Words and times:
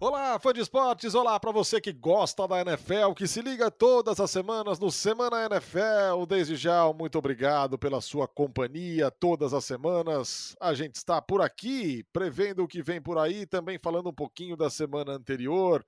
Olá, 0.00 0.38
fã 0.38 0.52
de 0.52 0.60
esportes! 0.60 1.12
Olá 1.12 1.40
para 1.40 1.50
você 1.50 1.80
que 1.80 1.92
gosta 1.92 2.46
da 2.46 2.60
NFL, 2.60 3.14
que 3.16 3.26
se 3.26 3.42
liga 3.42 3.68
todas 3.68 4.20
as 4.20 4.30
semanas 4.30 4.78
no 4.78 4.92
Semana 4.92 5.44
NFL. 5.46 6.24
Desde 6.28 6.54
já, 6.54 6.92
muito 6.92 7.18
obrigado 7.18 7.76
pela 7.76 8.00
sua 8.00 8.28
companhia 8.28 9.10
todas 9.10 9.52
as 9.52 9.64
semanas. 9.64 10.54
A 10.60 10.72
gente 10.72 10.94
está 10.94 11.20
por 11.20 11.42
aqui, 11.42 12.04
prevendo 12.12 12.62
o 12.62 12.68
que 12.68 12.80
vem 12.80 13.02
por 13.02 13.18
aí, 13.18 13.44
também 13.44 13.76
falando 13.76 14.10
um 14.10 14.14
pouquinho 14.14 14.56
da 14.56 14.70
semana 14.70 15.14
anterior. 15.14 15.84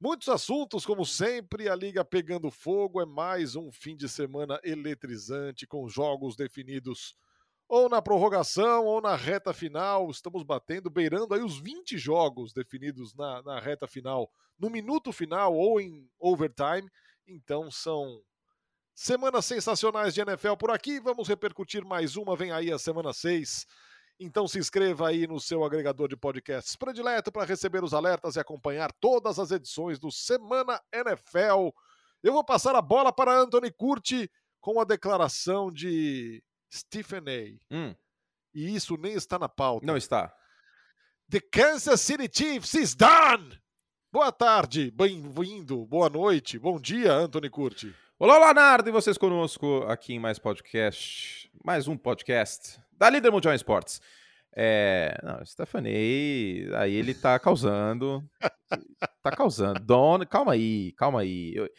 Muitos 0.00 0.30
assuntos, 0.30 0.86
como 0.86 1.04
sempre, 1.04 1.68
a 1.68 1.76
Liga 1.76 2.02
pegando 2.02 2.50
fogo. 2.50 2.98
É 2.98 3.04
mais 3.04 3.56
um 3.56 3.70
fim 3.70 3.94
de 3.94 4.08
semana 4.08 4.58
eletrizante, 4.64 5.66
com 5.66 5.86
jogos 5.86 6.34
definidos 6.34 7.14
ou 7.70 7.88
na 7.88 8.02
prorrogação 8.02 8.84
ou 8.84 9.00
na 9.00 9.14
reta 9.14 9.52
final. 9.52 10.10
Estamos 10.10 10.42
batendo, 10.42 10.90
beirando 10.90 11.32
aí 11.32 11.40
os 11.40 11.56
20 11.60 11.96
jogos 11.96 12.52
definidos 12.52 13.14
na, 13.14 13.40
na 13.42 13.60
reta 13.60 13.86
final, 13.86 14.28
no 14.58 14.68
minuto 14.68 15.12
final 15.12 15.54
ou 15.54 15.80
em 15.80 16.10
overtime. 16.18 16.90
Então 17.28 17.70
são 17.70 18.20
semanas 18.92 19.46
sensacionais 19.46 20.12
de 20.12 20.20
NFL 20.20 20.56
por 20.58 20.72
aqui. 20.72 20.98
Vamos 20.98 21.28
repercutir 21.28 21.84
mais 21.84 22.16
uma, 22.16 22.34
vem 22.34 22.50
aí 22.50 22.72
a 22.72 22.78
semana 22.78 23.12
6. 23.12 23.64
Então 24.18 24.48
se 24.48 24.58
inscreva 24.58 25.08
aí 25.08 25.28
no 25.28 25.38
seu 25.38 25.62
agregador 25.62 26.08
de 26.08 26.16
podcasts 26.16 26.74
predileto 26.74 27.30
para 27.30 27.44
receber 27.46 27.84
os 27.84 27.94
alertas 27.94 28.34
e 28.34 28.40
acompanhar 28.40 28.92
todas 28.94 29.38
as 29.38 29.52
edições 29.52 29.96
do 29.96 30.10
Semana 30.10 30.82
NFL. 30.92 31.70
Eu 32.20 32.32
vou 32.32 32.42
passar 32.42 32.74
a 32.74 32.82
bola 32.82 33.12
para 33.12 33.38
Anthony 33.38 33.70
Curti 33.70 34.28
com 34.60 34.80
a 34.80 34.84
declaração 34.84 35.70
de 35.70 36.42
Stephen 36.72 37.24
A. 37.26 37.74
Hum. 37.74 37.94
E 38.54 38.74
isso 38.74 38.96
nem 38.96 39.12
está 39.12 39.38
na 39.38 39.48
pauta. 39.48 39.84
Não 39.84 39.96
está. 39.96 40.32
The 41.28 41.40
Kansas 41.40 42.00
City 42.00 42.28
Chiefs 42.32 42.74
is 42.74 42.94
done! 42.94 43.60
Boa 44.12 44.32
tarde, 44.32 44.90
bem-vindo, 44.90 45.86
boa 45.86 46.08
noite, 46.08 46.58
bom 46.58 46.80
dia, 46.80 47.12
Anthony 47.12 47.48
Curti. 47.48 47.94
Olá, 48.18 48.38
Leonardo, 48.38 48.88
e 48.88 48.92
vocês 48.92 49.16
conosco 49.16 49.84
aqui 49.88 50.14
em 50.14 50.18
mais 50.18 50.36
podcast, 50.36 51.48
mais 51.64 51.86
um 51.86 51.96
podcast 51.96 52.80
da 52.90 53.08
Líder 53.08 53.30
Mundial 53.30 53.54
Esportes. 53.54 54.00
É, 54.52 55.16
não, 55.22 55.44
Stephanie, 55.46 56.68
aí 56.74 56.92
ele 56.92 57.14
tá 57.14 57.38
causando, 57.38 58.28
tá 59.22 59.30
causando. 59.30 59.78
Don, 59.78 60.26
calma 60.26 60.54
aí, 60.54 60.90
calma 60.92 61.20
aí. 61.20 61.54
Eu, 61.54 61.70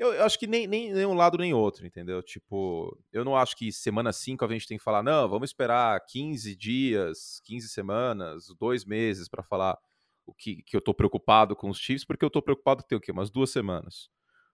eu, 0.00 0.14
eu, 0.14 0.24
acho 0.24 0.38
que 0.38 0.46
nem, 0.46 0.66
nem, 0.66 0.94
nem 0.94 1.04
um 1.04 1.12
lado 1.12 1.36
nem 1.36 1.52
outro, 1.52 1.86
entendeu? 1.86 2.22
Tipo, 2.22 2.98
eu 3.12 3.22
não 3.22 3.36
acho 3.36 3.54
que 3.54 3.70
semana 3.70 4.14
5 4.14 4.42
a 4.42 4.48
gente 4.48 4.66
tem 4.66 4.78
que 4.78 4.82
falar, 4.82 5.02
não, 5.02 5.28
vamos 5.28 5.50
esperar 5.50 6.00
15 6.06 6.56
dias, 6.56 7.38
15 7.44 7.68
semanas, 7.68 8.46
dois 8.58 8.86
meses 8.86 9.28
para 9.28 9.42
falar 9.42 9.78
o 10.24 10.32
que, 10.32 10.62
que 10.62 10.74
eu 10.74 10.80
tô 10.80 10.94
preocupado 10.94 11.54
com 11.54 11.68
os 11.68 11.78
Chiefs, 11.78 12.06
porque 12.06 12.24
eu 12.24 12.30
tô 12.30 12.40
preocupado 12.40 12.82
tem 12.82 12.96
o 12.96 13.00
quê? 13.00 13.12
Umas 13.12 13.30
duas 13.30 13.50
semanas. 13.50 14.08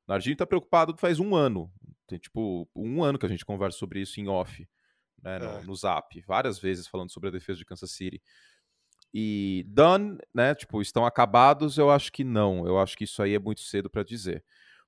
O 0.04 0.10
Nardinho 0.10 0.36
tá 0.36 0.44
preocupado 0.44 0.96
faz 0.98 1.20
um 1.20 1.32
ano. 1.32 1.72
Tem, 2.08 2.18
tipo, 2.18 2.68
um 2.74 3.04
ano 3.04 3.16
que 3.16 3.26
a 3.26 3.28
gente 3.28 3.44
conversa 3.44 3.78
sobre 3.78 4.00
isso 4.00 4.20
em 4.20 4.26
off, 4.26 4.68
né, 5.22 5.38
no, 5.38 5.44
é. 5.44 5.62
no 5.62 5.76
Zap, 5.76 6.20
várias 6.22 6.58
vezes 6.58 6.88
falando 6.88 7.12
sobre 7.12 7.28
a 7.28 7.32
defesa 7.32 7.60
de 7.60 7.64
Kansas 7.64 7.92
City. 7.92 8.20
E 9.14 9.64
done, 9.68 10.18
né, 10.34 10.56
tipo, 10.56 10.82
estão 10.82 11.06
acabados, 11.06 11.78
eu 11.78 11.88
acho 11.88 12.10
que 12.10 12.24
não. 12.24 12.66
Eu 12.66 12.80
acho 12.80 12.96
que 12.96 13.04
isso 13.04 13.22
aí 13.22 13.34
é 13.34 13.38
muito 13.38 13.60
cedo 13.60 13.88
para 13.88 14.02
dizer. 14.02 14.44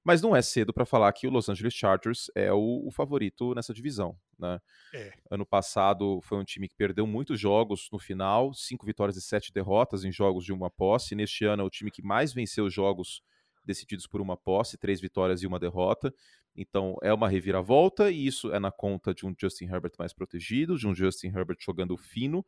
Mas 0.08 0.22
não 0.22 0.34
é 0.34 0.40
cedo 0.40 0.72
para 0.72 0.86
falar 0.86 1.12
que 1.12 1.26
o 1.26 1.30
Los 1.30 1.50
Angeles 1.50 1.74
Chargers 1.74 2.30
é 2.34 2.50
o, 2.50 2.86
o 2.86 2.90
favorito 2.90 3.54
nessa 3.54 3.74
divisão. 3.74 4.18
Né? 4.38 4.58
É. 4.94 5.12
Ano 5.30 5.44
passado 5.44 6.18
foi 6.22 6.38
um 6.38 6.44
time 6.44 6.66
que 6.66 6.74
perdeu 6.74 7.06
muitos 7.06 7.38
jogos 7.38 7.90
no 7.92 7.98
final, 7.98 8.54
cinco 8.54 8.86
vitórias 8.86 9.18
e 9.18 9.20
sete 9.20 9.52
derrotas 9.52 10.06
em 10.06 10.10
jogos 10.10 10.46
de 10.46 10.52
uma 10.54 10.70
posse. 10.70 11.14
Neste 11.14 11.44
ano 11.44 11.62
é 11.62 11.66
o 11.66 11.68
time 11.68 11.90
que 11.90 12.00
mais 12.00 12.32
venceu 12.32 12.70
jogos 12.70 13.20
decididos 13.62 14.06
por 14.06 14.22
uma 14.22 14.34
posse, 14.34 14.78
três 14.78 14.98
vitórias 14.98 15.42
e 15.42 15.46
uma 15.46 15.58
derrota. 15.58 16.10
Então 16.56 16.96
é 17.02 17.12
uma 17.12 17.28
reviravolta, 17.28 18.10
e 18.10 18.26
isso 18.26 18.50
é 18.50 18.58
na 18.58 18.72
conta 18.72 19.12
de 19.12 19.26
um 19.26 19.34
Justin 19.38 19.66
Herbert 19.66 19.92
mais 19.98 20.14
protegido, 20.14 20.78
de 20.78 20.86
um 20.86 20.94
Justin 20.94 21.26
Herbert 21.26 21.58
jogando 21.60 21.94
fino, 21.98 22.42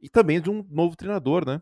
e 0.00 0.08
também 0.08 0.40
de 0.40 0.48
um 0.48 0.64
novo 0.70 0.94
treinador, 0.94 1.44
né? 1.44 1.60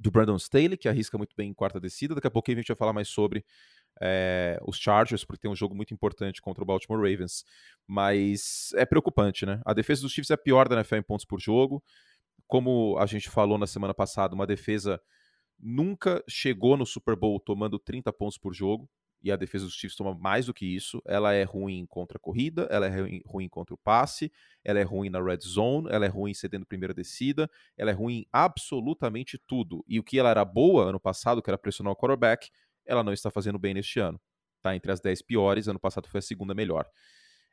Do 0.00 0.10
Brandon 0.10 0.36
Staley, 0.36 0.76
que 0.76 0.88
arrisca 0.88 1.16
muito 1.16 1.34
bem 1.36 1.50
em 1.50 1.54
quarta 1.54 1.80
descida. 1.80 2.16
Daqui 2.16 2.26
a 2.26 2.30
pouquinho 2.30 2.58
a 2.58 2.60
gente 2.60 2.68
vai 2.68 2.76
falar 2.76 2.92
mais 2.92 3.08
sobre 3.08 3.44
é, 4.00 4.58
os 4.66 4.78
Chargers, 4.78 5.24
porque 5.24 5.42
tem 5.42 5.50
um 5.50 5.56
jogo 5.56 5.74
muito 5.74 5.92
importante 5.92 6.40
contra 6.40 6.62
o 6.62 6.66
Baltimore 6.66 7.00
Ravens. 7.00 7.44
Mas 7.86 8.70
é 8.74 8.84
preocupante, 8.84 9.44
né? 9.44 9.60
A 9.64 9.72
defesa 9.72 10.02
dos 10.02 10.12
Chiefs 10.12 10.30
é 10.30 10.36
pior 10.36 10.68
da 10.68 10.76
NFL 10.76 10.96
em 10.96 11.02
pontos 11.02 11.24
por 11.24 11.40
jogo. 11.40 11.82
Como 12.46 12.96
a 12.98 13.06
gente 13.06 13.28
falou 13.28 13.58
na 13.58 13.66
semana 13.66 13.94
passada, 13.94 14.34
uma 14.34 14.46
defesa 14.46 15.00
nunca 15.58 16.22
chegou 16.28 16.76
no 16.76 16.86
Super 16.86 17.16
Bowl 17.16 17.40
tomando 17.40 17.78
30 17.78 18.12
pontos 18.12 18.38
por 18.38 18.54
jogo. 18.54 18.88
E 19.20 19.32
a 19.32 19.36
defesa 19.36 19.64
dos 19.64 19.74
Chiefs 19.74 19.96
toma 19.96 20.14
mais 20.14 20.46
do 20.46 20.54
que 20.54 20.64
isso. 20.64 21.02
Ela 21.04 21.34
é 21.34 21.42
ruim 21.42 21.84
contra 21.86 22.16
a 22.18 22.20
corrida, 22.20 22.68
ela 22.70 22.86
é 22.86 23.20
ruim 23.26 23.48
contra 23.48 23.74
o 23.74 23.78
passe, 23.78 24.30
ela 24.64 24.78
é 24.78 24.84
ruim 24.84 25.10
na 25.10 25.20
red 25.20 25.40
zone, 25.40 25.88
ela 25.90 26.04
é 26.04 26.08
ruim 26.08 26.32
cedendo 26.32 26.64
primeira 26.64 26.94
descida, 26.94 27.50
ela 27.76 27.90
é 27.90 27.92
ruim 27.92 28.18
em 28.18 28.26
absolutamente 28.32 29.36
tudo. 29.36 29.84
E 29.88 29.98
o 29.98 30.04
que 30.04 30.20
ela 30.20 30.30
era 30.30 30.44
boa 30.44 30.84
ano 30.84 31.00
passado, 31.00 31.42
que 31.42 31.50
era 31.50 31.58
pressionar 31.58 31.92
o 31.92 31.96
quarterback, 31.96 32.48
ela 32.88 33.04
não 33.04 33.12
está 33.12 33.30
fazendo 33.30 33.58
bem 33.58 33.74
neste 33.74 34.00
ano. 34.00 34.20
Está 34.56 34.74
entre 34.74 34.90
as 34.90 35.00
10 35.00 35.22
piores, 35.22 35.68
ano 35.68 35.78
passado 35.78 36.08
foi 36.08 36.18
a 36.18 36.22
segunda 36.22 36.54
melhor. 36.54 36.88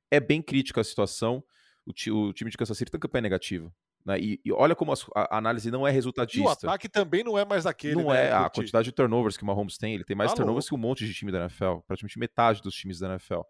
É 0.10 0.20
bem 0.20 0.42
crítica 0.42 0.82
a 0.82 0.84
situação. 0.84 1.44
O, 1.86 1.94
ti, 1.94 2.10
o 2.10 2.34
time 2.34 2.50
de 2.50 2.58
Kansas 2.58 2.78
City 2.78 2.90
tem 2.90 3.00
campanha 3.00 3.24
negativa. 3.24 3.72
Né? 4.06 4.20
E, 4.20 4.42
e, 4.46 4.52
olha 4.52 4.76
como 4.76 4.94
a, 4.94 4.96
a, 5.16 5.38
análise 5.38 5.70
não 5.70 5.86
é 5.86 5.92
resultadista. 5.92 6.40
E 6.40 6.44
o 6.44 6.50
ataque 6.50 6.88
também 6.88 7.24
não 7.24 7.38
é 7.38 7.44
mais 7.44 7.66
daquele. 7.66 7.96
Não 7.96 8.12
né, 8.12 8.28
é 8.28 8.32
a 8.32 8.50
quantidade 8.50 8.86
de 8.86 8.92
turnovers 8.92 9.36
que 9.36 9.44
o 9.44 9.46
Mahomes 9.46 9.78
tem. 9.78 9.94
Ele 9.94 10.04
tem 10.04 10.16
mais 10.16 10.34
turnovers 10.34 10.68
que 10.68 10.76
um 10.76 10.80
monte 10.80 11.06
de 11.06 11.14
time 11.14 11.32
da 11.32 11.42
NFL. 11.42 11.80
Praticamente 11.88 12.18
metade 12.18 12.62
dos 12.62 12.76
times 12.76 13.00
da 13.00 13.10
NFL. 13.10 13.42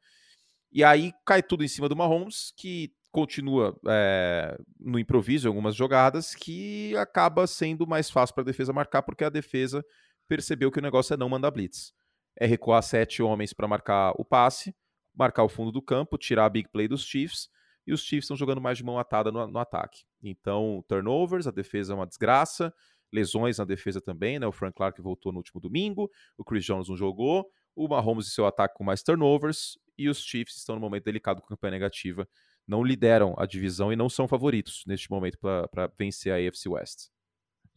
E 0.72 0.84
aí 0.84 1.14
cai 1.26 1.42
tudo 1.42 1.64
em 1.64 1.68
cima 1.68 1.88
do 1.88 1.96
Mahomes, 1.96 2.52
que 2.58 2.92
continua 3.12 3.80
é, 3.88 4.58
no 4.78 5.00
improviso 5.00 5.48
em 5.48 5.50
algumas 5.50 5.74
jogadas, 5.74 6.36
que 6.36 6.96
acaba 6.98 7.48
sendo 7.48 7.88
mais 7.88 8.10
fácil 8.10 8.36
para 8.36 8.42
a 8.42 8.46
defesa 8.46 8.74
marcar, 8.74 9.02
porque 9.04 9.24
a 9.24 9.30
defesa 9.30 9.86
percebeu 10.28 10.72
que 10.72 10.80
o 10.80 10.82
negócio 10.82 11.14
é 11.14 11.18
não 11.18 11.30
mandar 11.30 11.52
blitz. 11.52 11.94
É 12.38 12.46
recuar 12.46 12.82
sete 12.84 13.22
homens 13.22 13.54
para 13.54 13.68
marcar 13.68 14.14
o 14.18 14.26
passe, 14.26 14.76
marcar 15.14 15.44
o 15.44 15.50
fundo 15.50 15.72
do 15.72 15.82
campo, 15.82 16.18
tirar 16.18 16.46
a 16.46 16.50
big 16.50 16.70
play 16.70 16.88
dos 16.88 17.04
Chiefs, 17.04 17.50
e 17.88 17.94
os 17.94 18.02
Chiefs 18.02 18.26
estão 18.26 18.36
jogando 18.36 18.60
mais 18.60 18.78
de 18.78 18.84
mão 18.84 18.98
atada 19.00 19.32
no, 19.32 19.48
no 19.48 19.60
ataque. 19.60 20.04
Então, 20.22 20.84
turnovers, 20.88 21.48
a 21.48 21.52
defesa 21.52 21.94
é 21.94 21.96
uma 21.96 22.08
desgraça, 22.08 22.74
lesões 23.14 23.58
na 23.58 23.66
defesa 23.66 24.02
também, 24.02 24.40
né? 24.40 24.48
O 24.48 24.52
Frank 24.52 24.76
Clark 24.76 25.02
voltou 25.02 25.32
no 25.32 25.38
último 25.38 25.62
domingo, 25.62 26.12
o 26.38 26.44
Chris 26.44 26.66
Jones 26.66 26.90
não 26.90 26.98
jogou, 26.98 27.48
o 27.76 27.88
Mahomes 27.88 28.28
e 28.28 28.32
seu 28.32 28.46
ataque 28.46 28.76
com 28.76 28.84
mais 28.84 29.04
turnovers, 29.04 29.78
e 29.98 30.10
os 30.10 30.20
Chiefs 30.24 30.58
estão 30.58 30.76
no 30.76 30.82
momento 30.82 31.04
delicado 31.04 31.42
com 31.42 31.48
campanha 31.48 31.72
negativa, 31.72 32.28
não 32.68 32.84
lideram 32.84 33.36
a 33.38 33.46
divisão 33.46 33.94
e 33.94 33.96
não 33.96 34.10
são 34.10 34.28
favoritos 34.28 34.84
neste 34.88 35.10
momento 35.10 35.38
para 35.40 35.92
vencer 35.98 36.34
a 36.34 36.50
AFC 36.50 36.68
West. 36.68 37.15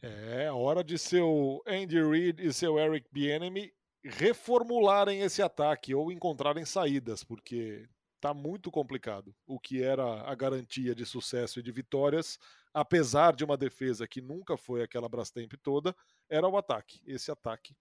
É 0.00 0.50
hora 0.52 0.84
de 0.84 0.96
seu 0.96 1.60
Andy 1.66 2.00
Reid 2.00 2.40
e 2.40 2.52
seu 2.52 2.78
Eric 2.78 3.08
Bieniemy 3.10 3.72
reformularem 4.04 5.20
esse 5.22 5.42
ataque 5.42 5.92
ou 5.92 6.12
encontrarem 6.12 6.64
saídas, 6.64 7.24
porque 7.24 7.88
tá 8.20 8.32
muito 8.32 8.70
complicado. 8.70 9.34
O 9.44 9.58
que 9.58 9.82
era 9.82 10.22
a 10.22 10.34
garantia 10.36 10.94
de 10.94 11.04
sucesso 11.04 11.58
e 11.58 11.62
de 11.62 11.72
vitórias, 11.72 12.38
apesar 12.72 13.34
de 13.34 13.44
uma 13.44 13.56
defesa 13.56 14.06
que 14.06 14.20
nunca 14.20 14.56
foi 14.56 14.82
aquela 14.82 15.08
Brastemp 15.08 15.52
toda, 15.62 15.94
era 16.28 16.46
o 16.48 16.56
ataque. 16.56 17.00
Esse 17.04 17.32
ataque 17.32 17.76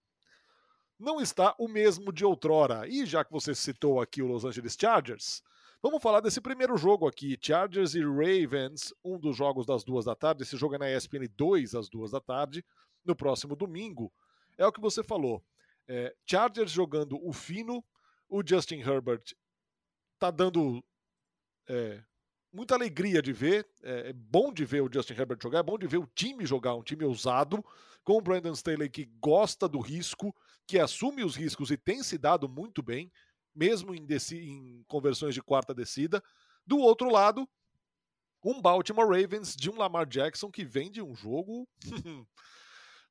não 0.98 1.20
está 1.20 1.54
o 1.56 1.68
mesmo 1.68 2.12
de 2.12 2.24
outrora. 2.24 2.88
E 2.88 3.06
já 3.06 3.24
que 3.24 3.32
você 3.32 3.54
citou 3.54 4.00
aqui 4.00 4.20
o 4.20 4.26
Los 4.26 4.44
Angeles 4.44 4.76
Chargers, 4.78 5.42
Vamos 5.80 6.02
falar 6.02 6.20
desse 6.20 6.40
primeiro 6.40 6.76
jogo 6.76 7.06
aqui, 7.06 7.38
Chargers 7.40 7.94
e 7.94 8.02
Ravens, 8.02 8.92
um 9.04 9.16
dos 9.16 9.36
jogos 9.36 9.64
das 9.64 9.84
duas 9.84 10.04
da 10.04 10.14
tarde. 10.16 10.42
Esse 10.42 10.56
jogo 10.56 10.74
é 10.74 10.78
na 10.78 10.90
ESPN 10.90 11.28
2 11.36 11.76
às 11.76 11.88
duas 11.88 12.10
da 12.10 12.20
tarde, 12.20 12.64
no 13.04 13.14
próximo 13.14 13.54
domingo. 13.54 14.12
É 14.56 14.66
o 14.66 14.72
que 14.72 14.80
você 14.80 15.04
falou. 15.04 15.40
É, 15.86 16.12
Chargers 16.26 16.72
jogando 16.72 17.16
o 17.24 17.32
fino, 17.32 17.84
o 18.28 18.42
Justin 18.44 18.80
Herbert 18.80 19.22
tá 20.18 20.32
dando 20.32 20.84
é, 21.68 22.02
muita 22.52 22.74
alegria 22.74 23.22
de 23.22 23.32
ver. 23.32 23.64
É, 23.80 24.08
é, 24.08 24.12
bom 24.12 24.52
de 24.52 24.64
ver 24.64 24.82
o 24.82 24.90
Justin 24.92 25.14
Herbert 25.14 25.38
jogar, 25.40 25.60
é 25.60 25.62
bom 25.62 25.78
de 25.78 25.86
ver 25.86 25.98
o 25.98 26.10
time 26.12 26.44
jogar, 26.44 26.74
um 26.74 26.82
time 26.82 27.04
ousado, 27.04 27.64
com 28.02 28.18
o 28.18 28.20
Brandon 28.20 28.52
Staley 28.52 28.90
que 28.90 29.04
gosta 29.20 29.68
do 29.68 29.78
risco, 29.78 30.34
que 30.66 30.76
assume 30.76 31.22
os 31.22 31.36
riscos 31.36 31.70
e 31.70 31.76
tem 31.76 32.02
se 32.02 32.18
dado 32.18 32.48
muito 32.48 32.82
bem 32.82 33.12
mesmo 33.58 33.92
em, 33.92 34.06
em 34.32 34.84
conversões 34.86 35.34
de 35.34 35.42
quarta 35.42 35.74
descida. 35.74 36.22
Do 36.64 36.78
outro 36.78 37.10
lado, 37.10 37.48
um 38.44 38.62
Baltimore 38.62 39.08
Ravens 39.08 39.56
de 39.56 39.68
um 39.68 39.76
Lamar 39.76 40.06
Jackson 40.06 40.50
que 40.50 40.64
vem 40.64 40.90
de 40.90 41.02
um 41.02 41.14
jogo 41.14 41.68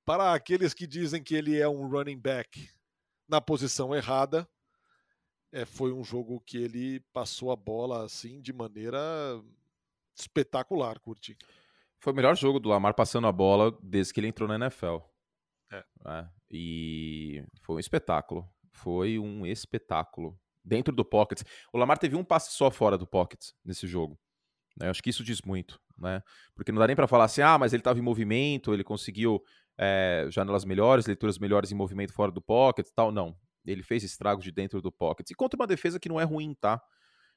para 0.05 0.33
aqueles 0.33 0.73
que 0.73 0.88
dizem 0.88 1.21
que 1.21 1.35
ele 1.35 1.59
é 1.59 1.67
um 1.67 1.88
running 1.89 2.17
back 2.17 2.69
na 3.27 3.41
posição 3.41 3.94
errada. 3.94 4.47
É, 5.51 5.65
foi 5.65 5.91
um 5.91 6.03
jogo 6.03 6.39
que 6.39 6.57
ele 6.57 7.01
passou 7.11 7.51
a 7.51 7.55
bola 7.55 8.05
assim 8.05 8.41
de 8.41 8.53
maneira 8.53 9.00
espetacular, 10.15 11.00
curti. 11.00 11.38
Foi 12.00 12.13
o 12.13 12.15
melhor 12.15 12.38
jogo 12.38 12.59
do 12.59 12.69
Lamar 12.69 12.93
passando 12.93 13.27
a 13.27 13.31
bola 13.31 13.77
desde 13.81 14.13
que 14.13 14.19
ele 14.19 14.27
entrou 14.27 14.47
na 14.47 14.55
NFL. 14.55 15.00
É. 15.71 15.83
É. 16.05 16.27
E 16.50 17.43
foi 17.61 17.75
um 17.75 17.79
espetáculo. 17.79 18.47
Foi 18.77 19.18
um 19.18 19.45
espetáculo. 19.45 20.39
Dentro 20.63 20.94
do 20.94 21.06
pocket. 21.06 21.41
O 21.71 21.77
Lamar 21.77 21.97
teve 21.97 22.15
um 22.15 22.24
passe 22.24 22.51
só 22.51 22.69
fora 22.69 22.97
do 22.97 23.07
pocket 23.07 23.51
nesse 23.63 23.88
jogo. 23.88 24.19
Né? 24.77 24.89
Acho 24.89 25.01
que 25.01 25.09
isso 25.09 25.24
diz 25.24 25.41
muito, 25.41 25.79
né? 25.97 26.21
Porque 26.53 26.71
não 26.74 26.79
dá 26.79 26.88
nem 26.88 26.95
para 26.95 27.07
falar 27.07 27.24
assim, 27.24 27.41
ah, 27.41 27.57
mas 27.57 27.71
ele 27.71 27.79
estava 27.79 27.97
em 27.97 28.01
movimento, 28.01 28.74
ele 28.74 28.83
conseguiu 28.83 29.41
é, 29.77 30.27
janelas 30.29 30.65
melhores, 30.65 31.06
leituras 31.06 31.39
melhores 31.39 31.71
em 31.71 31.75
movimento 31.75 32.13
fora 32.13 32.31
do 32.31 32.41
pocket 32.41 32.85
tal. 32.94 33.12
Não. 33.12 33.35
Ele 33.65 33.81
fez 33.81 34.03
estragos 34.03 34.44
de 34.44 34.51
dentro 34.51 34.81
do 34.81 34.91
pocket. 34.91 35.29
E 35.31 35.35
contra 35.35 35.57
uma 35.57 35.68
defesa 35.68 36.00
que 36.00 36.09
não 36.09 36.19
é 36.19 36.24
ruim, 36.24 36.53
tá? 36.53 36.81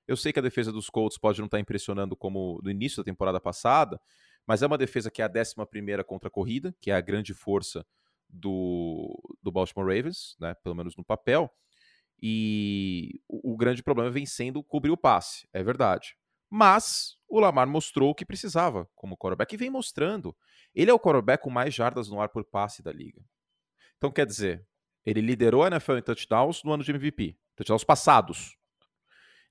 Eu 0.06 0.16
sei 0.16 0.32
que 0.32 0.40
a 0.40 0.42
defesa 0.42 0.72
dos 0.72 0.90
Colts 0.90 1.16
pode 1.16 1.38
não 1.38 1.46
estar 1.46 1.56
tá 1.56 1.60
impressionando 1.60 2.16
como 2.16 2.60
no 2.62 2.70
início 2.70 2.98
da 2.98 3.04
temporada 3.04 3.40
passada, 3.40 4.00
mas 4.44 4.60
é 4.60 4.66
uma 4.66 4.78
defesa 4.78 5.10
que 5.10 5.22
é 5.22 5.24
a 5.24 5.30
11 5.30 5.54
contra 6.04 6.28
a 6.28 6.30
corrida, 6.30 6.74
que 6.80 6.90
é 6.90 6.94
a 6.94 7.00
grande 7.00 7.32
força 7.32 7.86
do, 8.32 9.18
do 9.42 9.50
Baltimore 9.50 9.86
Ravens, 9.86 10.36
né, 10.40 10.54
pelo 10.62 10.74
menos 10.74 10.96
no 10.96 11.04
papel. 11.04 11.50
E 12.22 13.20
o, 13.26 13.54
o 13.54 13.56
grande 13.56 13.82
problema 13.82 14.10
vem 14.10 14.26
sendo 14.26 14.62
cobrir 14.62 14.90
o 14.90 14.96
passe, 14.96 15.48
é 15.52 15.62
verdade. 15.62 16.16
Mas 16.50 17.16
o 17.28 17.38
Lamar 17.38 17.68
mostrou 17.68 18.10
o 18.10 18.14
que 18.14 18.26
precisava 18.26 18.88
como 18.94 19.16
quarterback 19.16 19.54
e 19.54 19.56
vem 19.56 19.70
mostrando. 19.70 20.36
Ele 20.74 20.90
é 20.90 20.94
o 20.94 20.98
quarterback 20.98 21.42
com 21.44 21.50
mais 21.50 21.72
jardas 21.72 22.08
no 22.08 22.20
ar 22.20 22.28
por 22.28 22.44
passe 22.44 22.82
da 22.82 22.92
liga. 22.92 23.22
Então, 23.96 24.10
quer 24.10 24.26
dizer, 24.26 24.66
ele 25.04 25.20
liderou 25.20 25.62
a 25.62 25.68
NFL 25.68 25.98
em 25.98 26.02
touchdowns 26.02 26.62
no 26.64 26.72
ano 26.72 26.82
de 26.82 26.90
MVP, 26.90 27.36
touchdowns 27.54 27.84
passados. 27.84 28.56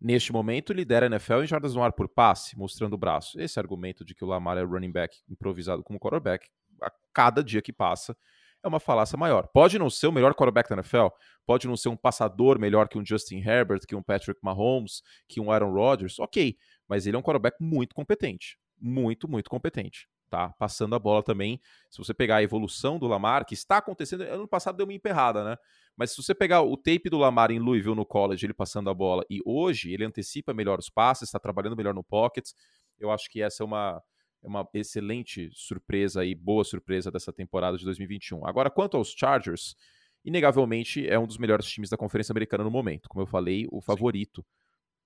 Neste 0.01 0.31
momento, 0.31 0.73
lidera 0.73 1.05
a 1.05 1.09
NFL 1.09 1.43
em 1.43 1.47
jardas 1.47 1.75
no 1.75 1.83
ar 1.83 1.93
por 1.93 2.07
passe, 2.07 2.57
mostrando 2.57 2.93
o 2.93 2.97
braço. 2.97 3.39
Esse 3.39 3.59
argumento 3.59 4.03
de 4.03 4.13
que 4.13 4.23
o 4.23 4.27
Lamar 4.27 4.57
é 4.57 4.63
running 4.63 4.91
back 4.91 5.17
improvisado 5.29 5.83
como 5.83 5.99
quarterback, 5.99 6.47
a 6.81 6.91
cada 7.13 7.43
dia 7.43 7.61
que 7.61 7.73
passa, 7.73 8.15
é 8.63 8.67
uma 8.67 8.79
falácia 8.79 9.17
maior. 9.17 9.47
Pode 9.47 9.79
não 9.79 9.89
ser 9.89 10.07
o 10.07 10.11
melhor 10.11 10.33
quarterback 10.33 10.69
da 10.69 10.75
NFL, 10.75 11.07
pode 11.45 11.67
não 11.67 11.77
ser 11.77 11.89
um 11.89 11.95
passador 11.95 12.59
melhor 12.59 12.88
que 12.88 12.97
um 12.97 13.06
Justin 13.06 13.38
Herbert, 13.38 13.81
que 13.88 13.95
um 13.95 14.03
Patrick 14.03 14.39
Mahomes, 14.44 15.01
que 15.27 15.39
um 15.39 15.51
Aaron 15.51 15.73
Rodgers, 15.73 16.19
ok, 16.19 16.57
mas 16.88 17.07
ele 17.07 17.15
é 17.15 17.19
um 17.19 17.23
quarterback 17.23 17.57
muito 17.59 17.95
competente. 17.95 18.57
Muito, 18.79 19.27
muito 19.27 19.50
competente. 19.50 20.07
Tá? 20.29 20.50
Passando 20.59 20.94
a 20.94 21.00
bola 21.00 21.23
também. 21.23 21.59
Se 21.89 21.97
você 21.97 22.13
pegar 22.13 22.38
a 22.38 22.44
evolução 22.44 23.00
do 23.00 23.07
Lamar, 23.07 23.45
que 23.45 23.56
está 23.56 23.77
acontecendo, 23.77 24.21
ano 24.21 24.47
passado 24.47 24.77
deu 24.77 24.85
uma 24.85 24.94
emperrada, 24.94 25.44
né? 25.44 25.57
Mas 25.97 26.12
se 26.12 26.21
você 26.21 26.35
pegar 26.35 26.62
o 26.62 26.77
tape 26.77 27.09
do 27.09 27.17
Lamar 27.17 27.50
em 27.50 27.57
Louisville 27.57 27.95
no 27.95 28.05
college, 28.05 28.45
ele 28.45 28.53
passando 28.53 28.89
a 28.89 28.94
bola, 28.94 29.25
e 29.29 29.41
hoje 29.44 29.91
ele 29.91 30.05
antecipa 30.05 30.53
melhor 30.53 30.77
os 30.77 30.89
passes, 30.89 31.23
está 31.23 31.39
trabalhando 31.39 31.75
melhor 31.75 31.95
no 31.95 32.03
pocket, 32.03 32.51
eu 33.00 33.12
acho 33.12 33.29
que 33.29 33.41
essa 33.41 33.63
é 33.63 33.65
uma, 33.65 34.01
é 34.44 34.47
uma 34.47 34.68
excelente 34.74 35.50
surpresa 35.53 36.25
e 36.25 36.33
boa 36.33 36.63
surpresa 36.63 37.12
dessa 37.12 37.33
temporada 37.33 37.77
de 37.77 37.86
2021. 37.86 38.45
Agora, 38.45 38.69
quanto 38.69 38.97
aos 38.97 39.12
Chargers, 39.12 39.75
inegavelmente 40.24 41.07
é 41.07 41.18
um 41.18 41.27
dos 41.27 41.38
melhores 41.38 41.65
times 41.65 41.89
da 41.89 41.97
Conferência 41.97 42.31
Americana 42.31 42.63
no 42.63 42.71
momento. 42.71 43.09
Como 43.09 43.21
eu 43.21 43.27
falei, 43.27 43.68
o 43.71 43.81
favorito 43.81 44.45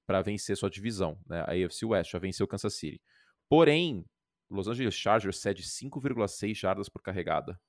para 0.06 0.22
vencer 0.22 0.58
sua 0.58 0.70
divisão, 0.70 1.18
né? 1.28 1.42
A 1.42 1.52
AFC 1.52 1.86
West 1.86 2.12
já 2.12 2.20
venceu 2.20 2.48
Kansas 2.48 2.76
City. 2.76 3.02
Porém, 3.50 4.06
Los 4.50 4.68
Angeles 4.68 4.96
Chargers 4.96 5.38
cede 5.38 5.64
5,6 5.64 6.56
jardas 6.56 6.90
por 6.90 7.02
carregada. 7.02 7.60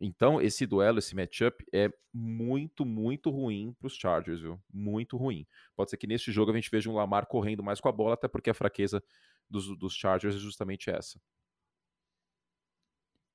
Então, 0.00 0.40
esse 0.40 0.66
duelo, 0.66 0.98
esse 0.98 1.14
matchup 1.14 1.64
é 1.72 1.88
muito, 2.12 2.84
muito 2.84 3.30
ruim 3.30 3.72
para 3.78 3.86
os 3.86 3.94
Chargers, 3.94 4.40
viu? 4.40 4.60
Muito 4.72 5.16
ruim. 5.16 5.46
Pode 5.76 5.90
ser 5.90 5.96
que 5.96 6.06
neste 6.06 6.32
jogo 6.32 6.50
a 6.50 6.54
gente 6.54 6.70
veja 6.70 6.90
um 6.90 6.94
Lamar 6.94 7.26
correndo 7.26 7.62
mais 7.62 7.80
com 7.80 7.88
a 7.88 7.92
bola, 7.92 8.14
até 8.14 8.28
porque 8.28 8.50
a 8.50 8.54
fraqueza 8.54 9.02
dos, 9.48 9.76
dos 9.78 9.94
Chargers 9.94 10.36
é 10.36 10.38
justamente 10.38 10.90
essa. 10.90 11.20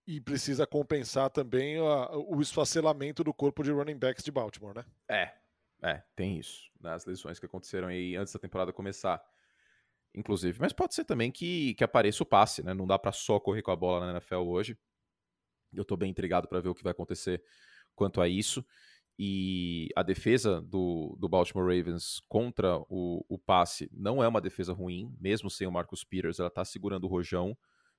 E 0.08 0.20
precisa 0.20 0.66
compensar 0.66 1.30
também 1.30 1.80
o 1.80 2.42
esfacelamento 2.42 3.24
do 3.24 3.32
corpo 3.32 3.64
de 3.64 3.72
running 3.72 3.98
backs 3.98 4.24
de 4.24 4.32
Baltimore, 4.32 4.74
né? 4.76 4.86
É, 5.08 5.32
é, 5.84 6.04
tem 6.16 6.40
isso. 6.40 6.70
Nas 6.80 7.06
lesões 7.06 7.38
que 7.38 7.46
aconteceram 7.46 7.90
aí 7.90 8.16
antes 8.16 8.34
da 8.34 8.40
temporada 8.40 8.74
começar. 8.74 9.24
Inclusive. 10.14 10.60
Mas 10.60 10.74
pode 10.74 10.96
ser 10.96 11.06
também 11.06 11.32
que, 11.32 11.76
que 11.76 11.84
apareça 11.84 12.24
o 12.24 12.26
passe, 12.26 12.64
né? 12.64 12.74
Não 12.74 12.88
dá 12.88 12.98
para 12.98 13.12
só 13.12 13.40
correr 13.40 13.62
com 13.62 13.70
a 13.70 13.76
bola 13.76 14.08
na 14.08 14.12
NFL 14.14 14.48
hoje. 14.48 14.78
Eu 15.72 15.86
tô 15.86 15.96
bem 15.96 16.10
intrigado 16.10 16.48
para 16.48 16.60
ver 16.60 16.70
o 16.70 16.76
que 16.76 16.84
vai 16.84 16.92
acontecer 16.92 17.44
quanto 17.96 18.20
a 18.20 18.28
isso. 18.28 18.66
E 19.22 19.90
a 19.98 20.02
defesa 20.02 20.62
do, 20.62 21.14
do 21.20 21.28
Baltimore 21.28 21.66
Ravens 21.66 22.22
contra 22.30 22.78
o, 22.88 23.26
o 23.28 23.38
passe 23.38 23.90
não 23.92 24.24
é 24.24 24.28
uma 24.30 24.40
defesa 24.40 24.72
ruim, 24.72 25.14
mesmo 25.20 25.50
sem 25.50 25.68
o 25.68 25.72
Marcus 25.72 26.06
Peters, 26.06 26.40
ela 26.40 26.50
tá 26.50 26.64
segurando 26.64 27.04
o 27.04 27.08
rojão 27.10 27.58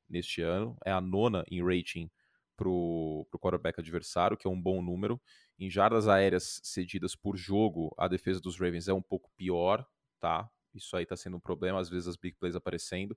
neste 0.08 0.40
ano. 0.40 0.78
É 0.82 0.90
a 0.90 0.98
nona 0.98 1.44
em 1.50 1.62
rating 1.62 2.10
pro, 2.56 3.26
pro 3.30 3.38
quarterback 3.38 3.78
adversário, 3.78 4.34
que 4.34 4.46
é 4.46 4.50
um 4.50 4.58
bom 4.58 4.80
número. 4.80 5.20
Em 5.58 5.68
jardas 5.68 6.08
aéreas 6.08 6.58
cedidas 6.64 7.14
por 7.14 7.36
jogo, 7.36 7.94
a 7.98 8.08
defesa 8.08 8.40
dos 8.40 8.58
Ravens 8.58 8.88
é 8.88 8.94
um 8.94 9.02
pouco 9.02 9.30
pior, 9.36 9.86
tá? 10.18 10.48
Isso 10.74 10.96
aí 10.96 11.04
tá 11.04 11.18
sendo 11.18 11.36
um 11.36 11.40
problema, 11.40 11.78
às 11.78 11.90
vezes 11.90 12.08
as 12.08 12.16
big 12.16 12.34
plays 12.38 12.56
aparecendo. 12.56 13.14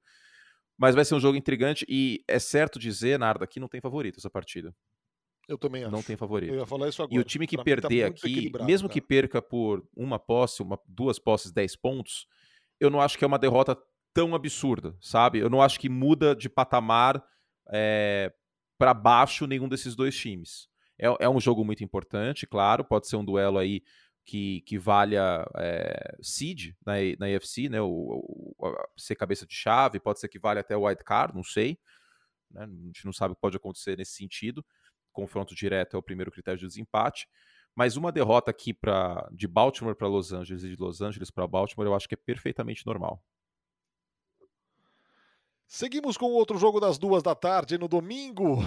Mas 0.78 0.94
vai 0.94 1.06
ser 1.06 1.16
um 1.16 1.22
jogo 1.22 1.38
intrigante 1.38 1.86
e 1.88 2.22
é 2.28 2.38
certo 2.38 2.78
dizer, 2.78 3.18
Narda, 3.18 3.48
que 3.48 3.62
não 3.62 3.70
tem 3.70 3.80
favorito 3.80 4.20
essa 4.20 4.30
partida. 4.30 4.76
Eu 5.48 5.58
também 5.58 5.84
acho. 5.84 5.92
Não 5.92 6.02
tem 6.02 6.16
favorito. 6.16 6.54
Eu 6.54 6.60
ia 6.60 6.66
falar 6.66 6.90
isso 6.90 7.02
agora. 7.02 7.16
E 7.16 7.20
o 7.20 7.24
time 7.24 7.46
que 7.46 7.56
pra 7.56 7.64
perder 7.64 8.04
tá 8.04 8.08
aqui, 8.10 8.52
mesmo 8.64 8.88
que 8.88 9.02
perca 9.02 9.42
por 9.42 9.86
uma 9.96 10.18
posse, 10.18 10.62
uma, 10.62 10.80
duas 10.88 11.20
posses, 11.20 11.52
10 11.52 11.76
pontos, 11.76 12.28
eu 12.80 12.90
não 12.90 13.02
acho 13.02 13.18
que 13.18 13.24
é 13.24 13.28
uma 13.28 13.40
derrota 13.40 13.78
tão 14.14 14.36
absurda, 14.36 14.96
sabe? 15.02 15.40
Eu 15.40 15.50
não 15.50 15.62
acho 15.62 15.80
que 15.80 15.90
muda 15.90 16.36
de 16.36 16.50
patamar 16.50 17.24
é, 17.70 18.32
eh, 18.32 18.34
para 18.78 18.94
baixo 18.94 19.48
nenhum 19.48 19.68
desses 19.68 19.96
dois 19.96 20.16
times. 20.16 20.68
É, 21.00 21.26
é 21.26 21.30
um 21.30 21.40
jogo 21.40 21.66
muito 21.66 21.84
importante, 21.84 22.46
claro, 22.46 22.86
pode 22.86 23.08
ser 23.08 23.16
um 23.16 23.26
duelo 23.26 23.58
aí 23.58 23.82
que, 24.26 24.62
que 24.62 24.78
valha 24.78 25.46
é, 25.58 26.16
seed 26.22 26.74
na, 26.86 26.94
na 27.20 27.26
UFC, 27.26 27.68
né? 27.70 27.82
O, 27.82 28.56
o, 28.58 28.76
ser 28.98 29.16
cabeça 29.16 29.46
de 29.46 29.54
chave, 29.54 30.00
pode 30.00 30.20
ser 30.20 30.30
que 30.30 30.40
valha 30.40 30.62
até 30.62 30.78
o 30.78 30.84
wild 30.84 31.04
card, 31.04 31.36
não 31.36 31.44
sei. 31.44 31.78
Né? 32.52 32.64
A 32.64 32.86
gente 32.86 33.06
não 33.06 33.14
sabe 33.14 33.34
o 33.34 33.36
que 33.36 33.42
pode 33.42 33.58
acontecer 33.58 33.98
nesse 33.98 34.14
sentido. 34.14 34.64
Confronto 35.14 35.56
direto 35.56 35.96
é 35.96 36.00
o 36.00 36.04
primeiro 36.04 36.32
critério 36.32 36.60
de 36.60 36.68
desempate. 36.68 37.28
Mas 37.76 37.96
uma 37.96 38.12
derrota 38.12 38.52
aqui 38.52 38.74
pra, 38.74 39.28
de 39.32 39.48
Baltimore 39.48 39.96
para 39.96 40.08
Los 40.08 40.34
Angeles 40.34 40.64
e 40.64 40.70
de 40.70 40.76
Los 40.76 41.02
Angeles 41.02 41.32
para 41.32 41.48
Baltimore, 41.48 41.88
eu 41.88 41.96
acho 41.96 42.08
que 42.08 42.14
é 42.14 42.18
perfeitamente 42.18 42.86
normal. 42.86 43.24
Seguimos 45.66 46.18
com 46.18 46.28
outro 46.28 46.58
jogo 46.58 46.80
das 46.80 47.00
duas 47.00 47.24
da 47.24 47.34
tarde 47.34 47.78
no 47.78 47.88
domingo. 47.88 48.58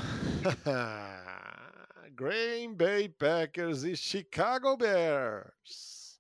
Green 2.17 2.75
Bay 2.75 3.09
Packers 3.09 3.85
e 3.85 3.97
Chicago 3.97 4.77
Bears. 4.77 6.19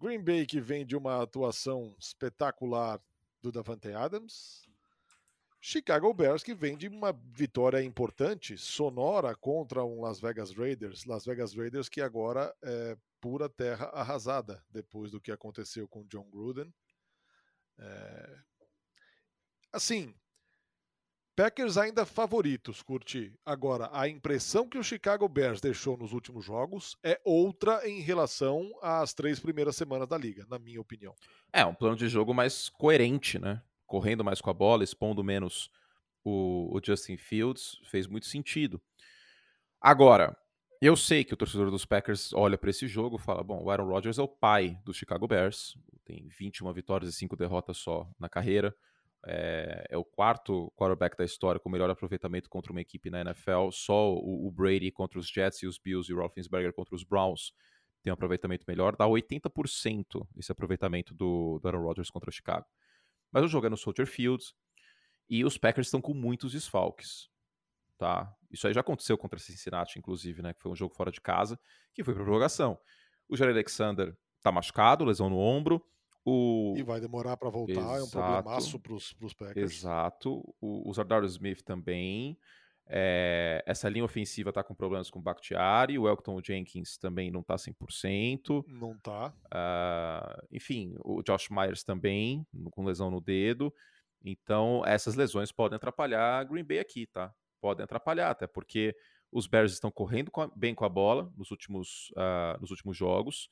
Green 0.00 0.22
Bay 0.22 0.46
que 0.46 0.60
vem 0.60 0.86
de 0.86 0.96
uma 0.96 1.22
atuação 1.22 1.94
espetacular 1.98 3.00
do 3.42 3.52
Davante 3.52 3.92
Adams. 3.92 4.66
Chicago 5.66 6.12
Bears 6.12 6.42
que 6.42 6.54
vem 6.54 6.76
de 6.76 6.88
uma 6.88 7.18
vitória 7.32 7.82
importante, 7.82 8.54
sonora 8.58 9.34
contra 9.34 9.82
um 9.82 10.02
Las 10.02 10.20
Vegas 10.20 10.52
Raiders. 10.52 11.06
Las 11.06 11.24
Vegas 11.24 11.54
Raiders 11.54 11.88
que 11.88 12.02
agora 12.02 12.54
é 12.62 12.98
pura 13.18 13.48
terra 13.48 13.86
arrasada 13.86 14.62
depois 14.68 15.10
do 15.10 15.22
que 15.22 15.32
aconteceu 15.32 15.88
com 15.88 16.04
John 16.04 16.28
Gruden. 16.30 16.70
É... 17.78 18.38
Assim, 19.72 20.14
Packers 21.34 21.78
ainda 21.78 22.04
favoritos, 22.04 22.82
curti. 22.82 23.32
Agora, 23.42 23.88
a 23.90 24.06
impressão 24.06 24.68
que 24.68 24.76
o 24.76 24.84
Chicago 24.84 25.26
Bears 25.26 25.62
deixou 25.62 25.96
nos 25.96 26.12
últimos 26.12 26.44
jogos 26.44 26.94
é 27.02 27.18
outra 27.24 27.88
em 27.88 28.02
relação 28.02 28.70
às 28.82 29.14
três 29.14 29.40
primeiras 29.40 29.76
semanas 29.76 30.08
da 30.08 30.18
liga, 30.18 30.44
na 30.46 30.58
minha 30.58 30.82
opinião. 30.82 31.14
É, 31.50 31.64
um 31.64 31.74
plano 31.74 31.96
de 31.96 32.06
jogo 32.06 32.34
mais 32.34 32.68
coerente, 32.68 33.38
né? 33.38 33.62
Correndo 33.86 34.24
mais 34.24 34.40
com 34.40 34.50
a 34.50 34.54
bola, 34.54 34.84
expondo 34.84 35.22
menos 35.22 35.70
o, 36.24 36.76
o 36.76 36.80
Justin 36.84 37.16
Fields, 37.16 37.78
fez 37.84 38.06
muito 38.06 38.26
sentido. 38.26 38.80
Agora, 39.80 40.36
eu 40.80 40.96
sei 40.96 41.24
que 41.24 41.34
o 41.34 41.36
torcedor 41.36 41.70
dos 41.70 41.84
Packers 41.84 42.32
olha 42.32 42.58
para 42.58 42.70
esse 42.70 42.86
jogo 42.88 43.16
e 43.16 43.20
fala: 43.20 43.42
bom, 43.42 43.62
o 43.62 43.70
Aaron 43.70 43.86
Rodgers 43.86 44.18
é 44.18 44.22
o 44.22 44.28
pai 44.28 44.78
do 44.84 44.94
Chicago 44.94 45.26
Bears, 45.26 45.76
tem 46.04 46.28
21 46.28 46.72
vitórias 46.72 47.10
e 47.10 47.16
5 47.16 47.36
derrotas 47.36 47.76
só 47.78 48.08
na 48.18 48.28
carreira 48.28 48.74
é, 49.26 49.86
é, 49.90 49.96
o 49.96 50.04
quarto 50.04 50.72
quarterback 50.76 51.16
da 51.16 51.24
história 51.24 51.58
com 51.58 51.70
melhor 51.70 51.88
aproveitamento 51.90 52.48
contra 52.48 52.72
uma 52.72 52.80
equipe 52.80 53.10
na 53.10 53.20
NFL. 53.20 53.70
Só 53.72 54.12
o, 54.12 54.46
o 54.46 54.50
Brady 54.50 54.90
contra 54.90 55.18
os 55.18 55.28
Jets 55.28 55.62
e 55.62 55.66
os 55.66 55.78
Bills 55.78 56.10
e 56.10 56.14
o 56.14 56.18
Roethlisberger 56.18 56.72
contra 56.72 56.94
os 56.94 57.04
Browns 57.04 57.52
tem 58.02 58.12
um 58.12 58.14
aproveitamento 58.14 58.64
melhor. 58.68 58.96
Dá 58.96 59.06
80% 59.06 60.26
esse 60.36 60.52
aproveitamento 60.52 61.14
do, 61.14 61.58
do 61.58 61.68
Aaron 61.68 61.82
Rodgers 61.82 62.10
contra 62.10 62.28
o 62.28 62.32
Chicago. 62.32 62.66
Mas 63.34 63.42
o 63.42 63.48
jogo 63.48 63.66
é 63.66 63.68
no 63.70 63.76
Soldier 63.76 64.06
Field 64.06 64.44
e 65.28 65.44
os 65.44 65.58
Packers 65.58 65.88
estão 65.88 66.00
com 66.00 66.14
muitos 66.14 66.52
desfalques. 66.52 67.28
Tá? 67.98 68.32
Isso 68.48 68.68
aí 68.68 68.72
já 68.72 68.80
aconteceu 68.80 69.18
contra 69.18 69.40
Cincinnati, 69.40 69.98
inclusive, 69.98 70.40
né? 70.40 70.54
Que 70.54 70.62
foi 70.62 70.70
um 70.70 70.76
jogo 70.76 70.94
fora 70.94 71.10
de 71.10 71.20
casa, 71.20 71.58
que 71.92 72.04
foi 72.04 72.14
para 72.14 72.22
prorrogação. 72.22 72.78
O 73.28 73.36
Jared 73.36 73.58
Alexander 73.58 74.16
tá 74.40 74.52
machucado, 74.52 75.04
lesão 75.04 75.28
no 75.28 75.36
ombro. 75.36 75.84
O... 76.24 76.74
E 76.76 76.82
vai 76.84 77.00
demorar 77.00 77.36
para 77.36 77.50
voltar, 77.50 77.72
Exato. 77.72 77.96
é 77.96 78.02
um 78.04 78.10
problemaço 78.10 78.78
para 78.78 78.94
os 78.94 79.34
Packers. 79.36 79.72
Exato. 79.72 80.54
O, 80.60 80.88
o 80.88 80.94
Zardar 80.94 81.24
Smith 81.24 81.62
também. 81.62 82.38
É, 82.86 83.62
essa 83.66 83.88
linha 83.88 84.04
ofensiva 84.04 84.50
está 84.50 84.62
com 84.62 84.74
problemas 84.74 85.10
com 85.10 85.18
o 85.18 85.22
Bakhtiari, 85.22 85.98
o 85.98 86.06
Elton 86.08 86.40
Jenkins 86.44 86.98
também 86.98 87.30
não 87.30 87.40
está 87.40 87.56
100%. 87.56 88.64
Não 88.68 88.92
está. 88.92 89.32
Uh, 89.46 90.46
enfim, 90.52 90.94
o 91.02 91.22
Josh 91.22 91.48
Myers 91.50 91.82
também, 91.82 92.46
com 92.70 92.84
lesão 92.84 93.10
no 93.10 93.20
dedo. 93.20 93.72
Então, 94.22 94.82
essas 94.86 95.14
lesões 95.14 95.52
podem 95.52 95.76
atrapalhar 95.76 96.40
a 96.40 96.44
Green 96.44 96.64
Bay 96.64 96.78
aqui, 96.78 97.06
tá? 97.06 97.32
Podem 97.60 97.84
atrapalhar, 97.84 98.30
até 98.30 98.46
porque 98.46 98.94
os 99.32 99.46
Bears 99.46 99.72
estão 99.72 99.90
correndo 99.90 100.30
com 100.30 100.42
a, 100.42 100.50
bem 100.54 100.74
com 100.74 100.84
a 100.84 100.88
bola 100.88 101.32
nos 101.36 101.50
últimos, 101.50 102.10
uh, 102.10 102.60
nos 102.60 102.70
últimos 102.70 102.96
jogos. 102.96 103.48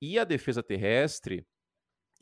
E 0.00 0.18
a 0.18 0.24
defesa 0.24 0.62
terrestre 0.62 1.46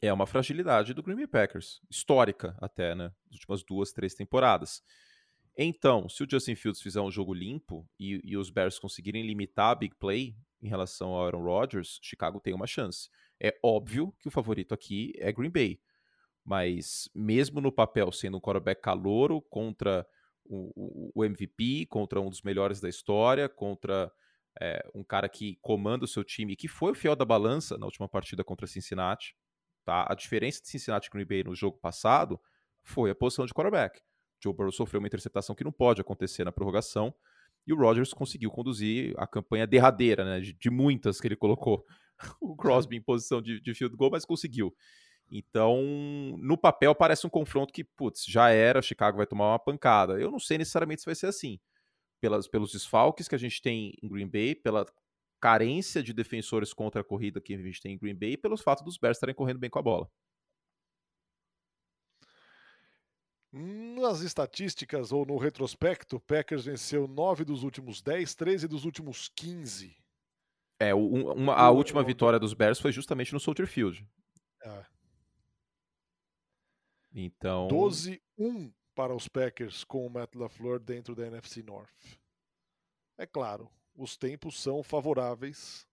é 0.01 0.13
uma 0.13 0.27
fragilidade 0.27 0.95
do 0.95 1.03
Green 1.03 1.17
Bay 1.17 1.27
Packers, 1.27 1.81
histórica 1.91 2.57
até, 2.61 2.95
né? 2.95 3.13
Nas 3.27 3.41
últimas 3.41 3.65
duas, 3.65 3.93
três 3.93 4.15
temporadas. 4.15 4.83
Então, 5.57 6.09
se 6.09 6.25
o 6.25 6.27
Justin 6.29 6.57
Fields 6.57 6.83
fizer 6.83 7.01
um 7.01 7.11
jogo 7.11 7.33
limpo 7.33 7.89
e, 7.99 8.21
e, 8.25 8.37
os 8.37 8.51
Bears 8.51 8.79
conseguirem 8.79 9.25
limitar 9.25 9.71
a 9.71 9.75
big 9.75 9.95
play 9.97 10.37
em 10.61 10.69
relação 10.69 11.11
ao 11.11 11.27
Aaron 11.27 11.43
Rodgers, 11.43 12.01
Chicago 12.03 12.41
tem 12.41 12.53
uma 12.53 12.67
chance. 12.67 13.09
É 13.41 13.57
óbvio 13.63 14.13
que 14.19 14.27
o 14.27 14.31
favorito 14.31 14.75
aqui 14.75 15.13
é 15.17 15.33
Green 15.33 15.51
Bay, 15.51 15.81
mas 16.45 17.09
mesmo 17.15 17.61
no 17.61 17.71
papel 17.71 18.11
sendo 18.11 18.39
um 18.39 18.41
quarterback 18.41 18.83
calouro 18.83 19.41
contra 19.43 20.07
o, 20.45 21.13
o, 21.15 21.25
MVP, 21.25 21.87
contra 21.87 22.21
um 22.21 22.29
dos 22.29 22.43
melhores 22.43 22.81
da 22.81 22.89
história, 22.89 23.49
contra 23.49 24.13
é, 24.61 24.85
um 24.95 25.05
cara 25.05 25.29
que 25.29 25.57
comanda 25.63 26.05
o 26.05 26.09
seu 26.09 26.25
time, 26.25 26.57
que 26.57 26.69
foi 26.69 26.93
o 26.93 26.95
fiel 26.95 27.15
da 27.15 27.25
balança 27.25 27.79
na 27.79 27.87
última 27.87 28.09
partida 28.09 28.43
contra 28.45 28.67
Cincinnati, 28.67 29.37
tá? 29.85 30.07
A 30.09 30.15
diferença 30.15 30.61
de 30.61 30.69
Cincinnati 30.69 31.07
e 31.09 31.11
Green 31.11 31.27
Bay 31.27 31.45
no 31.45 31.55
jogo 31.55 31.79
passado 31.79 32.41
foi 32.83 33.11
a 33.11 33.15
posição 33.15 33.47
de 33.47 33.55
quarterback. 33.55 34.01
Joe 34.45 34.55
Burrow 34.55 34.73
sofreu 34.73 35.01
uma 35.01 35.07
interceptação 35.07 35.55
que 35.55 35.65
não 35.65 35.73
pode 35.73 36.01
acontecer 36.01 36.45
na 36.45 36.53
prorrogação. 36.53 37.15
E 37.67 37.73
o 37.73 37.77
Rodgers 37.77 38.13
conseguiu 38.13 38.51
conduzir 38.51 39.15
a 39.17 39.27
campanha 39.27 39.67
derradeira, 39.67 40.25
né, 40.25 40.41
de, 40.41 40.53
de 40.53 40.71
muitas 40.71 41.21
que 41.21 41.27
ele 41.27 41.37
colocou 41.37 41.85
o 42.41 42.55
Crosby 42.55 42.97
em 42.97 43.03
posição 43.03 43.41
de, 43.41 43.61
de 43.61 43.75
field 43.75 43.97
goal, 43.97 44.11
mas 44.11 44.25
conseguiu. 44.25 44.75
Então, 45.31 45.83
no 46.39 46.59
papel, 46.59 46.95
parece 46.95 47.27
um 47.27 47.31
confronto 47.31 47.73
que, 47.73 47.83
putz, 47.83 48.25
já 48.27 48.51
era, 48.51 48.83
Chicago 48.83 49.17
vai 49.17 49.27
tomar 49.27 49.53
uma 49.53 49.59
pancada. 49.59 50.21
Eu 50.21 50.31
não 50.31 50.39
sei 50.39 50.59
necessariamente 50.59 51.01
se 51.01 51.07
vai 51.07 51.15
ser 51.15 51.27
assim. 51.27 51.59
Pelas, 52.21 52.47
pelos 52.47 52.73
desfalques 52.73 53.27
que 53.27 53.35
a 53.35 53.39
gente 53.39 53.61
tem 53.61 53.95
em 54.03 54.09
Green 54.09 54.29
Bay, 54.29 54.55
pela 54.55 54.85
carência 55.41 56.03
de 56.03 56.13
defensores 56.13 56.73
contra 56.73 57.01
a 57.01 57.05
corrida 57.05 57.41
que 57.41 57.55
a 57.55 57.59
gente 57.59 57.81
tem 57.81 57.95
em 57.95 57.99
Green 57.99 58.15
Bay 58.15 58.33
e 58.33 58.37
pelos 58.37 58.63
fatos 58.63 58.85
dos 58.85 58.97
Bears 58.97 59.17
estarem 59.17 59.35
correndo 59.35 59.59
bem 59.59 59.69
com 59.69 59.79
a 59.79 59.83
bola. 59.83 60.09
Nas 63.57 64.21
estatísticas 64.21 65.13
ou 65.13 65.25
no 65.25 65.37
retrospecto, 65.37 66.19
Packers 66.19 66.65
venceu 66.65 67.07
9 67.07 67.45
dos 67.45 67.63
últimos 67.63 68.03
10, 68.03 68.35
13 68.35 68.67
dos 68.67 68.85
últimos 68.85 69.29
15. 69.29 69.97
É, 70.81 70.93
uma, 70.93 71.55
a 71.55 71.71
última 71.71 72.03
vitória 72.03 72.41
dos 72.41 72.53
Bears 72.53 72.81
foi 72.81 72.91
justamente 72.91 73.33
no 73.33 73.39
Soldier 73.39 73.69
Field. 73.69 74.05
É. 74.61 74.85
Então. 77.15 77.69
12-1 77.69 78.73
para 78.93 79.15
os 79.15 79.29
Packers 79.29 79.85
com 79.85 80.05
o 80.05 80.11
Matt 80.11 80.35
LaFleur 80.35 80.81
dentro 80.81 81.15
da 81.15 81.25
NFC 81.29 81.63
North. 81.63 82.19
É 83.17 83.25
claro, 83.25 83.71
os 83.95 84.17
tempos 84.17 84.61
são 84.61 84.83
favoráveis 84.83 85.87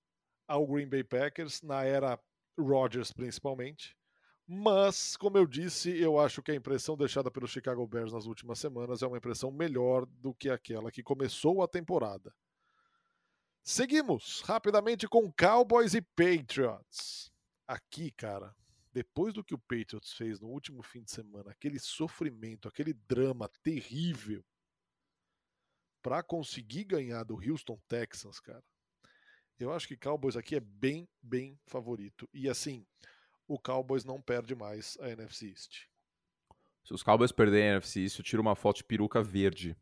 ao 0.47 0.65
Green 0.65 0.87
Bay 0.87 1.03
Packers, 1.03 1.61
na 1.61 1.83
era 1.83 2.19
Rodgers 2.59 3.11
principalmente. 3.13 3.95
Mas, 4.53 5.15
como 5.15 5.37
eu 5.37 5.47
disse, 5.47 5.97
eu 5.97 6.19
acho 6.19 6.43
que 6.43 6.51
a 6.51 6.55
impressão 6.55 6.97
deixada 6.97 7.31
pelo 7.31 7.47
Chicago 7.47 7.87
Bears 7.87 8.11
nas 8.11 8.25
últimas 8.25 8.59
semanas 8.59 9.01
é 9.01 9.07
uma 9.07 9.15
impressão 9.15 9.49
melhor 9.49 10.05
do 10.05 10.33
que 10.33 10.49
aquela 10.49 10.91
que 10.91 11.01
começou 11.01 11.63
a 11.63 11.69
temporada. 11.69 12.35
Seguimos 13.63 14.41
rapidamente 14.41 15.07
com 15.07 15.31
Cowboys 15.31 15.93
e 15.93 16.01
Patriots. 16.01 17.31
Aqui, 17.65 18.11
cara, 18.11 18.53
depois 18.91 19.33
do 19.33 19.41
que 19.41 19.55
o 19.55 19.57
Patriots 19.57 20.11
fez 20.11 20.41
no 20.41 20.49
último 20.49 20.83
fim 20.83 21.01
de 21.01 21.11
semana, 21.11 21.51
aquele 21.51 21.79
sofrimento, 21.79 22.67
aquele 22.67 22.91
drama 22.91 23.49
terrível 23.63 24.43
para 26.01 26.21
conseguir 26.21 26.83
ganhar 26.83 27.23
do 27.23 27.35
Houston 27.35 27.79
Texans, 27.87 28.41
cara. 28.41 28.65
Eu 29.57 29.71
acho 29.71 29.87
que 29.87 29.95
Cowboys 29.95 30.35
aqui 30.35 30.57
é 30.57 30.59
bem, 30.59 31.07
bem 31.21 31.57
favorito. 31.67 32.27
E 32.33 32.49
assim, 32.49 32.85
o 33.53 33.59
Cowboys 33.59 34.05
não 34.05 34.21
perde 34.21 34.55
mais 34.55 34.97
a 35.01 35.09
NFC 35.09 35.49
East. 35.49 35.81
Se 36.85 36.93
os 36.93 37.03
Cowboys 37.03 37.33
perderem 37.33 37.67
a 37.67 37.71
NFC 37.73 37.99
East, 37.99 38.19
eu 38.19 38.23
tiro 38.23 38.41
uma 38.41 38.55
foto 38.55 38.77
de 38.77 38.85
peruca 38.85 39.21
verde. 39.21 39.75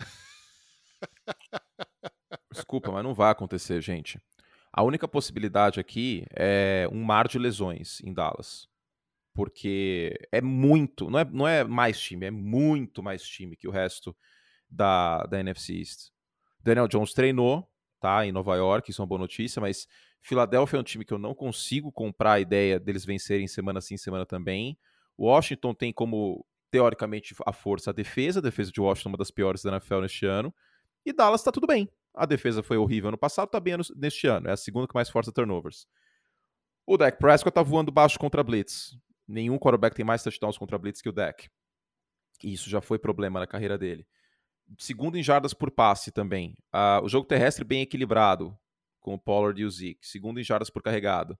Desculpa, 2.52 2.90
mas 2.90 3.04
não 3.04 3.14
vai 3.14 3.30
acontecer, 3.30 3.80
gente. 3.80 4.20
A 4.72 4.82
única 4.82 5.06
possibilidade 5.06 5.78
aqui 5.78 6.26
é 6.30 6.88
um 6.90 7.04
mar 7.04 7.28
de 7.28 7.38
lesões 7.38 8.00
em 8.00 8.12
Dallas. 8.12 8.68
Porque 9.32 10.18
é 10.32 10.40
muito, 10.40 11.08
não 11.08 11.20
é, 11.20 11.24
não 11.24 11.46
é 11.46 11.62
mais 11.62 12.00
time, 12.00 12.26
é 12.26 12.30
muito 12.30 13.04
mais 13.04 13.22
time 13.22 13.56
que 13.56 13.68
o 13.68 13.70
resto 13.70 14.16
da, 14.68 15.22
da 15.26 15.38
NFC 15.38 15.74
East. 15.74 16.10
Daniel 16.60 16.88
Jones 16.88 17.12
treinou, 17.12 17.70
tá, 18.00 18.26
em 18.26 18.32
Nova 18.32 18.56
York, 18.56 18.90
isso 18.90 19.00
é 19.00 19.02
uma 19.02 19.08
boa 19.08 19.20
notícia, 19.20 19.60
mas 19.60 19.86
Filadélfia 20.24 20.78
é 20.78 20.80
um 20.80 20.82
time 20.82 21.04
que 21.04 21.12
eu 21.12 21.18
não 21.18 21.34
consigo 21.34 21.92
comprar 21.92 22.32
a 22.32 22.40
ideia 22.40 22.80
deles 22.80 23.04
vencerem 23.04 23.46
semana 23.46 23.78
sim, 23.82 23.98
semana 23.98 24.24
também. 24.24 24.78
Washington 25.18 25.74
tem 25.74 25.92
como, 25.92 26.46
teoricamente, 26.70 27.34
a 27.44 27.52
força 27.52 27.90
a 27.90 27.92
defesa. 27.92 28.38
A 28.38 28.42
defesa 28.42 28.72
de 28.72 28.80
Washington 28.80 29.10
é 29.10 29.12
uma 29.12 29.18
das 29.18 29.30
piores 29.30 29.62
da 29.62 29.72
NFL 29.72 30.00
neste 30.00 30.24
ano. 30.24 30.52
E 31.04 31.12
Dallas 31.12 31.42
está 31.42 31.52
tudo 31.52 31.66
bem. 31.66 31.90
A 32.14 32.24
defesa 32.24 32.62
foi 32.62 32.78
horrível 32.78 33.08
ano 33.08 33.18
passado, 33.18 33.48
está 33.48 33.60
bem 33.60 33.74
neste 33.94 34.26
ano. 34.26 34.48
É 34.48 34.52
a 34.52 34.56
segunda 34.56 34.88
que 34.88 34.94
mais 34.94 35.10
força 35.10 35.30
turnovers. 35.30 35.86
O 36.86 36.96
Dak 36.96 37.18
Prescott 37.18 37.50
está 37.50 37.62
voando 37.62 37.92
baixo 37.92 38.18
contra 38.18 38.42
Blitz. 38.42 38.96
Nenhum 39.28 39.58
quarterback 39.58 39.94
tem 39.94 40.06
mais 40.06 40.22
touchdowns 40.22 40.56
contra 40.56 40.78
Blitz 40.78 41.02
que 41.02 41.08
o 41.10 41.12
Dak. 41.12 41.50
E 42.42 42.54
isso 42.54 42.70
já 42.70 42.80
foi 42.80 42.98
problema 42.98 43.40
na 43.40 43.46
carreira 43.46 43.76
dele. 43.76 44.06
Segundo 44.78 45.18
em 45.18 45.22
jardas 45.22 45.52
por 45.52 45.70
passe 45.70 46.10
também. 46.10 46.56
Uh, 46.74 47.04
o 47.04 47.08
jogo 47.10 47.28
terrestre 47.28 47.62
bem 47.62 47.82
equilibrado 47.82 48.58
com 49.04 49.12
o 49.12 49.18
Pollard 49.18 49.60
e 49.60 49.66
o 49.66 49.70
Zeke, 49.70 50.08
segundo 50.08 50.40
em 50.40 50.42
jardas 50.42 50.70
por 50.70 50.82
carregado. 50.82 51.38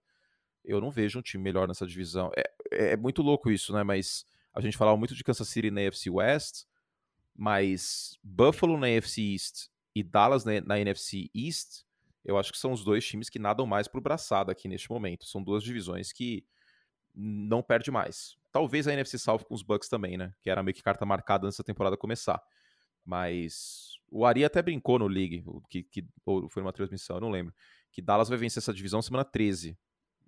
Eu 0.62 0.82
não 0.82 0.90
vejo 0.90 1.18
um 1.18 1.22
time 1.22 1.42
melhor 1.42 1.66
nessa 1.66 1.86
divisão. 1.86 2.30
É, 2.36 2.42
é, 2.70 2.92
é 2.92 2.96
muito 2.96 3.22
louco 3.22 3.50
isso, 3.50 3.72
né? 3.72 3.82
Mas 3.82 4.26
a 4.52 4.60
gente 4.60 4.76
falava 4.76 4.98
muito 4.98 5.14
de 5.14 5.24
Kansas 5.24 5.48
City 5.48 5.70
na 5.70 5.80
NFC 5.80 6.10
West, 6.10 6.66
mas 7.34 8.18
Buffalo 8.22 8.78
na 8.78 8.90
NFC 8.90 9.32
East 9.32 9.68
e 9.94 10.02
Dallas 10.02 10.44
na, 10.44 10.60
na 10.60 10.78
NFC 10.78 11.30
East, 11.34 11.84
eu 12.22 12.36
acho 12.36 12.52
que 12.52 12.58
são 12.58 12.70
os 12.70 12.84
dois 12.84 13.04
times 13.06 13.30
que 13.30 13.38
nadam 13.38 13.66
mais 13.66 13.88
pro 13.88 14.00
braçado 14.00 14.50
aqui 14.50 14.68
neste 14.68 14.90
momento. 14.90 15.24
São 15.24 15.42
duas 15.42 15.64
divisões 15.64 16.12
que 16.12 16.44
não 17.14 17.62
perde 17.62 17.90
mais. 17.90 18.36
Talvez 18.52 18.86
a 18.86 18.92
NFC 18.92 19.18
South 19.18 19.44
com 19.48 19.54
os 19.54 19.62
Bucks 19.62 19.88
também, 19.88 20.18
né? 20.18 20.34
Que 20.42 20.50
era 20.50 20.62
meio 20.62 20.74
que 20.74 20.82
carta 20.82 21.06
marcada 21.06 21.46
antes 21.46 21.56
da 21.56 21.64
temporada 21.64 21.96
começar. 21.96 22.42
Mas 23.02 23.93
o 24.14 24.24
Ari 24.24 24.44
até 24.44 24.62
brincou 24.62 24.96
no 24.96 25.08
League, 25.08 25.44
que, 25.68 25.82
que, 25.82 26.06
ou 26.24 26.48
foi 26.48 26.62
numa 26.62 26.72
transmissão, 26.72 27.16
eu 27.16 27.20
não 27.20 27.30
lembro, 27.30 27.52
que 27.90 28.00
Dallas 28.00 28.28
vai 28.28 28.38
vencer 28.38 28.60
essa 28.60 28.72
divisão 28.72 29.02
semana 29.02 29.24
13. 29.24 29.76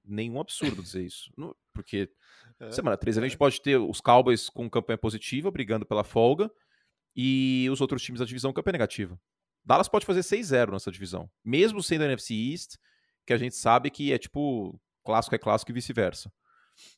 Nenhum 0.05 0.41
absurdo 0.41 0.83
dizer 0.83 1.05
isso. 1.05 1.33
Porque 1.73 2.11
é, 2.59 2.73
semana 2.73 2.97
13 2.97 3.21
a 3.21 3.23
gente 3.23 3.35
é. 3.35 3.39
pode 3.39 3.63
ter 3.63 3.77
os 3.77 4.01
Cowboys 4.01 4.51
com 4.51 4.69
campanha 4.69 4.99
positiva, 4.99 5.53
brigando 5.53 5.87
pela 5.87 6.03
folga, 6.03 6.51
e 7.15 7.69
os 7.71 7.81
outros 7.81 8.03
times 8.03 8.19
da 8.19 8.27
divisão 8.27 8.53
campanha 8.53 8.73
negativa. 8.73 9.21
Dallas 9.65 9.89
pode 9.89 10.05
fazer 10.05 10.21
6-0 10.21 10.73
nessa 10.73 10.91
divisão, 10.91 11.31
mesmo 11.45 11.81
sendo 11.81 12.03
a 12.03 12.07
NFC 12.07 12.35
East, 12.35 12.77
que 13.25 13.33
a 13.33 13.39
gente 13.39 13.55
sabe 13.55 13.89
que 13.89 14.13
é 14.13 14.19
tipo 14.19 14.81
clássico 15.05 15.37
é 15.37 15.39
clássico 15.39 15.71
e 15.71 15.75
vice-versa. 15.75 16.33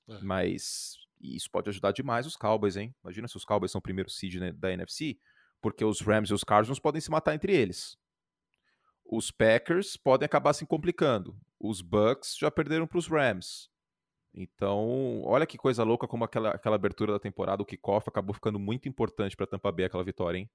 É. 0.09 0.19
Mas 0.23 0.97
isso 1.21 1.51
pode 1.51 1.69
ajudar 1.69 1.93
demais 1.93 2.27
os 2.27 2.35
Cowboys, 2.35 2.77
hein? 2.77 2.95
Imagina 3.05 3.29
se 3.29 3.37
os 3.37 3.45
Cowboys 3.45 3.73
são 3.73 3.79
o 3.79 3.83
primeiro 3.83 4.09
seed 4.09 4.37
né, 4.37 4.53
da 4.53 4.73
NFC 4.73 5.19
porque 5.61 5.85
os 5.85 6.01
Rams 6.01 6.31
e 6.31 6.35
os 6.35 6.45
Cardinals 6.45 6.79
podem 6.79 7.01
se 7.01 7.11
matar 7.11 7.35
entre 7.35 7.55
eles. 7.55 7.97
Os 9.05 9.31
Packers 9.31 9.97
podem 9.97 10.27
acabar 10.27 10.53
se 10.53 10.67
complicando. 10.67 11.39
Os 11.59 11.81
Bucks 11.81 12.37
já 12.39 12.51
perderam 12.51 12.87
para 12.87 12.99
os 12.99 13.07
Rams. 13.07 13.71
Então, 14.35 15.23
olha 15.23 15.47
que 15.47 15.57
coisa 15.57 15.83
louca 15.83 16.07
como 16.07 16.25
aquela, 16.25 16.51
aquela 16.51 16.77
abertura 16.77 17.13
da 17.13 17.19
temporada, 17.19 17.63
o 17.63 17.67
kickoff 17.67 18.09
acabou 18.09 18.35
ficando 18.35 18.59
muito 18.59 18.89
importante 18.89 19.37
para 19.37 19.47
Tampa 19.47 19.73
Bay 19.73 19.87
aquela 19.87 20.05
vitória, 20.05 20.39
hein? 20.39 20.51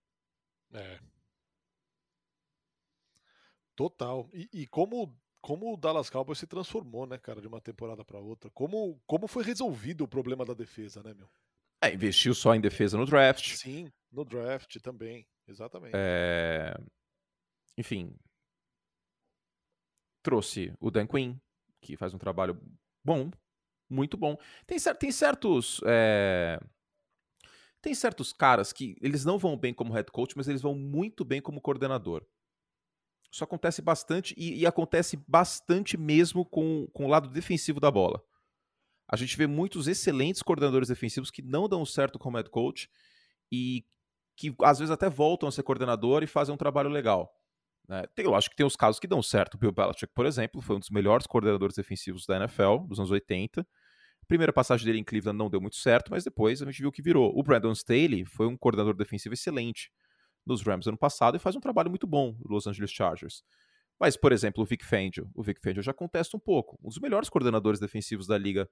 É. 0.73 0.99
Total. 3.75 4.29
E, 4.31 4.47
e, 4.53 4.67
como, 4.67 5.19
como 5.41 5.73
o 5.73 5.77
Dallas 5.77 6.09
Cowboys 6.09 6.37
se 6.37 6.47
transformou, 6.47 7.07
né, 7.07 7.17
cara, 7.17 7.41
de 7.41 7.47
uma 7.47 7.59
temporada 7.59 8.05
para 8.05 8.19
outra. 8.19 8.49
Como, 8.51 9.01
como 9.05 9.27
foi 9.27 9.43
resolvido 9.43 10.03
o 10.03 10.07
problema 10.07 10.45
da 10.45 10.53
defesa, 10.53 11.01
né, 11.01 11.13
meu? 11.13 11.27
É, 11.81 11.93
investiu 11.93 12.33
só 12.33 12.55
em 12.55 12.61
defesa 12.61 12.97
no 12.97 13.05
draft. 13.05 13.55
Sim, 13.55 13.91
no 14.13 14.23
draft 14.23 14.79
também, 14.81 15.27
exatamente. 15.47 15.93
É... 15.95 16.73
Enfim, 17.77 18.15
trouxe 20.21 20.73
o 20.79 20.91
Dan 20.91 21.07
Quinn, 21.07 21.35
que 21.81 21.97
faz 21.97 22.13
um 22.13 22.17
trabalho 22.17 22.59
bom, 23.03 23.31
muito 23.89 24.15
bom. 24.15 24.37
Tem, 24.65 24.77
tem 24.99 25.11
certos. 25.11 25.81
É... 25.85 26.59
Tem 27.81 27.93
certos 27.93 28.31
caras 28.31 28.71
que 28.71 28.95
eles 29.01 29.25
não 29.25 29.37
vão 29.37 29.57
bem 29.57 29.73
como 29.73 29.91
head 29.91 30.09
coach, 30.09 30.37
mas 30.37 30.47
eles 30.47 30.61
vão 30.61 30.73
muito 30.73 31.25
bem 31.25 31.41
como 31.41 31.59
coordenador. 31.59 32.25
Isso 33.29 33.43
acontece 33.43 33.81
bastante 33.81 34.33
e, 34.37 34.59
e 34.59 34.65
acontece 34.65 35.17
bastante 35.27 35.97
mesmo 35.97 36.45
com, 36.45 36.87
com 36.93 37.05
o 37.05 37.09
lado 37.09 37.27
defensivo 37.29 37.81
da 37.81 37.91
bola. 37.91 38.23
A 39.09 39.17
gente 39.17 39.35
vê 39.35 39.47
muitos 39.47 39.87
excelentes 39.87 40.41
coordenadores 40.41 40.87
defensivos 40.87 41.29
que 41.29 41.41
não 41.41 41.67
dão 41.67 41.85
certo 41.85 42.17
como 42.17 42.37
head 42.37 42.49
coach 42.49 42.89
e 43.51 43.85
que 44.35 44.55
às 44.61 44.79
vezes 44.79 44.91
até 44.91 45.09
voltam 45.09 45.47
a 45.47 45.51
ser 45.51 45.63
coordenador 45.63 46.23
e 46.23 46.27
fazem 46.27 46.53
um 46.53 46.57
trabalho 46.57 46.89
legal. 46.89 47.31
Né? 47.87 48.03
Tem, 48.15 48.25
eu 48.25 48.35
acho 48.35 48.49
que 48.49 48.55
tem 48.55 48.65
os 48.65 48.75
casos 48.75 48.99
que 48.99 49.07
dão 49.07 49.21
certo. 49.21 49.55
O 49.55 49.57
Bill 49.57 49.71
Belichick, 49.71 50.11
por 50.13 50.25
exemplo, 50.25 50.61
foi 50.61 50.75
um 50.75 50.79
dos 50.79 50.89
melhores 50.89 51.27
coordenadores 51.27 51.75
defensivos 51.75 52.25
da 52.25 52.37
NFL 52.37 52.85
dos 52.87 52.99
anos 52.99 53.11
80 53.11 53.65
primeira 54.27 54.53
passagem 54.53 54.85
dele 54.85 54.99
em 54.99 55.03
Cleveland 55.03 55.37
não 55.37 55.49
deu 55.49 55.61
muito 55.61 55.75
certo, 55.75 56.09
mas 56.11 56.23
depois 56.23 56.61
a 56.61 56.65
gente 56.65 56.81
viu 56.81 56.91
que 56.91 57.01
virou. 57.01 57.31
O 57.37 57.43
Brandon 57.43 57.71
Staley 57.71 58.25
foi 58.25 58.47
um 58.47 58.57
coordenador 58.57 58.95
defensivo 58.95 59.33
excelente 59.33 59.91
nos 60.45 60.61
Rams 60.61 60.87
ano 60.87 60.97
passado 60.97 61.37
e 61.37 61.39
faz 61.39 61.55
um 61.55 61.59
trabalho 61.59 61.89
muito 61.89 62.07
bom 62.07 62.35
no 62.39 62.55
Los 62.55 62.67
Angeles 62.67 62.91
Chargers. 62.91 63.43
Mas, 63.99 64.17
por 64.17 64.31
exemplo, 64.31 64.63
o 64.63 64.65
Vic 64.65 64.83
Fangio. 64.83 65.29
O 65.33 65.43
Vic 65.43 65.61
Fangio 65.61 65.81
já 65.81 65.93
contesta 65.93 66.35
um 66.35 66.39
pouco. 66.39 66.77
Um 66.83 66.89
dos 66.89 66.99
melhores 66.99 67.29
coordenadores 67.29 67.79
defensivos 67.79 68.27
da 68.27 68.37
liga 68.37 68.67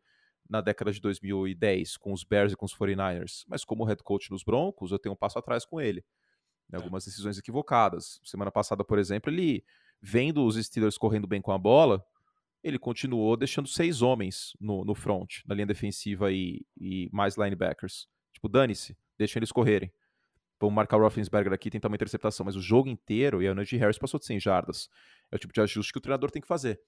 na 0.50 0.62
década 0.62 0.92
de 0.92 1.00
2010, 1.00 1.98
com 1.98 2.12
os 2.12 2.24
Bears 2.24 2.54
e 2.54 2.56
com 2.56 2.66
os 2.66 2.76
49ers. 2.76 3.44
Mas 3.48 3.64
como 3.64 3.84
head 3.86 4.02
coach 4.04 4.30
nos 4.32 4.44
Broncos, 4.44 4.92
eu 4.92 5.00
tenho 5.00 5.14
um 5.14 5.18
passo 5.18 5.40
atrás 5.40 5.66
com 5.66 5.80
ele. 5.80 6.04
Né, 6.70 6.78
algumas 6.78 7.06
decisões 7.06 7.38
equivocadas. 7.38 8.20
Semana 8.24 8.52
passada, 8.52 8.84
por 8.84 8.98
exemplo, 9.00 9.32
ele, 9.32 9.64
vendo 10.02 10.46
os 10.46 10.56
Steelers 10.56 10.98
correndo 10.98 11.28
bem 11.28 11.42
com 11.42 11.52
a 11.52 11.58
bola, 11.58 12.04
ele 12.64 12.78
continuou 12.78 13.36
deixando 13.36 13.68
seis 13.68 14.02
homens 14.02 14.56
no, 14.60 14.86
no 14.86 14.94
front, 14.94 15.40
na 15.46 15.56
linha 15.56 15.66
defensiva 15.66 16.32
e, 16.32 16.66
e 16.78 17.10
mais 17.12 17.36
linebackers. 17.36 18.08
Tipo, 18.34 18.48
dane-se, 18.48 18.98
deixa 19.18 19.40
eles 19.40 19.52
correrem. 19.52 19.92
Vamos 20.60 20.76
marcar 20.76 20.98
o 20.98 21.00
Roethlisberger 21.02 21.52
aqui 21.52 21.70
e 21.70 21.72
tentar 21.72 21.88
uma 21.88 21.96
interceptação. 21.96 22.46
Mas 22.46 22.56
o 22.56 22.62
jogo 22.62 22.88
inteiro, 22.88 23.42
e 23.42 23.48
a 23.48 23.56
Najee 23.56 23.80
Harris 23.80 23.98
passou 23.98 24.20
de 24.20 24.28
100 24.28 24.40
jardas. 24.40 24.90
É 25.32 25.36
o 25.36 25.40
tipo 25.40 25.52
de 25.52 25.60
ajuste 25.60 25.92
que 25.92 25.98
o 25.98 26.02
treinador 26.02 26.30
tem 26.30 26.42
que 26.42 26.48
fazer. 26.48 26.80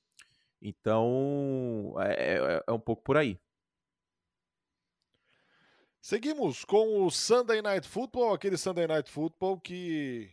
Então, 0.66 1.94
é, 2.00 2.38
é, 2.38 2.64
é 2.66 2.72
um 2.72 2.80
pouco 2.80 3.04
por 3.04 3.18
aí. 3.18 3.38
Seguimos 6.02 6.64
com 6.64 7.06
o 7.06 7.12
Sunday 7.12 7.62
Night 7.62 7.86
Football, 7.86 8.34
aquele 8.34 8.58
Sunday 8.58 8.88
Night 8.88 9.12
Football 9.12 9.60
que 9.60 10.32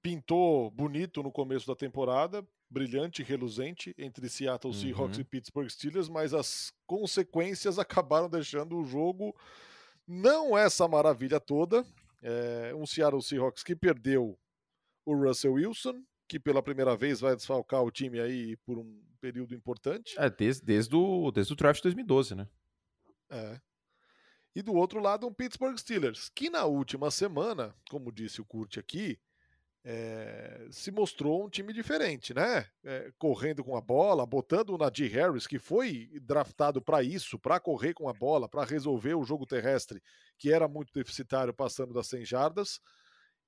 pintou 0.00 0.70
bonito 0.70 1.22
no 1.22 1.30
começo 1.30 1.66
da 1.66 1.76
temporada, 1.76 2.46
brilhante, 2.70 3.22
reluzente 3.22 3.94
entre 3.98 4.28
Seattle 4.28 4.72
Seahawks 4.72 5.16
uhum. 5.18 5.22
e 5.22 5.24
Pittsburgh 5.24 5.68
Steelers, 5.68 6.08
mas 6.08 6.32
as 6.32 6.72
consequências 6.86 7.78
acabaram 7.78 8.28
deixando 8.28 8.78
o 8.78 8.86
jogo 8.86 9.36
não 10.06 10.56
essa 10.56 10.88
maravilha 10.88 11.38
toda. 11.38 11.84
É, 12.22 12.72
um 12.74 12.86
Seattle 12.86 13.22
Seahawks 13.22 13.62
que 13.62 13.76
perdeu 13.76 14.38
o 15.04 15.14
Russell 15.14 15.54
Wilson, 15.54 16.02
que 16.28 16.38
pela 16.40 16.62
primeira 16.62 16.96
vez 16.96 17.20
vai 17.20 17.36
desfalcar 17.36 17.82
o 17.82 17.90
time 17.90 18.20
aí 18.20 18.56
por 18.58 18.78
um 18.78 19.00
período 19.20 19.54
importante. 19.54 20.14
É, 20.18 20.28
desde, 20.28 20.64
desde, 20.64 20.94
o, 20.94 21.30
desde 21.30 21.52
o 21.52 21.56
draft 21.56 21.78
de 21.78 21.84
2012, 21.84 22.34
né? 22.34 22.48
É. 23.30 23.60
E 24.54 24.62
do 24.62 24.74
outro 24.74 25.00
lado, 25.00 25.26
um 25.26 25.34
Pittsburgh 25.34 25.76
Steelers, 25.76 26.30
que 26.34 26.48
na 26.48 26.64
última 26.64 27.10
semana, 27.10 27.74
como 27.90 28.10
disse 28.10 28.40
o 28.40 28.44
Kurt 28.44 28.78
aqui, 28.78 29.20
é, 29.88 30.66
se 30.70 30.90
mostrou 30.90 31.46
um 31.46 31.48
time 31.48 31.72
diferente, 31.72 32.34
né? 32.34 32.66
É, 32.82 33.12
correndo 33.18 33.62
com 33.62 33.76
a 33.76 33.80
bola, 33.80 34.26
botando 34.26 34.70
o 34.70 34.78
Nadir 34.78 35.12
Harris, 35.12 35.46
que 35.46 35.60
foi 35.60 36.10
draftado 36.22 36.82
para 36.82 37.04
isso, 37.04 37.38
para 37.38 37.60
correr 37.60 37.94
com 37.94 38.08
a 38.08 38.12
bola, 38.12 38.48
para 38.48 38.64
resolver 38.64 39.14
o 39.14 39.24
jogo 39.24 39.46
terrestre, 39.46 40.02
que 40.36 40.52
era 40.52 40.66
muito 40.66 40.92
deficitário, 40.92 41.54
passando 41.54 41.94
das 41.94 42.08
100 42.08 42.24
jardas, 42.24 42.80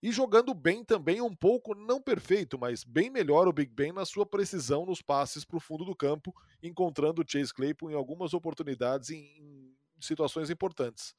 e 0.03 0.13
jogando 0.13 0.55
bem 0.55 0.85
também, 0.85 1.21
um 1.21 1.35
pouco, 1.35 1.75
não 1.75 2.01
perfeito, 2.01 2.59
mas 2.59 2.85
bem 2.85 3.11
melhor 3.11 3.49
o 3.49 3.53
Big 3.53 3.73
Ben 3.73 3.93
na 3.93 4.05
sua 4.05 4.25
precisão 4.25 4.87
nos 4.87 5.03
passes 5.03 5.45
para 5.45 5.57
o 5.57 5.61
fundo 5.61 5.85
do 5.85 5.95
campo, 5.95 6.35
encontrando 6.63 7.23
o 7.23 7.25
Chase 7.27 7.53
Claypool 7.53 7.91
em 7.91 7.95
algumas 7.95 8.33
oportunidades 8.33 9.11
em, 9.11 9.25
em 9.39 9.75
situações 10.01 10.51
importantes. 10.51 11.15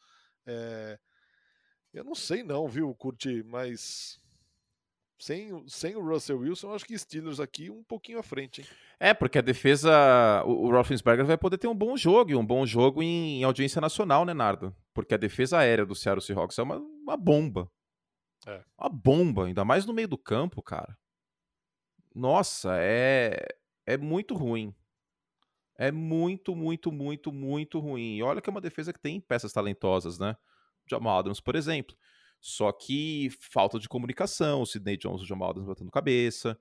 É, 0.46 0.98
eu 1.94 2.04
não 2.04 2.16
sei 2.16 2.42
não, 2.42 2.68
viu, 2.68 2.94
Curti, 2.96 3.44
mas 3.44 4.22
sem, 5.20 5.68
sem 5.68 5.96
o 5.98 6.02
Russell 6.02 6.40
Wilson, 6.40 6.74
acho 6.74 6.86
que 6.86 6.98
Steelers 6.98 7.42
aqui 7.42 7.70
um 7.70 7.84
pouquinho 7.84 8.20
à 8.20 8.24
frente. 8.24 8.62
Hein? 8.62 8.68
É, 9.00 9.14
porque 9.14 9.38
a 9.38 9.42
defesa, 9.42 10.44
o, 10.46 10.68
o 10.68 10.72
Roethlisberger 10.72 11.26
vai 11.26 11.38
poder 11.38 11.58
ter 11.58 11.68
um 11.68 11.76
bom 11.76 11.98
jogo, 11.98 12.32
e 12.32 12.36
um 12.36 12.46
bom 12.46 12.66
jogo 12.66 13.04
em, 13.04 13.42
em, 13.42 13.44
audiência 13.44 13.82
nacional, 13.82 14.24
né, 14.24 14.34
Nardo? 14.34 14.74
Porque 14.94 15.14
a 15.14 15.18
defesa 15.18 15.58
aérea 15.58 15.86
do 15.86 15.96
Seattle 15.96 16.26
Seahawks 16.26 16.58
é 16.58 16.64
uma, 16.64 16.78
uma 16.78 17.18
bomba. 17.18 17.70
É. 18.48 18.64
Uma 18.78 18.90
bomba, 18.90 19.46
ainda 19.46 19.66
mais 19.66 19.86
no 19.86 19.94
meio 19.94 20.08
do 20.08 20.18
campo, 20.18 20.62
cara. 20.62 20.98
Nossa, 22.14 22.78
é, 22.80 23.46
é 23.86 23.98
muito 23.98 24.36
ruim. 24.36 24.74
É 25.78 25.92
muito, 25.92 26.56
muito, 26.56 26.92
muito, 26.92 27.32
muito 27.32 27.80
ruim. 27.80 28.18
E 28.18 28.24
olha 28.24 28.42
que 28.42 28.50
é 28.50 28.52
uma 28.52 28.62
defesa 28.62 28.92
que 28.92 29.00
tem 29.00 29.22
peças 29.22 29.54
talentosas, 29.54 30.20
né? 30.20 30.36
Jamal 30.90 31.20
Adams, 31.20 31.40
por 31.40 31.56
exemplo. 31.56 31.96
Só 32.42 32.72
que 32.72 33.30
falta 33.52 33.80
de 33.80 33.88
comunicação, 33.88 34.62
o 34.62 34.66
Sidney 34.66 34.98
Jones 34.98 35.22
e 35.22 35.24
o 35.24 35.28
Jamal 35.28 35.52
Adams 35.52 35.68
batendo 35.68 35.92
cabeça. 35.92 36.60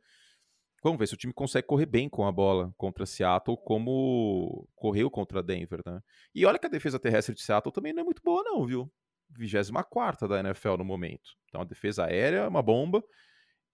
Vamos 0.82 0.98
ver 0.98 1.08
se 1.08 1.14
o 1.14 1.16
time 1.16 1.32
consegue 1.32 1.66
correr 1.66 1.86
bem 1.86 2.08
com 2.08 2.24
a 2.26 2.30
bola 2.30 2.72
contra 2.76 3.04
Seattle, 3.04 3.56
como 3.56 4.68
correu 4.76 5.10
contra 5.10 5.42
Denver, 5.42 5.80
né? 5.84 6.00
E 6.32 6.46
olha 6.46 6.58
que 6.58 6.66
a 6.66 6.70
defesa 6.70 6.98
terrestre 7.00 7.34
de 7.34 7.42
Seattle 7.42 7.72
também 7.72 7.92
não 7.92 8.02
é 8.02 8.04
muito 8.04 8.22
boa, 8.22 8.44
não, 8.44 8.64
viu? 8.64 8.90
24 9.30 10.28
da 10.28 10.40
NFL 10.40 10.76
no 10.76 10.84
momento. 10.84 11.36
Então 11.48 11.60
a 11.60 11.64
defesa 11.64 12.06
aérea 12.06 12.38
é 12.38 12.48
uma 12.48 12.62
bomba 12.62 13.02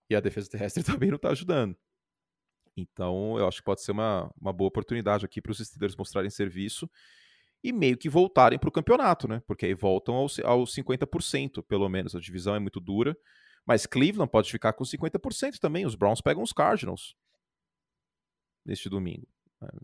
e 0.09 0.15
a 0.15 0.21
defesa 0.21 0.49
terrestre 0.49 0.83
também 0.85 1.11
não 1.11 1.17
está 1.17 1.31
ajudando. 1.31 1.77
Então 2.77 3.39
eu 3.39 3.47
acho 3.47 3.59
que 3.59 3.65
pode 3.65 3.83
ser 3.83 3.93
uma, 3.93 4.33
uma 4.41 4.53
boa 4.53 4.69
oportunidade 4.69 5.25
aqui 5.25 5.41
para 5.41 5.53
os 5.53 5.59
Steelers 5.59 5.97
mostrarem 5.97 6.31
serviço 6.31 6.91
e 7.63 7.73
meio 7.73 7.97
que 7.97 8.11
voltarem 8.11 8.59
para 8.59 8.69
o 8.69 8.73
campeonato, 8.73 9.27
né? 9.27 9.43
Porque 9.47 9.65
aí 9.65 9.75
voltam 9.75 10.15
aos, 10.17 10.39
aos 10.41 10.75
50%, 10.75 11.63
pelo 11.63 11.89
menos. 11.89 12.15
A 12.15 12.21
divisão 12.21 12.55
é 12.55 12.59
muito 12.59 12.79
dura. 12.79 13.17
Mas 13.67 13.87
Cleveland 13.87 14.31
pode 14.31 14.51
ficar 14.51 14.75
com 14.75 14.85
50% 14.85 15.59
também. 15.59 15.87
Os 15.87 15.95
Browns 15.95 16.21
pegam 16.21 16.43
os 16.43 16.53
Cardinals 16.53 17.17
neste 18.65 18.91
domingo. 18.91 19.27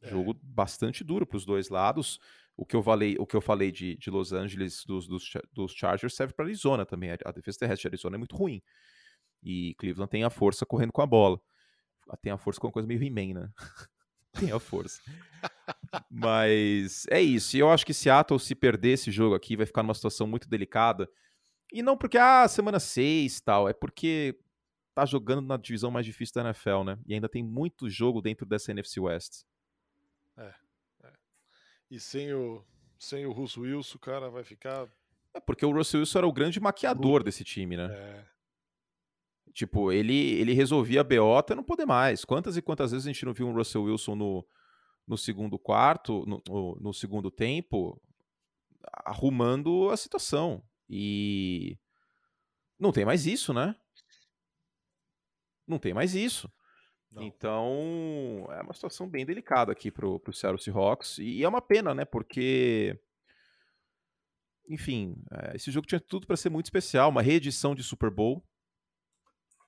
É. 0.02 0.10
Jogo 0.10 0.34
bastante 0.42 1.02
duro 1.02 1.26
para 1.26 1.38
os 1.38 1.46
dois 1.46 1.70
lados. 1.70 2.20
O 2.56 2.66
que 2.66 2.76
eu 2.76 2.82
falei, 2.82 3.16
o 3.18 3.26
que 3.26 3.36
eu 3.36 3.40
falei 3.40 3.72
de, 3.72 3.96
de 3.96 4.10
Los 4.10 4.32
Angeles, 4.32 4.84
dos, 4.84 5.06
dos, 5.06 5.24
dos 5.52 5.72
Chargers, 5.72 6.14
serve 6.14 6.34
para 6.34 6.44
Arizona 6.44 6.84
também. 6.84 7.10
A 7.10 7.32
defesa 7.32 7.58
terrestre 7.58 7.82
de 7.82 7.94
Arizona 7.94 8.16
é 8.16 8.18
muito 8.18 8.36
ruim. 8.36 8.62
E 9.42 9.74
Cleveland 9.76 10.10
tem 10.10 10.24
a 10.24 10.30
força 10.30 10.66
correndo 10.66 10.92
com 10.92 11.00
a 11.00 11.06
bola. 11.06 11.40
Tem 12.20 12.32
a 12.32 12.38
força 12.38 12.60
com 12.60 12.66
uma 12.66 12.72
coisa 12.72 12.88
meio 12.88 13.02
He-Man, 13.02 13.40
né? 13.40 13.50
tem 14.32 14.52
a 14.52 14.58
força. 14.58 15.00
Mas 16.10 17.06
é 17.08 17.20
isso. 17.20 17.56
E 17.56 17.60
eu 17.60 17.70
acho 17.70 17.86
que 17.86 17.94
Seattle, 17.94 18.38
se 18.38 18.54
perder 18.54 18.90
esse 18.90 19.10
jogo 19.10 19.34
aqui, 19.34 19.56
vai 19.56 19.66
ficar 19.66 19.82
numa 19.82 19.94
situação 19.94 20.26
muito 20.26 20.48
delicada. 20.48 21.08
E 21.72 21.82
não 21.82 21.96
porque, 21.96 22.18
ah, 22.18 22.46
semana 22.48 22.80
6 22.80 23.40
tal, 23.40 23.68
é 23.68 23.72
porque 23.72 24.36
tá 24.94 25.06
jogando 25.06 25.42
na 25.42 25.56
divisão 25.56 25.90
mais 25.90 26.04
difícil 26.04 26.34
da 26.34 26.48
NFL, 26.48 26.82
né? 26.84 26.98
E 27.06 27.14
ainda 27.14 27.28
tem 27.28 27.42
muito 27.42 27.88
jogo 27.88 28.20
dentro 28.20 28.44
dessa 28.44 28.72
NFC 28.72 29.00
West. 29.00 29.44
É. 30.36 30.52
E 31.90 31.98
sem 31.98 32.32
o, 32.32 32.64
sem 32.98 33.26
o 33.26 33.32
Russo 33.32 33.62
Wilson, 33.62 33.98
cara, 33.98 34.30
vai 34.30 34.44
ficar. 34.44 34.88
É 35.34 35.40
porque 35.40 35.66
o 35.66 35.72
Russell 35.72 36.00
Wilson 36.00 36.18
era 36.18 36.26
o 36.28 36.32
grande 36.32 36.60
maquiador 36.60 37.22
desse 37.22 37.42
time, 37.42 37.76
né? 37.76 37.88
É. 37.90 38.26
Tipo, 39.52 39.90
ele, 39.90 40.34
ele 40.34 40.52
resolvia 40.52 41.00
a 41.00 41.04
BO 41.04 41.36
até 41.36 41.54
não 41.54 41.64
poder 41.64 41.86
mais. 41.86 42.24
Quantas 42.24 42.56
e 42.56 42.62
quantas 42.62 42.92
vezes 42.92 43.06
a 43.06 43.12
gente 43.12 43.24
não 43.24 43.32
viu 43.32 43.48
um 43.48 43.54
Russell 43.54 43.82
Wilson 43.82 44.14
no, 44.14 44.46
no 45.06 45.18
segundo 45.18 45.58
quarto, 45.58 46.24
no, 46.26 46.42
no, 46.48 46.76
no 46.80 46.94
segundo 46.94 47.30
tempo, 47.30 48.00
arrumando 49.04 49.90
a 49.90 49.96
situação. 49.96 50.62
E 50.88 51.76
não 52.78 52.92
tem 52.92 53.04
mais 53.04 53.26
isso, 53.26 53.52
né? 53.52 53.74
Não 55.66 55.78
tem 55.78 55.92
mais 55.92 56.14
isso. 56.14 56.50
Então, 57.16 58.46
é 58.50 58.62
uma 58.62 58.72
situação 58.72 59.08
bem 59.08 59.26
delicada 59.26 59.72
aqui 59.72 59.90
pro, 59.90 60.20
pro 60.20 60.32
Seattle 60.32 60.62
Seahawks. 60.62 61.18
E 61.18 61.42
é 61.42 61.48
uma 61.48 61.60
pena, 61.60 61.94
né? 61.94 62.04
Porque. 62.04 62.98
Enfim, 64.68 65.16
é, 65.32 65.56
esse 65.56 65.70
jogo 65.72 65.86
tinha 65.86 66.00
tudo 66.00 66.26
para 66.26 66.36
ser 66.36 66.50
muito 66.50 66.66
especial. 66.66 67.10
Uma 67.10 67.22
reedição 67.22 67.74
de 67.74 67.82
Super 67.82 68.10
Bowl. 68.10 68.44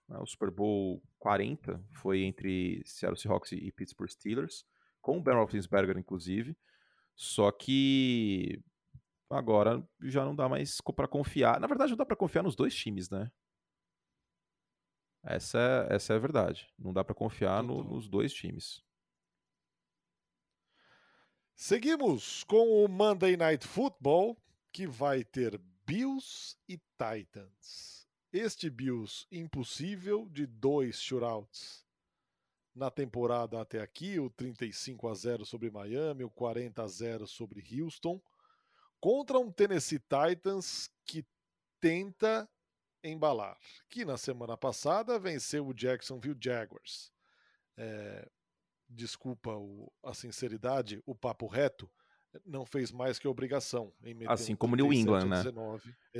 Né, 0.09 0.17
o 0.19 0.27
Super 0.27 0.51
Bowl 0.51 1.03
40 1.19 1.83
foi 1.95 2.23
entre 2.23 2.83
Seattle 2.85 3.19
Seahawks 3.19 3.53
e 3.53 3.73
Pittsburgh 3.73 4.11
Steelers 4.11 4.65
com 5.01 5.19
o 5.19 5.23
Ben 5.23 5.35
Roethlisberger, 5.35 5.99
inclusive. 5.99 6.57
Só 7.17 7.51
que 7.51 8.63
agora 9.29 9.85
já 10.01 10.25
não 10.25 10.35
dá 10.35 10.49
mais 10.49 10.77
para 10.95 11.09
confiar. 11.09 11.59
Na 11.59 11.67
verdade, 11.67 11.91
não 11.91 11.97
dá 11.97 12.07
para 12.07 12.17
confiar 12.17 12.43
nos 12.43 12.55
dois 12.55 12.75
times, 12.75 13.11
né? 13.11 13.31
Essa 15.23 15.59
é, 15.91 15.95
essa 15.95 16.13
é 16.13 16.17
a 16.17 16.19
verdade. 16.19 16.69
Não 16.79 16.93
dá 16.93 17.05
para 17.05 17.15
confiar 17.15 17.63
no, 17.63 17.85
nos 17.85 18.09
dois 18.09 18.33
times. 18.33 18.83
Seguimos 21.55 22.43
com 22.45 22.85
o 22.85 22.89
Monday 22.89 23.37
Night 23.37 23.67
Football, 23.67 24.37
que 24.73 24.87
vai 24.87 25.23
ter 25.23 25.61
Bills 25.87 26.57
e 26.69 26.79
Titans. 26.99 28.09
Este 28.33 28.69
Bills 28.69 29.27
impossível 29.31 30.29
de 30.29 30.47
dois 30.47 31.01
shootouts 31.01 31.85
na 32.75 32.91
temporada 32.91 33.61
até 33.61 33.81
aqui, 33.81 34.19
o 34.19 34.31
35 34.31 35.09
a 35.09 35.15
0 35.15 35.45
sobre 35.45 35.71
Miami, 35.71 36.25
o 36.25 36.31
40 36.31 36.83
a 36.83 36.87
0 36.87 37.27
sobre 37.27 37.63
Houston, 37.71 38.21
contra 38.99 39.39
um 39.39 39.53
Tennessee 39.53 40.01
Titans 40.01 40.91
que 41.05 41.25
tenta 41.79 42.49
embalar, 43.05 43.57
que 43.89 44.05
na 44.05 44.17
semana 44.17 44.57
passada 44.57 45.19
venceu 45.19 45.67
o 45.67 45.75
Jacksonville 45.75 46.39
Jaguars. 46.41 47.13
É, 47.77 48.29
desculpa 48.89 49.51
o, 49.51 49.93
a 50.03 50.15
sinceridade, 50.15 51.03
o 51.07 51.15
papo 51.15 51.47
reto, 51.47 51.91
não 52.47 52.65
fez 52.65 52.91
mais 52.91 53.19
que 53.19 53.29
obrigação. 53.29 53.93
assim 54.27 54.57
como 54.57 54.77
New 54.77 54.93
England, 54.93 55.27
né? 55.27 55.43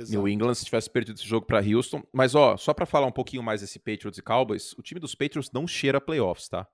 New 0.09 0.27
England, 0.27 0.53
se 0.53 0.65
tivesse 0.65 0.89
perdido 0.89 1.17
esse 1.17 1.27
jogo 1.27 1.45
para 1.45 1.59
Houston. 1.59 2.03
Mas, 2.11 2.35
ó, 2.35 2.55
só 2.55 2.73
para 2.73 2.85
falar 2.85 3.07
um 3.07 3.11
pouquinho 3.11 3.41
mais 3.41 3.61
desse 3.61 3.79
Patriots 3.79 4.17
e 4.17 4.21
Cowboys, 4.21 4.73
o 4.73 4.81
time 4.81 4.99
dos 4.99 5.15
Patriots 5.15 5.51
não 5.51 5.67
cheira 5.67 5.99
playoffs, 5.99 6.47
tá? 6.47 6.67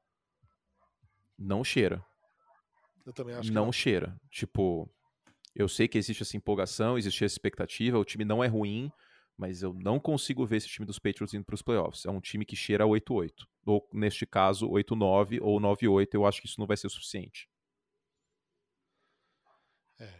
Não 1.38 1.63
cheira. 1.63 2.04
Eu 3.06 3.13
também 3.13 3.36
acho 3.36 3.52
não, 3.54 3.65
não 3.65 3.72
cheira. 3.72 4.19
Tipo, 4.30 4.89
eu 5.56 5.69
sei 5.69 5.88
que 5.88 5.98
existe 5.98 6.22
essa 6.22 6.36
empolgação, 6.36 6.98
existe 6.98 7.24
essa 7.24 7.34
expectativa, 7.34 7.98
o 7.98 8.06
time 8.06 8.26
não 8.26 8.43
é 8.43 8.48
ruim, 8.48 8.91
mas 9.39 9.63
eu 9.63 9.73
não 9.73 10.02
consigo 10.02 10.45
ver 10.45 10.58
esse 10.58 10.67
time 10.67 10.86
dos 10.86 10.99
Patriots 10.99 11.34
indo 11.34 11.45
para 11.45 11.56
os 11.56 11.62
playoffs. 11.62 12.06
É 12.06 12.12
um 12.12 12.19
time 12.19 12.43
que 12.43 12.58
cheira 12.58 12.84
8-8. 12.84 13.47
Ou, 13.65 13.88
neste 13.93 14.25
caso, 14.25 14.69
8-9 14.69 15.39
ou 15.41 15.62
9-8. 15.62 16.10
Eu 16.12 16.25
acho 16.25 16.41
que 16.41 16.47
isso 16.47 16.60
não 16.60 16.67
vai 16.67 16.75
ser 16.75 16.88
o 16.88 16.89
suficiente. 16.89 17.49
É. 19.97 20.19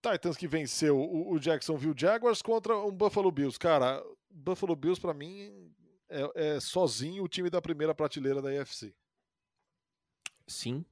Titans 0.00 0.36
que 0.36 0.46
venceu 0.46 0.96
o, 0.96 1.36
Jacksonville 1.40 1.98
Jaguars 1.98 2.40
contra 2.40 2.78
um 2.78 2.92
Buffalo 2.92 3.32
Bills. 3.32 3.58
Cara, 3.58 4.00
Buffalo 4.30 4.76
Bills, 4.76 5.00
para 5.00 5.12
mim, 5.12 5.74
é, 6.08 6.54
é 6.54 6.60
sozinho 6.60 7.24
o 7.24 7.28
time 7.28 7.50
da 7.50 7.60
primeira 7.60 7.96
prateleira 7.96 8.40
da 8.40 8.50
AFC. 8.62 8.94
Sim, 10.46 10.84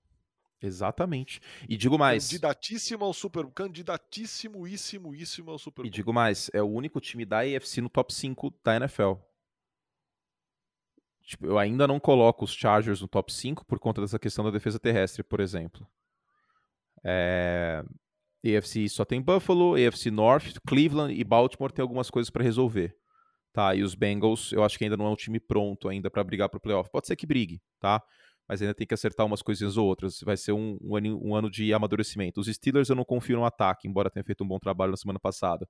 Exatamente. 0.64 1.40
E 1.68 1.76
digo 1.76 1.98
mais. 1.98 2.28
Candidatíssimo 2.28 3.04
ao 3.04 3.12
Super 3.12 3.46
Candidatíssimo, 3.46 4.66
íssimo, 4.66 5.14
íssimo 5.14 5.50
ao 5.50 5.58
Super. 5.58 5.84
E 5.84 5.90
digo 5.90 6.12
mais, 6.12 6.50
é 6.54 6.62
o 6.62 6.66
único 6.66 7.00
time 7.00 7.24
da 7.24 7.40
AFC 7.40 7.80
no 7.80 7.88
top 7.88 8.12
5 8.14 8.54
da 8.64 8.76
NFL. 8.76 9.14
Tipo, 11.22 11.46
eu 11.46 11.58
ainda 11.58 11.86
não 11.86 11.98
coloco 11.98 12.44
os 12.44 12.52
Chargers 12.52 13.00
no 13.00 13.08
top 13.08 13.32
5 13.32 13.64
por 13.64 13.78
conta 13.78 14.00
dessa 14.00 14.18
questão 14.18 14.44
da 14.44 14.50
defesa 14.50 14.78
terrestre, 14.78 15.22
por 15.22 15.40
exemplo. 15.40 15.86
É... 17.02 17.84
AFC 18.44 18.88
só 18.88 19.04
tem 19.04 19.22
Buffalo, 19.22 19.74
AFC 19.74 20.10
North, 20.10 20.58
Cleveland 20.66 21.14
e 21.14 21.24
Baltimore 21.24 21.72
tem 21.72 21.82
algumas 21.82 22.10
coisas 22.10 22.30
para 22.30 22.44
resolver. 22.44 22.94
Tá, 23.54 23.74
e 23.74 23.82
os 23.82 23.94
Bengals, 23.94 24.52
eu 24.52 24.64
acho 24.64 24.76
que 24.76 24.84
ainda 24.84 24.96
não 24.96 25.06
é 25.06 25.10
um 25.10 25.16
time 25.16 25.38
pronto 25.38 25.88
ainda 25.88 26.10
para 26.10 26.24
brigar 26.24 26.48
pro 26.48 26.60
playoff. 26.60 26.90
Pode 26.90 27.06
ser 27.06 27.14
que 27.14 27.24
brigue, 27.24 27.62
tá? 27.78 28.02
Mas 28.48 28.60
ainda 28.60 28.74
tem 28.74 28.86
que 28.86 28.94
acertar 28.94 29.24
umas 29.24 29.42
coisinhas 29.42 29.76
ou 29.76 29.86
outras. 29.86 30.20
Vai 30.20 30.36
ser 30.36 30.52
um, 30.52 30.78
um, 30.82 30.96
ano, 30.96 31.20
um 31.22 31.34
ano 31.34 31.50
de 31.50 31.72
amadurecimento. 31.72 32.40
Os 32.40 32.46
Steelers 32.46 32.88
eu 32.88 32.96
não 32.96 33.04
confio 33.04 33.36
no 33.36 33.44
ataque, 33.44 33.88
embora 33.88 34.10
tenha 34.10 34.24
feito 34.24 34.44
um 34.44 34.48
bom 34.48 34.58
trabalho 34.58 34.90
na 34.90 34.96
semana 34.96 35.18
passada. 35.18 35.68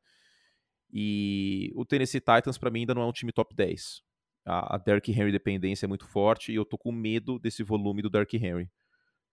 E 0.93 1.73
o 1.75 1.85
Tennessee 1.85 2.21
Titans, 2.21 2.59
para 2.59 2.71
mim, 2.71 2.81
ainda 2.81 2.95
não 2.95 3.03
é 3.03 3.07
um 3.07 3.13
time 3.13 3.33
top 3.33 3.55
10. 3.55 4.03
A, 4.45 4.75
a 4.75 4.79
Derrick 4.79 5.11
Henry 5.11 5.33
dependência 5.33 5.87
é 5.87 5.89
muito 5.89 6.07
forte 6.07 6.53
e 6.53 6.55
eu 6.57 6.65
tô 6.65 6.77
com 6.77 6.93
medo 6.93 7.39
desse 7.39 7.63
volume 7.63 8.03
do 8.03 8.11
Derrick 8.11 8.37
Henry. 8.37 8.71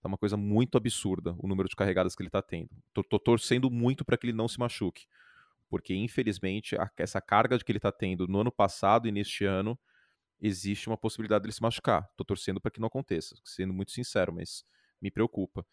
Tá 0.02 0.08
uma 0.08 0.18
coisa 0.18 0.36
muito 0.36 0.78
absurda 0.78 1.36
o 1.38 1.48
número 1.48 1.70
de 1.70 1.76
carregadas 1.76 2.16
que 2.16 2.24
ele 2.24 2.30
tá 2.30 2.42
tendo. 2.42 2.70
Tô, 2.94 3.04
tô 3.04 3.20
torcendo 3.20 3.70
muito 3.70 4.04
para 4.04 4.18
que 4.18 4.26
ele 4.26 4.34
não 4.34 4.48
se 4.48 4.60
machuque. 4.60 5.06
Porque, 5.70 5.94
infelizmente, 5.94 6.76
a, 6.76 6.90
essa 6.98 7.22
carga 7.22 7.60
que 7.60 7.72
ele 7.72 7.80
tá 7.80 7.92
tendo 7.92 8.28
no 8.28 8.40
ano 8.42 8.52
passado 8.52 9.08
e 9.08 9.12
neste 9.12 9.46
ano 9.46 9.78
existe 10.42 10.88
uma 10.88 10.98
possibilidade 10.98 11.44
dele 11.44 11.54
se 11.54 11.62
machucar. 11.62 12.10
Tô 12.18 12.26
torcendo 12.26 12.60
para 12.60 12.72
que 12.72 12.80
não 12.80 12.88
aconteça, 12.88 13.36
sendo 13.46 13.74
muito 13.74 13.92
sincero, 13.92 14.34
mas 14.34 14.66
me 15.02 15.12
preocupa. 15.12 15.66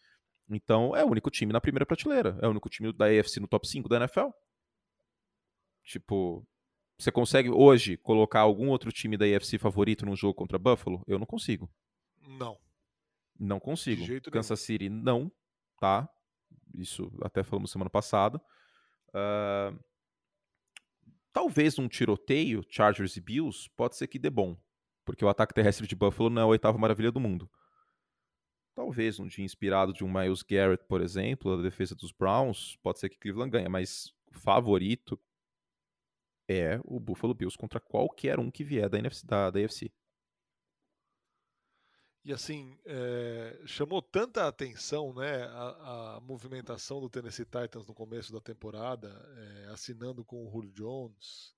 Então, 0.49 0.95
é 0.95 1.03
o 1.03 1.09
único 1.09 1.29
time 1.29 1.51
na 1.51 1.61
primeira 1.61 1.85
prateleira. 1.85 2.37
É 2.41 2.47
o 2.47 2.51
único 2.51 2.69
time 2.69 2.93
da 2.93 3.05
AFC 3.05 3.39
no 3.39 3.47
top 3.47 3.67
5 3.67 3.89
da 3.89 3.97
NFL. 3.97 4.29
Tipo, 5.83 6.45
você 6.97 7.11
consegue 7.11 7.49
hoje 7.49 7.97
colocar 7.97 8.41
algum 8.41 8.69
outro 8.69 8.91
time 8.91 9.17
da 9.17 9.25
AFC 9.25 9.57
favorito 9.57 10.05
num 10.05 10.15
jogo 10.15 10.33
contra 10.33 10.59
Buffalo? 10.59 11.03
Eu 11.07 11.19
não 11.19 11.25
consigo. 11.25 11.69
Não. 12.21 12.57
Não 13.39 13.59
consigo. 13.59 14.01
Kansas 14.31 14.59
nenhum. 14.67 14.79
City, 14.79 14.89
não. 14.89 15.31
Tá? 15.79 16.09
Isso 16.73 17.11
até 17.21 17.43
falamos 17.43 17.71
semana 17.71 17.89
passada. 17.89 18.41
Uh, 19.09 19.79
Talvez 21.31 21.77
um 21.77 21.87
tiroteio, 21.87 22.63
Chargers 22.69 23.15
e 23.15 23.21
Bills, 23.21 23.69
pode 23.75 23.95
ser 23.95 24.07
que 24.07 24.17
dê 24.17 24.29
bom, 24.29 24.57
porque 25.05 25.23
o 25.23 25.29
ataque 25.29 25.53
terrestre 25.53 25.87
de 25.87 25.95
Buffalo 25.95 26.29
não 26.29 26.41
é 26.41 26.45
a 26.45 26.47
oitava 26.47 26.77
maravilha 26.77 27.11
do 27.11 27.19
mundo. 27.19 27.49
Talvez 28.73 29.19
um 29.19 29.27
dia 29.27 29.43
inspirado 29.43 29.93
de 29.93 30.03
um 30.03 30.11
Miles 30.11 30.41
Garrett, 30.41 30.83
por 30.87 31.01
exemplo, 31.01 31.53
a 31.53 31.61
defesa 31.61 31.95
dos 31.95 32.11
Browns, 32.11 32.77
pode 32.77 32.99
ser 32.99 33.09
que 33.09 33.17
Cleveland 33.17 33.51
ganhe, 33.51 33.67
mas 33.67 34.13
favorito 34.31 35.19
é 36.47 36.79
o 36.83 36.99
Buffalo 36.99 37.33
Bills 37.33 37.57
contra 37.57 37.79
qualquer 37.79 38.39
um 38.39 38.49
que 38.49 38.63
vier 38.63 38.89
da, 38.89 38.97
NFC, 38.97 39.25
da, 39.25 39.51
da 39.51 39.59
AFC. 39.59 39.91
E 42.23 42.33
assim, 42.33 42.77
é, 42.85 43.61
chamou 43.65 44.01
tanta 44.01 44.47
atenção 44.47 45.13
né, 45.13 45.43
a, 45.45 46.17
a, 46.17 46.19
movimentação 46.19 46.99
do 46.99 47.09
Tennessee 47.09 47.45
Titans 47.45 47.85
no 47.87 47.93
começo 47.93 48.33
da 48.33 48.41
temporada, 48.41 49.07
é, 49.37 49.71
assinando 49.71 50.23
com 50.25 50.45
o 50.45 50.51
Julio 50.51 50.71
Jones. 50.73 51.55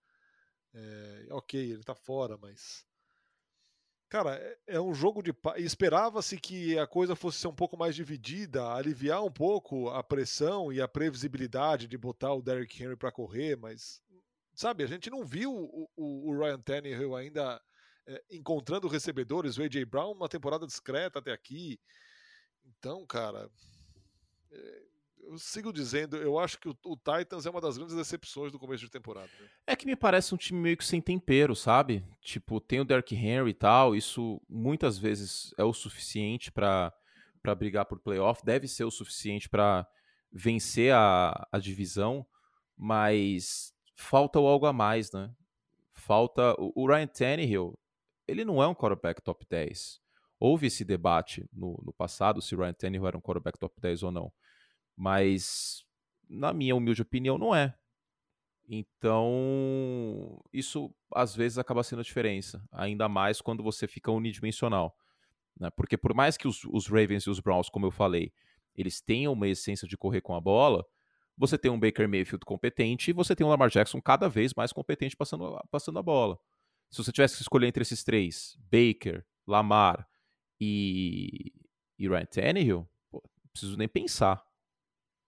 É, 0.73 1.27
ok, 1.31 1.59
ele 1.59 1.83
tá 1.83 1.95
fora, 1.95 2.37
mas. 2.37 2.85
Cara, 4.07 4.35
é, 4.35 4.75
é 4.75 4.81
um 4.81 4.93
jogo 4.93 5.23
de. 5.23 5.33
Esperava-se 5.57 6.39
que 6.39 6.77
a 6.77 6.85
coisa 6.85 7.15
fosse 7.15 7.39
ser 7.39 7.47
um 7.47 7.55
pouco 7.55 7.75
mais 7.75 7.95
dividida, 7.95 8.71
aliviar 8.71 9.23
um 9.23 9.31
pouco 9.31 9.89
a 9.89 10.03
pressão 10.03 10.71
e 10.71 10.79
a 10.79 10.87
previsibilidade 10.87 11.87
de 11.87 11.97
botar 11.97 12.33
o 12.33 12.41
Derrick 12.41 12.81
Henry 12.81 12.95
para 12.95 13.11
correr, 13.11 13.57
mas. 13.57 14.01
Sabe, 14.53 14.83
a 14.83 14.87
gente 14.87 15.09
não 15.09 15.25
viu 15.25 15.51
o, 15.51 15.89
o, 15.95 16.29
o 16.29 16.39
Ryan 16.39 16.59
Tannehill 16.59 17.15
ainda 17.15 17.59
é, 18.07 18.23
encontrando 18.31 18.87
recebedores, 18.87 19.57
o 19.57 19.63
A.J. 19.63 19.85
Brown, 19.85 20.13
uma 20.13 20.29
temporada 20.29 20.65
discreta 20.65 21.19
até 21.19 21.31
aqui. 21.31 21.79
Então, 22.65 23.05
cara, 23.05 23.49
é, 24.51 24.81
eu 25.23 25.37
sigo 25.37 25.71
dizendo, 25.71 26.17
eu 26.17 26.37
acho 26.39 26.59
que 26.59 26.67
o, 26.67 26.77
o, 26.85 26.97
Titans 26.97 27.45
é 27.45 27.49
uma 27.49 27.61
das 27.61 27.77
grandes 27.77 27.95
decepções 27.95 28.51
do 28.51 28.59
começo 28.59 28.83
de 28.83 28.91
temporada. 28.91 29.29
Né? 29.39 29.47
É 29.67 29.75
que 29.75 29.85
me 29.85 29.95
parece 29.95 30.33
um 30.33 30.37
time 30.37 30.59
meio 30.59 30.77
que 30.77 30.85
sem 30.85 31.01
tempero, 31.01 31.55
sabe? 31.55 32.03
Tipo, 32.21 32.59
tem 32.59 32.79
o 32.79 32.85
Derrick 32.85 33.15
Henry 33.15 33.51
e 33.51 33.53
tal, 33.53 33.95
isso 33.95 34.41
muitas 34.49 34.97
vezes 34.97 35.53
é 35.57 35.63
o 35.63 35.73
suficiente 35.73 36.51
para 36.51 36.93
para 37.41 37.55
brigar 37.55 37.85
por 37.85 37.99
playoff, 37.99 38.45
deve 38.45 38.67
ser 38.67 38.83
o 38.83 38.91
suficiente 38.91 39.49
para 39.49 39.87
vencer 40.31 40.93
a, 40.93 41.47
a 41.51 41.57
divisão, 41.57 42.23
mas 42.77 43.73
falta 43.95 44.37
algo 44.37 44.67
a 44.67 44.73
mais, 44.73 45.11
né? 45.11 45.33
Falta 45.91 46.53
o, 46.59 46.71
o 46.75 46.87
Ryan 46.87 47.07
Tannehill, 47.07 47.79
ele 48.27 48.45
não 48.45 48.61
é 48.61 48.67
um 48.67 48.75
quarterback 48.75 49.21
top 49.21 49.45
10. 49.49 50.01
Houve 50.39 50.67
esse 50.67 50.83
debate 50.83 51.47
no, 51.53 51.79
no 51.83 51.93
passado 51.93 52.41
se 52.41 52.55
Ryan 52.55 52.73
Tannehill 52.73 53.07
era 53.07 53.17
um 53.17 53.21
quarterback 53.21 53.59
top 53.59 53.79
10 53.79 54.03
ou 54.03 54.11
não. 54.11 54.33
Mas, 54.95 55.85
na 56.29 56.53
minha 56.53 56.75
humilde 56.75 57.01
opinião, 57.01 57.37
não 57.37 57.55
é. 57.55 57.75
Então, 58.67 60.41
isso 60.53 60.93
às 61.13 61.35
vezes 61.35 61.57
acaba 61.57 61.83
sendo 61.83 61.99
a 61.99 62.03
diferença. 62.03 62.63
Ainda 62.71 63.09
mais 63.09 63.41
quando 63.41 63.61
você 63.61 63.87
fica 63.87 64.11
unidimensional. 64.11 64.95
Né? 65.59 65.69
Porque 65.71 65.97
por 65.97 66.13
mais 66.13 66.37
que 66.37 66.47
os, 66.47 66.63
os 66.65 66.87
Ravens 66.87 67.23
e 67.23 67.29
os 67.29 67.39
Browns, 67.39 67.69
como 67.69 67.85
eu 67.85 67.91
falei, 67.91 68.31
eles 68.75 69.01
tenham 69.01 69.33
uma 69.33 69.47
essência 69.47 69.87
de 69.87 69.97
correr 69.97 70.21
com 70.21 70.33
a 70.33 70.41
bola, 70.41 70.85
você 71.37 71.57
tem 71.57 71.69
um 71.69 71.79
Baker 71.79 72.07
Mayfield 72.07 72.45
competente 72.45 73.11
e 73.11 73.13
você 73.13 73.35
tem 73.35 73.45
um 73.45 73.49
Lamar 73.49 73.69
Jackson 73.69 74.01
cada 74.01 74.29
vez 74.29 74.53
mais 74.53 74.71
competente 74.71 75.17
passando, 75.17 75.59
passando 75.69 75.99
a 75.99 76.03
bola. 76.03 76.39
Se 76.91 77.03
você 77.03 77.11
tivesse 77.11 77.37
que 77.37 77.41
escolher 77.41 77.67
entre 77.67 77.81
esses 77.81 78.03
três, 78.03 78.57
Baker, 78.69 79.25
Lamar 79.47 80.07
e, 80.59 81.53
e 81.97 82.07
Ryan 82.07 82.25
Tannehill, 82.25 82.89
pô, 83.09 83.23
não 83.23 83.51
preciso 83.51 83.77
nem 83.77 83.87
pensar. 83.87 84.45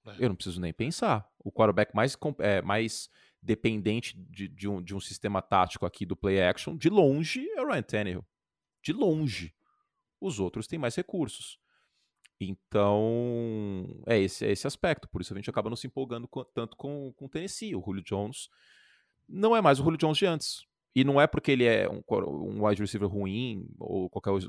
É. 0.05 0.15
Eu 0.19 0.29
não 0.29 0.35
preciso 0.35 0.59
nem 0.59 0.73
pensar. 0.73 1.27
O 1.39 1.51
quarterback 1.51 1.95
mais, 1.95 2.17
é, 2.39 2.61
mais 2.61 3.09
dependente 3.41 4.17
de, 4.17 4.49
de, 4.49 4.67
um, 4.67 4.81
de 4.81 4.93
um 4.93 4.99
sistema 4.99 5.41
tático 5.41 5.85
aqui 5.85 6.05
do 6.05 6.17
play 6.17 6.41
action, 6.41 6.75
de 6.75 6.89
longe, 6.89 7.49
é 7.51 7.61
o 7.61 7.67
Ryan 7.67 7.81
Tannehill. 7.81 8.25
De 8.81 8.91
longe. 8.91 9.55
Os 10.19 10.39
outros 10.39 10.67
têm 10.67 10.77
mais 10.77 10.95
recursos. 10.95 11.57
Então, 12.39 14.01
é 14.05 14.19
esse, 14.19 14.45
é 14.45 14.51
esse 14.51 14.67
aspecto. 14.67 15.07
Por 15.07 15.21
isso 15.21 15.33
a 15.33 15.37
gente 15.37 15.49
acaba 15.49 15.69
não 15.69 15.77
se 15.77 15.87
empolgando 15.87 16.27
com, 16.27 16.43
tanto 16.43 16.75
com, 16.75 17.13
com 17.13 17.25
o 17.25 17.29
Tennessee. 17.29 17.73
O 17.73 17.81
Julio 17.81 18.03
Jones 18.03 18.49
não 19.29 19.55
é 19.55 19.61
mais 19.61 19.79
o 19.79 19.83
Julio 19.83 19.97
Jones 19.97 20.17
de 20.17 20.25
antes. 20.25 20.65
E 20.95 21.03
não 21.03 21.19
é 21.19 21.25
porque 21.25 21.51
ele 21.51 21.65
é 21.65 21.89
um, 21.89 22.03
um 22.07 22.65
wide 22.65 22.81
receiver 22.81 23.07
ruim 23.09 23.67
ou 23.79 24.09
qualquer, 24.09 24.47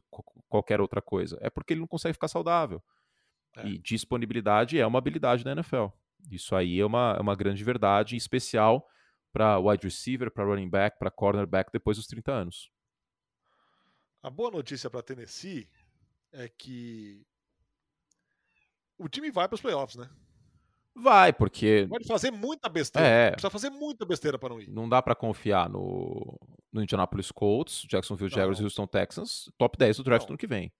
qualquer 0.49 0.81
outra 0.81 1.01
coisa. 1.01 1.39
É 1.41 1.49
porque 1.49 1.73
ele 1.73 1.81
não 1.81 1.87
consegue 1.87 2.13
ficar 2.13 2.29
saudável. 2.29 2.83
É. 3.57 3.67
E 3.67 3.79
disponibilidade 3.79 4.79
é 4.79 4.87
uma 4.87 4.99
habilidade 4.99 5.43
da 5.43 5.53
NFL. 5.53 5.87
Isso 6.31 6.55
aí 6.55 6.81
é 6.81 6.85
uma, 6.85 7.15
é 7.19 7.21
uma 7.21 7.35
grande 7.35 7.63
verdade, 7.65 8.15
em 8.15 8.19
especial 8.19 8.87
para 9.33 9.59
wide 9.59 9.85
receiver, 9.85 10.31
para 10.31 10.45
running 10.45 10.69
back, 10.69 10.99
para 10.99 11.11
cornerback 11.11 11.71
depois 11.73 11.97
dos 11.97 12.07
30 12.07 12.33
anos. 12.33 12.71
A 14.23 14.31
boa 14.31 14.51
notícia 14.51 14.89
para 14.89 15.03
Tennessee 15.03 15.69
é 16.33 16.49
que 16.49 17.27
o 18.97 19.09
time 19.09 19.31
vai 19.31 19.49
para 19.49 19.55
os 19.55 19.61
playoffs, 19.61 19.97
né? 19.97 20.09
Vai, 20.97 21.33
porque. 21.33 21.87
Pode 21.89 22.07
fazer 22.07 22.31
muita 22.31 22.69
besteira. 22.69 23.07
É. 23.07 23.31
Precisa 23.33 23.51
fazer 23.51 23.71
muita 23.71 24.05
besteira 24.07 24.39
para 24.39 24.51
não 24.51 24.61
ir. 24.61 24.69
Não 24.69 24.89
dá 24.89 25.03
para 25.03 25.15
confiar 25.15 25.69
no, 25.69 26.39
no 26.73 26.83
Indianapolis 26.83 27.33
Colts, 27.33 27.85
Jacksonville 27.89 28.31
Jaguars 28.31 28.61
e. 28.61 28.63
Houston 28.63 28.87
Texans, 28.87 29.51
top 29.59 29.77
10 29.77 29.97
do 29.97 30.05
draft 30.05 30.23
Não. 30.23 30.29
no 30.29 30.33
ano 30.33 30.39
que 30.39 30.47
vem. 30.47 30.73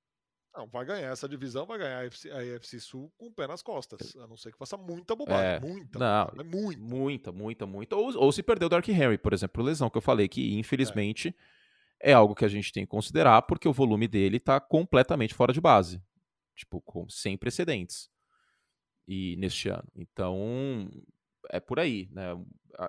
Não, 0.57 0.69
vai 0.69 0.85
ganhar 0.85 1.11
essa 1.11 1.29
divisão, 1.29 1.67
vai 1.67 1.79
ganhar 1.79 1.99
a 1.99 2.07
AFC, 2.07 2.31
a 2.31 2.57
AFC 2.57 2.79
Sul 2.79 3.13
com 3.17 3.27
o 3.27 3.33
pé 3.33 3.49
nas 3.49 3.61
costas. 3.61 4.15
A 4.15 4.27
não 4.29 4.37
ser 4.37 4.53
que 4.53 4.59
faça 4.59 4.77
muita 4.77 5.17
bobagem. 5.17 5.45
É. 5.45 5.61
Muita. 5.61 5.99
Não, 5.99 6.33
Mas 6.37 6.47
muito. 6.47 6.81
Muita, 6.81 7.33
muita, 7.33 7.67
muita. 7.67 7.97
Ou, 7.97 8.17
ou 8.17 8.31
se 8.31 8.41
perdeu 8.41 8.67
o 8.67 8.69
Dark 8.69 8.89
Henry, 8.89 9.19
por 9.19 9.33
exemplo, 9.33 9.55
por 9.55 9.65
lesão, 9.65 9.91
que 9.91 9.99
eu 9.99 10.03
falei 10.03 10.29
que, 10.29 10.57
infelizmente, 10.57 11.35
é. 12.01 12.13
algo 12.13 12.37
que 12.37 12.45
a 12.45 12.49
gente 12.49 12.73
tem 12.73 12.85
que 12.85 12.91
considerar, 12.91 13.43
porque 13.43 13.67
o 13.67 13.73
volume 13.73 14.07
dele 14.07 14.39
tá 14.39 14.61
completamente 14.61 15.35
fora 15.35 15.53
de 15.53 15.61
base. 15.61 16.01
Tipo, 16.55 16.81
com, 16.83 17.09
sem 17.09 17.37
precedentes. 17.37 18.09
E 19.07 19.37
neste 19.37 19.69
ano. 19.69 19.87
Então, 19.95 20.89
é 21.51 21.61
por 21.61 21.79
aí, 21.79 22.09
né? 22.11 22.33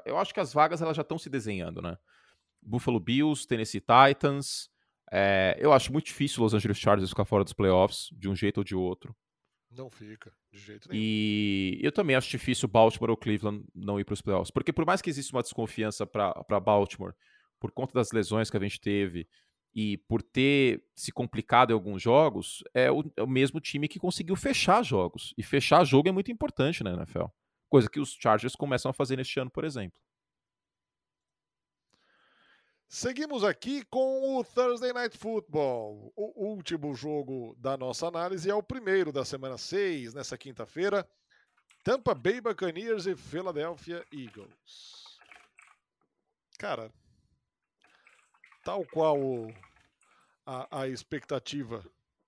Eu 0.06 0.18
acho 0.18 0.34
que 0.34 0.40
as 0.40 0.54
vagas 0.54 0.82
elas 0.82 0.96
já 0.96 1.02
estão 1.02 1.18
se 1.18 1.30
desenhando, 1.30 1.82
né? 1.82 1.98
Buffalo 2.62 3.00
Bills, 3.00 3.46
Tennessee 3.48 3.82
Titans. 3.82 4.70
é, 5.12 5.56
eu 5.60 5.72
acho 5.72 5.92
muito 5.92 6.08
difícil 6.08 6.42
Los 6.42 6.54
Angeles 6.54 6.78
Chargers 6.78 7.10
ficar 7.10 7.26
fora 7.26 7.44
dos 7.44 7.54
playoffs, 7.54 8.10
de 8.12 8.28
um 8.28 8.36
jeito 8.36 8.58
ou 8.60 8.64
de 8.64 8.76
outro. 8.76 9.16
Não 9.70 9.90
fica, 9.90 10.32
de 10.52 10.60
jeito 10.60 10.90
nenhum. 10.90 11.02
E 11.04 11.80
eu 11.84 11.92
também 11.92 12.16
acho 12.16 12.30
difícil 12.30 12.68
Baltimore 12.68 13.12
ou 13.12 13.18
Cleveland 13.18 13.66
não 13.74 14.00
ir 14.00 14.06
para 14.06 14.14
os 14.14 14.22
playoffs. 14.22 14.50
Porque 14.50 14.72
por 14.72 14.86
mais 14.86 15.02
que 15.02 15.10
exista 15.10 15.36
uma 15.36 15.44
desconfiança 15.44 16.08
para 16.08 16.60
Baltimore, 16.60 17.14
por 17.60 17.72
conta 17.72 17.94
das 17.94 18.12
lesões 18.12 18.50
que 18.50 18.58
a 18.58 18.60
gente 18.60 18.80
teve 18.80 19.28
e 19.76 19.98
por 19.98 20.22
ter 20.22 20.82
se 20.96 21.12
complicado 21.12 21.72
em 21.72 21.74
alguns 21.74 22.02
jogos, 22.02 22.64
é 22.74 22.90
o, 22.90 23.04
é 23.18 23.22
o 23.22 23.28
mesmo 23.28 23.60
time 23.60 23.90
que 23.90 24.00
conseguiu 24.00 24.36
fechar 24.38 24.82
jogos. 24.82 25.34
E 25.38 25.44
fechar 25.44 25.84
jogo 25.84 26.08
é 26.08 26.12
muito 26.14 26.32
importante 26.32 26.82
na 26.82 26.94
NFL. 26.94 27.26
Coisa 27.70 27.90
que 27.90 28.00
os 28.00 28.14
Chargers 28.14 28.56
começam 28.56 28.90
a 28.90 28.94
fazer 28.94 29.18
neste 29.18 29.38
ano, 29.38 29.52
por 29.52 29.66
exemplo. 29.66 30.00
Seguimos 32.88 33.44
aqui 33.44 33.84
com 33.86 34.38
o 34.38 34.44
Thursday 34.46 34.94
Night 34.94 35.18
Football. 35.18 36.14
O 36.16 36.46
último 36.46 36.96
jogo 36.96 37.54
da 37.60 37.76
nossa 37.76 38.08
análise 38.08 38.50
é 38.50 38.56
o 38.56 38.64
primeiro 38.64 39.12
da 39.12 39.26
semana 39.26 39.58
6, 39.58 40.14
nessa 40.14 40.38
quinta-feira. 40.38 41.06
Tampa 41.84 42.16
Bay 42.16 42.40
Buccaneers 42.40 43.08
e 43.08 43.16
Philadelphia 43.16 44.06
Eagles. 44.14 45.20
Cara, 46.58 46.90
tal 48.66 48.84
qual 48.84 49.20
a, 50.44 50.82
a 50.82 50.88
expectativa 50.88 51.86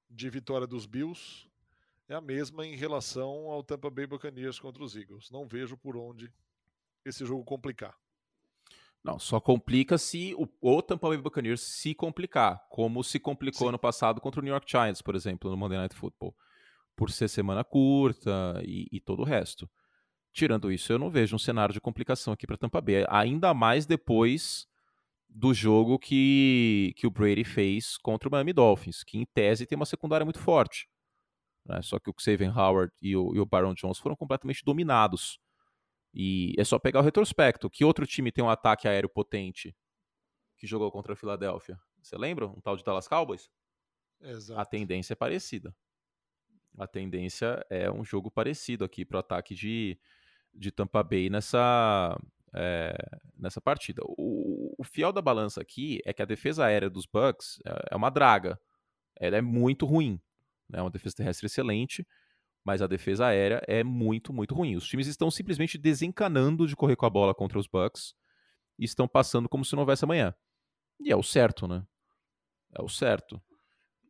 de 0.08 0.30
vitória 0.30 0.68
dos 0.68 0.86
Bills 0.86 1.50
é 2.08 2.14
a 2.14 2.22
mesma 2.22 2.64
em 2.64 2.76
relação 2.76 3.50
ao 3.50 3.64
Tampa 3.64 3.90
Bay 3.90 4.06
Buccaneers 4.06 4.60
contra 4.60 4.84
os 4.84 4.96
Eagles. 4.96 5.32
Não 5.32 5.48
vejo 5.48 5.76
por 5.76 5.98
onde 5.98 6.32
esse 7.04 7.26
jogo 7.26 7.44
complicar. 7.44 7.98
Não, 9.04 9.18
só 9.18 9.40
complica 9.40 9.98
se 9.98 10.36
o, 10.36 10.48
o 10.62 10.82
Tampa 10.82 11.10
Bay 11.10 11.18
Buccaneers 11.18 11.62
se 11.62 11.96
complicar, 11.96 12.68
como 12.70 13.04
se 13.04 13.20
complicou 13.20 13.62
Sim. 13.62 13.70
ano 13.70 13.80
passado 13.80 14.22
contra 14.22 14.40
o 14.40 14.44
New 14.44 14.54
York 14.54 14.70
Giants, 14.70 15.02
por 15.02 15.16
exemplo, 15.16 15.50
no 15.50 15.58
Monday 15.58 15.80
Night 15.80 15.96
Football, 15.96 16.36
por 16.96 17.10
ser 17.10 17.30
semana 17.30 17.64
curta 17.64 18.62
e, 18.64 18.88
e 18.92 19.00
todo 19.00 19.22
o 19.22 19.26
resto. 19.26 19.68
Tirando 20.32 20.72
isso, 20.72 20.94
eu 20.94 21.00
não 21.00 21.10
vejo 21.10 21.36
um 21.36 21.40
cenário 21.40 21.74
de 21.74 21.82
complicação 21.82 22.32
aqui 22.32 22.46
para 22.46 22.58
Tampa 22.58 22.80
Bay, 22.80 23.06
ainda 23.10 23.56
mais 23.56 23.88
depois 23.88 24.68
do 25.30 25.54
jogo 25.54 26.00
que, 26.00 26.94
que 26.98 27.06
o 27.08 27.12
Brady 27.12 27.44
fez 27.44 27.98
contra 27.98 28.28
o 28.28 28.32
Miami 28.32 28.54
Dolphins, 28.54 29.04
que 29.04 29.18
em 29.18 29.26
tese 29.26 29.66
tem 29.66 29.76
uma 29.76 29.86
secundária 29.86 30.26
muito 30.26 30.40
forte. 30.40 30.88
né? 31.66 31.82
Só 31.82 32.00
que 32.00 32.10
o 32.10 32.14
Xavier 32.18 32.58
Howard 32.58 32.94
e 33.02 33.16
o, 33.16 33.36
e 33.36 33.40
o 33.40 33.46
Baron 33.46 33.74
Jones 33.74 34.00
foram 34.00 34.16
completamente 34.16 34.64
dominados. 34.66 35.40
E 36.14 36.54
é 36.58 36.64
só 36.64 36.80
pegar 36.80 37.00
o 37.02 37.04
retrospecto. 37.04 37.70
Que 37.70 37.86
outro 37.86 38.08
time 38.08 38.32
tem 38.32 38.44
um 38.44 38.50
ataque 38.50 38.88
aéreo 38.88 39.10
potente 39.10 39.76
que 40.58 40.66
jogou 40.66 40.92
contra 40.92 41.14
a 41.14 41.16
Filadélfia? 41.16 41.80
Você 42.02 42.18
lembra? 42.18 42.48
Um 42.48 42.62
tal 42.62 42.76
de 42.76 42.84
Dallas 42.84 43.08
Cowboys? 43.08 43.50
Exato. 44.22 44.60
A 44.60 44.66
tendência 44.66 45.14
é 45.14 45.16
parecida. 45.16 45.76
A 46.78 46.88
tendência 46.88 47.64
é 47.70 47.92
um 47.92 48.04
jogo 48.04 48.32
parecido 48.32 48.86
aqui 48.86 49.06
para 49.06 49.18
o 49.18 49.20
ataque 49.20 49.54
de, 49.54 50.00
de 50.54 50.72
Tampa 50.72 51.04
Bay 51.04 51.30
nessa, 51.30 52.18
é, 52.54 52.96
nessa 53.38 53.62
partida. 53.62 54.02
O, 54.06 54.76
o 54.78 54.84
fiel 54.84 55.12
da 55.12 55.22
balança 55.22 55.62
aqui 55.62 56.00
é 56.06 56.14
que 56.14 56.22
a 56.22 56.26
defesa 56.26 56.66
aérea 56.66 56.90
dos 56.90 57.06
Bucks 57.06 57.60
é, 57.66 57.90
é 57.92 57.96
uma 57.96 58.10
draga. 58.10 58.60
Ela 59.20 59.38
é 59.38 59.42
muito 59.42 59.86
ruim. 59.86 60.20
É 60.74 60.82
uma 60.82 60.92
defesa 60.92 61.16
terrestre 61.16 61.46
excelente, 61.46 62.06
mas 62.64 62.82
a 62.82 62.88
defesa 62.88 63.28
aérea 63.28 63.62
é 63.68 63.84
muito, 63.84 64.34
muito 64.34 64.54
ruim. 64.54 64.76
Os 64.76 64.88
times 64.88 65.08
estão 65.08 65.32
simplesmente 65.32 65.78
desencanando 65.78 66.68
de 66.68 66.76
correr 66.76 66.96
com 66.96 67.06
a 67.06 67.10
bola 67.10 67.34
contra 67.34 67.58
os 67.58 67.68
Bucks 67.68 68.14
e 68.78 68.86
estão 68.86 69.08
passando 69.08 69.48
como 69.48 69.64
se 69.64 69.74
não 69.74 69.82
houvesse 69.82 70.04
amanhã. 70.04 70.36
E 71.00 71.12
é 71.12 71.16
o 71.16 71.24
certo, 71.24 71.68
né? 71.68 71.86
É 72.78 72.82
o 72.82 72.90
certo. 72.90 73.42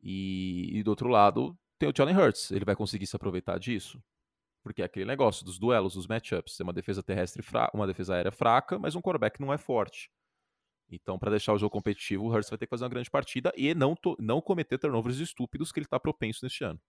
E, 0.02 0.80
e 0.80 0.84
do 0.84 0.90
outro 0.90 1.10
lado, 1.10 1.58
tem 1.78 1.88
o 1.90 1.94
Jalen 1.96 2.18
Hurts. 2.18 2.52
Ele 2.52 2.66
vai 2.66 2.76
conseguir 2.76 3.06
se 3.06 3.16
aproveitar 3.16 3.60
disso? 3.60 4.02
Porque 4.68 4.82
é 4.82 4.86
aquele 4.86 5.06
negócio 5.06 5.46
dos 5.46 5.58
duelos, 5.58 5.94
dos 5.94 6.08
matchups. 6.08 6.58
Tem 6.58 6.64
uma 6.66 6.74
defesa 6.74 7.02
terrestre 7.02 7.42
fraca, 7.42 7.76
uma 7.76 7.88
defesa 7.88 8.16
aérea 8.16 8.32
fraca, 8.32 8.78
mas 8.78 8.96
um 8.96 9.02
quarterback 9.02 9.40
não 9.40 9.54
é 9.54 9.58
forte. 9.58 10.12
Então, 10.90 11.18
para 11.18 11.32
deixar 11.32 11.54
o 11.54 11.58
jogo 11.58 11.72
competitivo, 11.72 12.26
o 12.26 12.30
Hurts 12.30 12.50
vai 12.50 12.58
ter 12.58 12.66
que 12.66 12.70
fazer 12.70 12.84
uma 12.84 12.90
grande 12.90 13.10
partida 13.10 13.54
e 13.56 13.74
não, 13.74 13.96
não 14.20 14.42
cometer 14.42 14.78
turnovers 14.78 15.20
estúpidos 15.20 15.72
que 15.72 15.80
ele 15.80 15.86
está 15.86 15.98
propenso 15.98 16.44
neste 16.44 16.66
ano. 16.66 16.80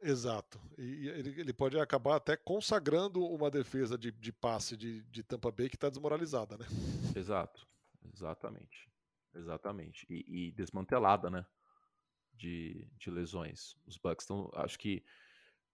Exato. 0.00 0.60
E 0.76 0.82
e 0.82 1.08
ele, 1.08 1.40
ele 1.40 1.52
pode 1.52 1.78
acabar 1.78 2.16
até 2.16 2.36
consagrando 2.36 3.24
uma 3.24 3.50
defesa 3.50 3.96
de, 3.96 4.10
de 4.10 4.32
passe 4.32 4.76
de, 4.76 5.02
de 5.04 5.22
Tampa 5.22 5.50
Bay 5.50 5.68
que 5.68 5.76
está 5.76 5.88
desmoralizada, 5.88 6.56
né? 6.56 6.66
Exato. 7.14 7.66
Exatamente. 8.12 8.88
Exatamente. 9.34 10.04
E, 10.10 10.48
e 10.48 10.52
desmantelada, 10.52 11.30
né? 11.30 11.46
De, 12.34 12.88
de 12.96 13.10
lesões. 13.10 13.76
Os 13.86 13.96
Bucks 13.96 14.24
estão, 14.24 14.50
acho 14.54 14.78
que 14.78 15.04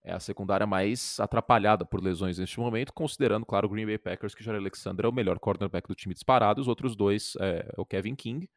é 0.05 0.13
a 0.13 0.19
secundária 0.19 0.67
mais 0.67 1.19
atrapalhada 1.19 1.83
por 1.83 2.01
lesões 2.01 2.37
neste 2.37 2.59
momento, 2.59 2.93
considerando, 2.93 3.43
claro, 3.45 3.65
o 3.65 3.69
Green 3.69 3.87
Bay 3.87 3.97
Packers, 3.97 4.35
que 4.35 4.43
Jair 4.43 4.59
Alexander 4.59 5.05
é 5.05 5.09
o 5.09 5.11
melhor 5.11 5.39
cornerback 5.39 5.87
do 5.87 5.95
time 5.95 6.13
disparado, 6.13 6.61
os 6.61 6.67
outros 6.67 6.95
dois 6.95 7.35
é, 7.39 7.73
o 7.75 7.83
Kevin 7.83 8.13
King, 8.13 8.47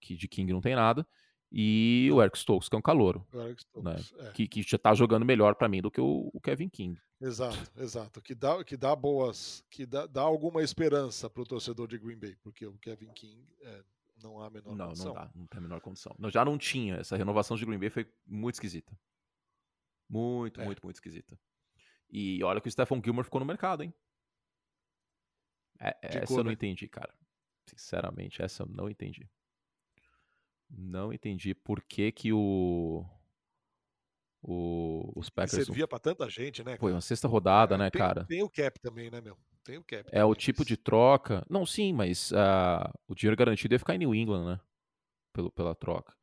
que 0.00 0.16
de 0.16 0.26
King 0.26 0.52
não 0.52 0.60
tem 0.60 0.74
nada, 0.74 1.06
e 1.50 2.10
o 2.12 2.20
Eric 2.20 2.36
Stokes, 2.36 2.68
que 2.68 2.74
é 2.74 2.78
um 2.78 2.82
calouro, 2.82 3.24
O 3.32 3.40
Eric 3.40 3.60
Stokes, 3.62 4.12
é. 4.18 4.32
que, 4.32 4.48
que 4.48 4.62
já 4.62 4.76
tá 4.76 4.92
jogando 4.94 5.24
melhor 5.24 5.54
para 5.54 5.68
mim 5.68 5.80
do 5.80 5.92
que 5.92 6.00
o, 6.00 6.28
o 6.34 6.40
Kevin 6.40 6.68
King. 6.68 7.00
Exato, 7.20 7.70
exato. 7.76 8.20
Que 8.20 8.34
dá, 8.34 8.64
que 8.64 8.76
dá 8.76 8.96
boas, 8.96 9.64
que 9.70 9.86
dá, 9.86 10.06
dá 10.06 10.22
alguma 10.22 10.60
esperança 10.60 11.30
para 11.30 11.42
o 11.42 11.46
torcedor 11.46 11.86
de 11.86 11.96
Green 11.96 12.18
Bay, 12.18 12.34
porque 12.42 12.66
o 12.66 12.76
Kevin 12.78 13.12
King 13.14 13.46
é, 13.62 13.80
não 14.20 14.40
há 14.40 14.48
a 14.48 14.50
menor 14.50 14.74
Não, 14.74 14.86
condição. 14.88 15.06
não 15.06 15.14
dá, 15.14 15.30
não 15.36 15.46
tem 15.46 15.58
a 15.58 15.62
menor 15.62 15.80
condição. 15.80 16.16
Não, 16.18 16.28
já 16.28 16.44
não 16.44 16.58
tinha, 16.58 16.96
essa 16.96 17.16
renovação 17.16 17.56
de 17.56 17.64
Green 17.64 17.78
Bay 17.78 17.90
foi 17.90 18.04
muito 18.26 18.56
esquisita. 18.56 18.92
Muito, 20.18 20.60
É. 20.60 20.64
muito, 20.64 20.80
muito 20.84 20.96
esquisita. 20.96 21.38
E 22.08 22.42
olha 22.44 22.60
que 22.60 22.68
o 22.68 22.70
Stephen 22.70 23.02
Gilmore 23.04 23.24
ficou 23.24 23.40
no 23.40 23.46
mercado, 23.46 23.82
hein? 23.82 23.92
É, 25.80 25.96
essa 26.02 26.20
Ficou, 26.20 26.38
eu 26.38 26.44
não 26.44 26.50
né? 26.50 26.54
entendi, 26.54 26.88
cara. 26.88 27.12
Sinceramente, 27.66 28.40
essa 28.40 28.62
eu 28.62 28.66
não 28.66 28.88
entendi. 28.88 29.28
Não 30.70 31.12
entendi 31.12 31.54
por 31.54 31.82
que 31.82 32.12
que 32.12 32.32
o, 32.32 33.04
o 34.42 35.12
os 35.16 35.28
E 35.28 35.32
Packers... 35.32 35.58
não- 35.58 35.64
servia 35.64 35.88
para 35.88 35.98
tanta 35.98 36.28
gente, 36.28 36.62
né? 36.62 36.76
Foi 36.76 36.90
cara? 36.90 36.94
uma 36.94 37.00
sexta 37.00 37.26
rodada, 37.26 37.74
É, 37.74 37.78
né, 37.78 37.90
tem, 37.90 37.98
cara? 38.00 38.24
Tem 38.24 38.42
o 38.42 38.48
cap 38.50 38.78
também, 38.80 39.10
né, 39.10 39.20
meu? 39.20 39.36
Tem 39.64 39.78
o 39.78 39.84
cap. 39.84 40.08
É 40.12 40.24
o 40.24 40.34
tipo 40.34 40.60
mas- 40.60 40.66
de 40.68 40.76
troca. 40.76 41.44
Não, 41.50 41.66
sim, 41.66 41.92
mas 41.92 42.32
ah, 42.32 42.92
o 43.08 43.14
dinheiro 43.14 43.36
garantido 43.36 43.74
ia 43.74 43.78
ficar 43.78 43.94
em 43.94 43.98
New 43.98 44.14
England, 44.14 44.44
né? 44.46 44.60
Pelo, 45.32 45.50
pela 45.50 45.74
troca. 45.74 46.14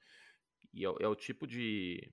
E 0.74 0.86
é, 0.86 0.90
é 1.02 1.08
o 1.08 1.16
tipo 1.16 1.46
de, 1.46 2.10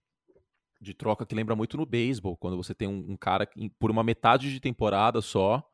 de 0.81 0.95
troca 0.95 1.27
que 1.27 1.35
lembra 1.35 1.57
muito 1.57 1.77
no 1.77 1.85
beisebol, 1.85 2.37
quando 2.37 2.57
você 2.57 2.75
tem 2.75 2.87
um, 2.89 3.13
um 3.13 3.17
cara 3.17 3.47
que, 3.47 3.71
por 3.71 3.91
uma 3.91 4.05
metade 4.05 4.53
de 4.53 4.61
temporada 4.61 5.21
só, 5.21 5.69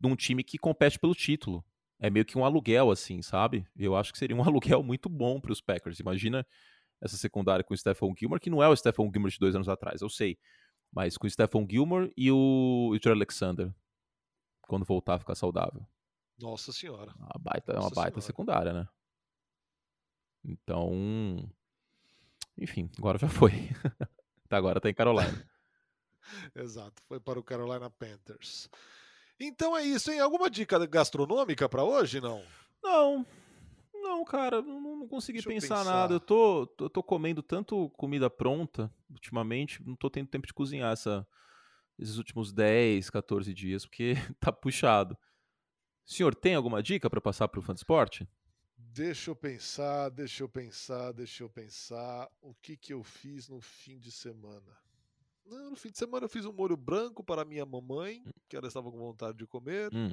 num 0.00 0.14
time 0.14 0.44
que 0.44 0.58
compete 0.58 0.98
pelo 0.98 1.14
título. 1.14 1.64
É 2.00 2.08
meio 2.08 2.24
que 2.24 2.38
um 2.38 2.44
aluguel, 2.44 2.90
assim, 2.90 3.20
sabe? 3.22 3.66
Eu 3.76 3.96
acho 3.96 4.12
que 4.12 4.18
seria 4.18 4.36
um 4.36 4.42
aluguel 4.44 4.82
muito 4.82 5.08
bom 5.08 5.40
para 5.40 5.52
os 5.52 5.60
Packers. 5.60 5.98
Imagina 5.98 6.46
essa 7.00 7.16
secundária 7.16 7.64
com 7.64 7.74
o 7.74 7.76
Stephon 7.76 8.14
Gilmore, 8.16 8.40
que 8.40 8.50
não 8.50 8.62
é 8.62 8.68
o 8.68 8.76
Stephon 8.76 9.10
Gilmore 9.12 9.32
de 9.32 9.38
dois 9.38 9.54
anos 9.54 9.68
atrás, 9.68 10.00
eu 10.00 10.08
sei. 10.08 10.38
Mas 10.92 11.16
com 11.16 11.26
o 11.26 11.30
Stephon 11.30 11.66
Gilmore 11.68 12.12
e 12.16 12.30
o, 12.30 12.94
e 12.94 13.08
o 13.08 13.12
Alexander, 13.12 13.72
quando 14.62 14.84
voltar 14.84 15.14
a 15.14 15.18
ficar 15.18 15.34
saudável. 15.34 15.86
Nossa 16.38 16.72
senhora. 16.72 17.12
Uma 17.18 17.40
baita, 17.40 17.72
é 17.72 17.78
uma 17.78 17.90
baita 17.90 18.20
Senhora. 18.20 18.20
secundária, 18.20 18.72
né? 18.72 18.88
Então. 20.44 21.50
Enfim, 22.56 22.90
agora 22.96 23.18
já 23.18 23.28
foi. 23.28 23.52
Tá, 24.48 24.56
agora 24.56 24.80
tá 24.80 24.88
em 24.88 24.94
Carolina. 24.94 25.48
Exato, 26.54 27.02
foi 27.06 27.20
para 27.20 27.38
o 27.38 27.42
Carolina 27.42 27.90
Panthers. 27.90 28.68
Então 29.40 29.76
é 29.76 29.84
isso, 29.84 30.10
hein? 30.10 30.20
Alguma 30.20 30.50
dica 30.50 30.84
gastronômica 30.86 31.68
para 31.68 31.84
hoje, 31.84 32.20
não? 32.20 32.42
Não, 32.82 33.26
não, 33.94 34.24
cara, 34.24 34.62
não, 34.62 34.80
não 34.80 35.08
consegui 35.08 35.42
pensar, 35.42 35.78
pensar, 35.78 35.84
nada. 35.84 36.14
Eu 36.14 36.20
tô, 36.20 36.74
eu 36.80 36.90
tô 36.90 37.02
comendo 37.02 37.42
tanto 37.42 37.90
comida 37.90 38.28
pronta 38.30 38.92
ultimamente, 39.10 39.82
não 39.86 39.94
tô 39.94 40.10
tendo 40.10 40.28
tempo 40.28 40.46
de 40.46 40.54
cozinhar 40.54 40.92
essa, 40.92 41.26
esses 41.98 42.16
últimos 42.16 42.52
10, 42.52 43.10
14 43.10 43.52
dias, 43.52 43.84
porque 43.84 44.14
tá 44.40 44.50
puxado. 44.50 45.16
O 46.06 46.12
senhor 46.12 46.34
tem 46.34 46.54
alguma 46.54 46.82
dica 46.82 47.10
para 47.10 47.20
passar 47.20 47.48
para 47.48 47.60
o 47.60 47.62
Fansport? 47.62 48.22
Deixa 48.80 49.30
eu 49.30 49.36
pensar, 49.36 50.08
deixa 50.08 50.44
eu 50.44 50.48
pensar, 50.48 51.12
deixa 51.12 51.42
eu 51.42 51.50
pensar. 51.50 52.30
O 52.40 52.54
que 52.54 52.76
que 52.76 52.92
eu 52.92 53.02
fiz 53.02 53.48
no 53.48 53.60
fim 53.60 53.98
de 53.98 54.12
semana? 54.12 54.78
Não, 55.44 55.70
no 55.70 55.76
fim 55.76 55.90
de 55.90 55.98
semana 55.98 56.26
eu 56.26 56.28
fiz 56.28 56.44
um 56.44 56.52
molho 56.52 56.76
branco 56.76 57.24
para 57.24 57.44
minha 57.44 57.66
mamãe, 57.66 58.22
hum. 58.24 58.30
que 58.48 58.56
ela 58.56 58.68
estava 58.68 58.88
com 58.90 58.98
vontade 58.98 59.36
de 59.36 59.46
comer. 59.46 59.90
Hum. 59.92 60.12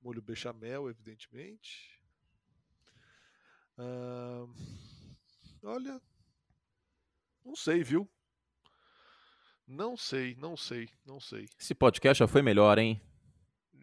Molho 0.00 0.20
bechamel, 0.20 0.90
evidentemente. 0.90 2.02
Ah, 3.78 4.46
olha, 5.62 6.02
não 7.44 7.54
sei, 7.54 7.84
viu? 7.84 8.10
Não 9.66 9.96
sei, 9.96 10.34
não 10.34 10.56
sei, 10.56 10.88
não 11.06 11.20
sei. 11.20 11.48
Esse 11.58 11.74
podcast 11.74 12.18
já 12.18 12.26
foi 12.26 12.42
melhor, 12.42 12.76
hein? 12.78 13.00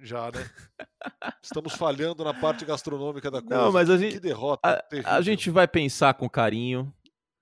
Já, 0.01 0.31
né? 0.31 0.49
Estamos 1.43 1.73
falhando 1.73 2.23
na 2.23 2.33
parte 2.33 2.65
gastronômica 2.65 3.29
da 3.29 3.41
coisa. 3.41 3.63
Não, 3.63 3.71
mas 3.71 3.89
a 3.89 3.97
gente, 3.97 4.13
que 4.13 4.19
derrota. 4.19 4.83
A, 5.05 5.15
a 5.15 5.21
gente 5.21 5.49
vai 5.49 5.67
pensar 5.67 6.13
com 6.13 6.29
carinho. 6.29 6.93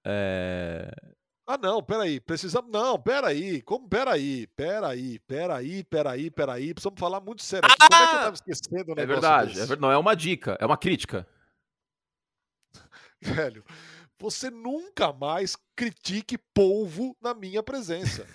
É... 0.06 0.92
Ah, 1.46 1.58
não, 1.58 1.82
peraí. 1.82 2.20
Precisamos. 2.20 2.70
Não, 2.72 3.00
peraí. 3.00 3.62
Como? 3.62 3.88
Peraí, 3.88 4.48
peraí, 4.48 5.20
peraí, 5.20 5.84
peraí, 5.84 6.32
peraí. 6.32 6.74
Precisamos 6.74 7.00
falar 7.00 7.22
muito 7.22 7.42
sério. 7.42 7.70
Ah! 7.70 7.88
Como 7.90 8.04
é 8.04 8.08
que 8.08 8.16
eu 8.16 8.20
tava 8.20 8.36
esquecendo 8.36 8.94
o 8.94 9.00
É 9.00 9.06
verdade, 9.06 9.52
é 9.52 9.56
verdade. 9.56 9.82
Não 9.82 9.92
é 9.92 9.98
uma 9.98 10.16
dica, 10.16 10.58
é 10.60 10.66
uma 10.66 10.78
crítica. 10.78 11.28
Velho, 13.22 13.64
você 14.20 14.50
nunca 14.50 15.14
mais 15.14 15.56
critique 15.76 16.38
polvo 16.54 17.16
na 17.22 17.34
minha 17.34 17.64
presença. 17.64 18.26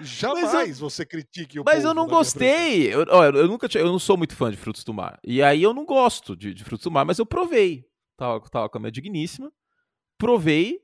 Jamais 0.00 0.80
eu, 0.80 0.90
você 0.90 1.06
critique 1.06 1.60
o 1.60 1.64
Mas 1.64 1.84
eu 1.84 1.94
não 1.94 2.06
gostei. 2.06 2.92
Eu, 2.92 3.04
eu, 3.04 3.22
eu, 3.36 3.48
nunca 3.48 3.68
eu 3.78 3.86
não 3.86 3.98
sou 3.98 4.16
muito 4.16 4.34
fã 4.34 4.50
de 4.50 4.56
frutos 4.56 4.84
do 4.84 4.92
mar. 4.92 5.20
E 5.22 5.42
aí 5.42 5.62
eu 5.62 5.72
não 5.72 5.84
gosto 5.84 6.36
de, 6.36 6.52
de 6.52 6.64
frutos 6.64 6.84
do 6.84 6.90
mar, 6.90 7.04
mas 7.04 7.18
eu 7.18 7.26
provei. 7.26 7.88
Tava, 8.16 8.40
tava 8.48 8.68
com 8.68 8.78
a 8.78 8.80
minha 8.80 8.92
digníssima. 8.92 9.52
Provei, 10.18 10.80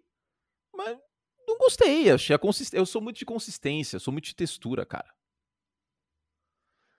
mas 0.75 0.97
não 1.47 1.59
gostei. 1.59 2.11
Achei 2.11 2.35
a 2.35 2.39
consistência. 2.39 2.81
Eu 2.81 2.87
sou 2.87 3.03
muito 3.03 3.19
de 3.19 3.25
consistência, 3.25 3.99
sou 3.99 4.13
muito 4.13 4.27
de 4.27 4.35
textura, 4.35 4.87
cara. 4.87 5.13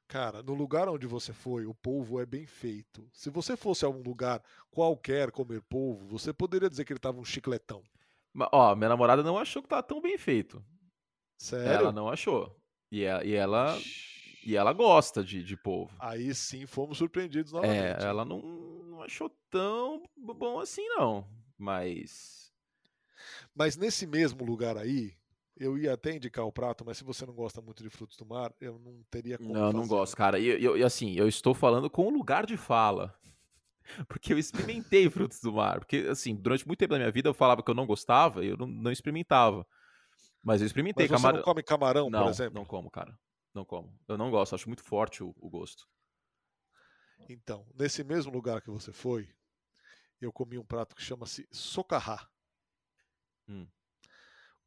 Cara, 0.07 0.41
no 0.41 0.55
lugar 0.55 0.89
onde 0.89 1.05
você 1.05 1.31
foi, 1.31 1.67
o 1.67 1.73
polvo 1.73 2.19
é 2.19 2.25
bem 2.25 2.47
feito. 2.47 3.07
Se 3.13 3.29
você 3.29 3.55
fosse 3.55 3.85
a 3.85 3.89
um 3.89 4.01
lugar 4.01 4.41
qualquer 4.71 5.29
comer 5.29 5.61
polvo, 5.61 6.07
você 6.07 6.33
poderia 6.33 6.67
dizer 6.67 6.83
que 6.83 6.91
ele 6.91 6.99
tava 6.99 7.19
um 7.19 7.25
chicletão. 7.25 7.83
Mas, 8.33 8.49
ó, 8.51 8.75
minha 8.75 8.89
namorada 8.89 9.21
não 9.21 9.37
achou 9.37 9.61
que 9.61 9.69
tava 9.69 9.83
tão 9.83 10.01
bem 10.01 10.17
feito. 10.17 10.63
Sério? 11.39 11.71
Ela 11.71 11.91
não 11.91 12.09
achou. 12.09 12.53
E, 12.91 13.03
ela, 13.03 13.23
e 13.23 13.33
ela, 13.33 13.77
e 14.45 14.55
ela 14.55 14.73
gosta 14.73 15.23
de, 15.23 15.41
de 15.41 15.55
polvo. 15.55 15.95
Aí 15.97 16.35
sim 16.35 16.65
fomos 16.65 16.97
surpreendidos 16.97 17.53
é, 17.53 17.55
novamente. 17.55 18.03
É, 18.03 18.07
ela 18.07 18.25
não, 18.25 18.41
não 18.83 19.01
achou 19.01 19.29
tão 19.49 20.03
bom 20.17 20.59
assim, 20.59 20.85
não. 20.89 21.25
Mas. 21.57 22.51
Mas 23.55 23.77
nesse 23.77 24.05
mesmo 24.05 24.45
lugar 24.45 24.77
aí, 24.77 25.13
eu 25.55 25.77
ia 25.77 25.93
até 25.93 26.15
indicar 26.15 26.45
o 26.45 26.51
prato, 26.51 26.83
mas 26.85 26.97
se 26.97 27.03
você 27.03 27.25
não 27.25 27.33
gosta 27.33 27.61
muito 27.61 27.83
de 27.83 27.89
frutos 27.89 28.17
do 28.17 28.25
mar, 28.25 28.53
eu 28.59 28.77
não 28.77 29.01
teria 29.09 29.37
como. 29.37 29.53
Não, 29.53 29.67
fazer. 29.67 29.77
não 29.77 29.87
gosto, 29.87 30.17
cara. 30.17 30.39
E, 30.39 30.61
e, 30.61 30.83
assim, 30.83 31.15
eu 31.15 31.27
estou 31.27 31.53
falando 31.53 31.89
com 31.89 32.05
o 32.05 32.09
lugar 32.09 32.45
de 32.45 32.57
fala. 32.57 33.13
Porque 34.07 34.33
eu 34.33 34.37
experimentei 34.37 35.09
frutos 35.09 35.39
do 35.41 35.53
mar. 35.53 35.79
Porque, 35.79 36.07
assim, 36.09 36.35
durante 36.35 36.67
muito 36.67 36.79
tempo 36.79 36.91
da 36.91 36.99
minha 36.99 37.11
vida 37.11 37.29
eu 37.29 37.33
falava 37.33 37.63
que 37.63 37.71
eu 37.71 37.75
não 37.75 37.87
gostava 37.87 38.43
e 38.43 38.49
eu 38.49 38.57
não, 38.57 38.67
não 38.67 38.91
experimentava. 38.91 39.65
Mas 40.41 40.61
eu 40.61 40.67
experimentei 40.67 41.05
Mas 41.05 41.11
você 41.11 41.21
camarão. 41.21 41.37
não 41.37 41.43
come 41.43 41.63
camarão, 41.63 42.09
não, 42.09 42.23
por 42.23 42.29
exemplo? 42.29 42.53
Não 42.59 42.65
como, 42.65 42.89
cara. 42.89 43.17
Não 43.53 43.65
como. 43.65 43.97
Eu 44.07 44.17
não 44.17 44.31
gosto, 44.31 44.55
acho 44.55 44.69
muito 44.69 44.83
forte 44.83 45.23
o, 45.23 45.33
o 45.37 45.49
gosto. 45.49 45.87
Então, 47.27 47.67
nesse 47.75 48.03
mesmo 48.03 48.31
lugar 48.31 48.61
que 48.61 48.69
você 48.69 48.91
foi, 48.91 49.29
eu 50.21 50.31
comi 50.31 50.57
um 50.57 50.65
prato 50.65 50.95
que 50.95 51.01
chama-se 51.01 51.47
socarrá. 51.51 52.29
Hum. 53.47 53.67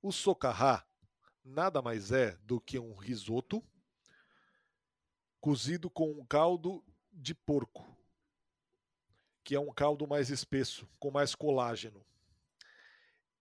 O 0.00 0.12
socarrá 0.12 0.86
nada 1.44 1.82
mais 1.82 2.12
é 2.12 2.36
do 2.42 2.60
que 2.60 2.78
um 2.78 2.94
risoto 2.94 3.62
cozido 5.40 5.90
com 5.90 6.10
um 6.10 6.24
caldo 6.24 6.84
de 7.12 7.34
porco, 7.34 7.84
que 9.42 9.54
é 9.54 9.60
um 9.60 9.72
caldo 9.72 10.06
mais 10.06 10.30
espesso, 10.30 10.88
com 10.98 11.10
mais 11.10 11.34
colágeno. 11.34 12.04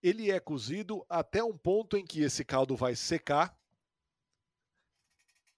Ele 0.01 0.31
é 0.31 0.39
cozido 0.39 1.05
até 1.07 1.43
um 1.43 1.57
ponto 1.57 1.95
em 1.97 2.05
que 2.05 2.21
esse 2.21 2.43
caldo 2.43 2.75
vai 2.75 2.95
secar. 2.95 3.57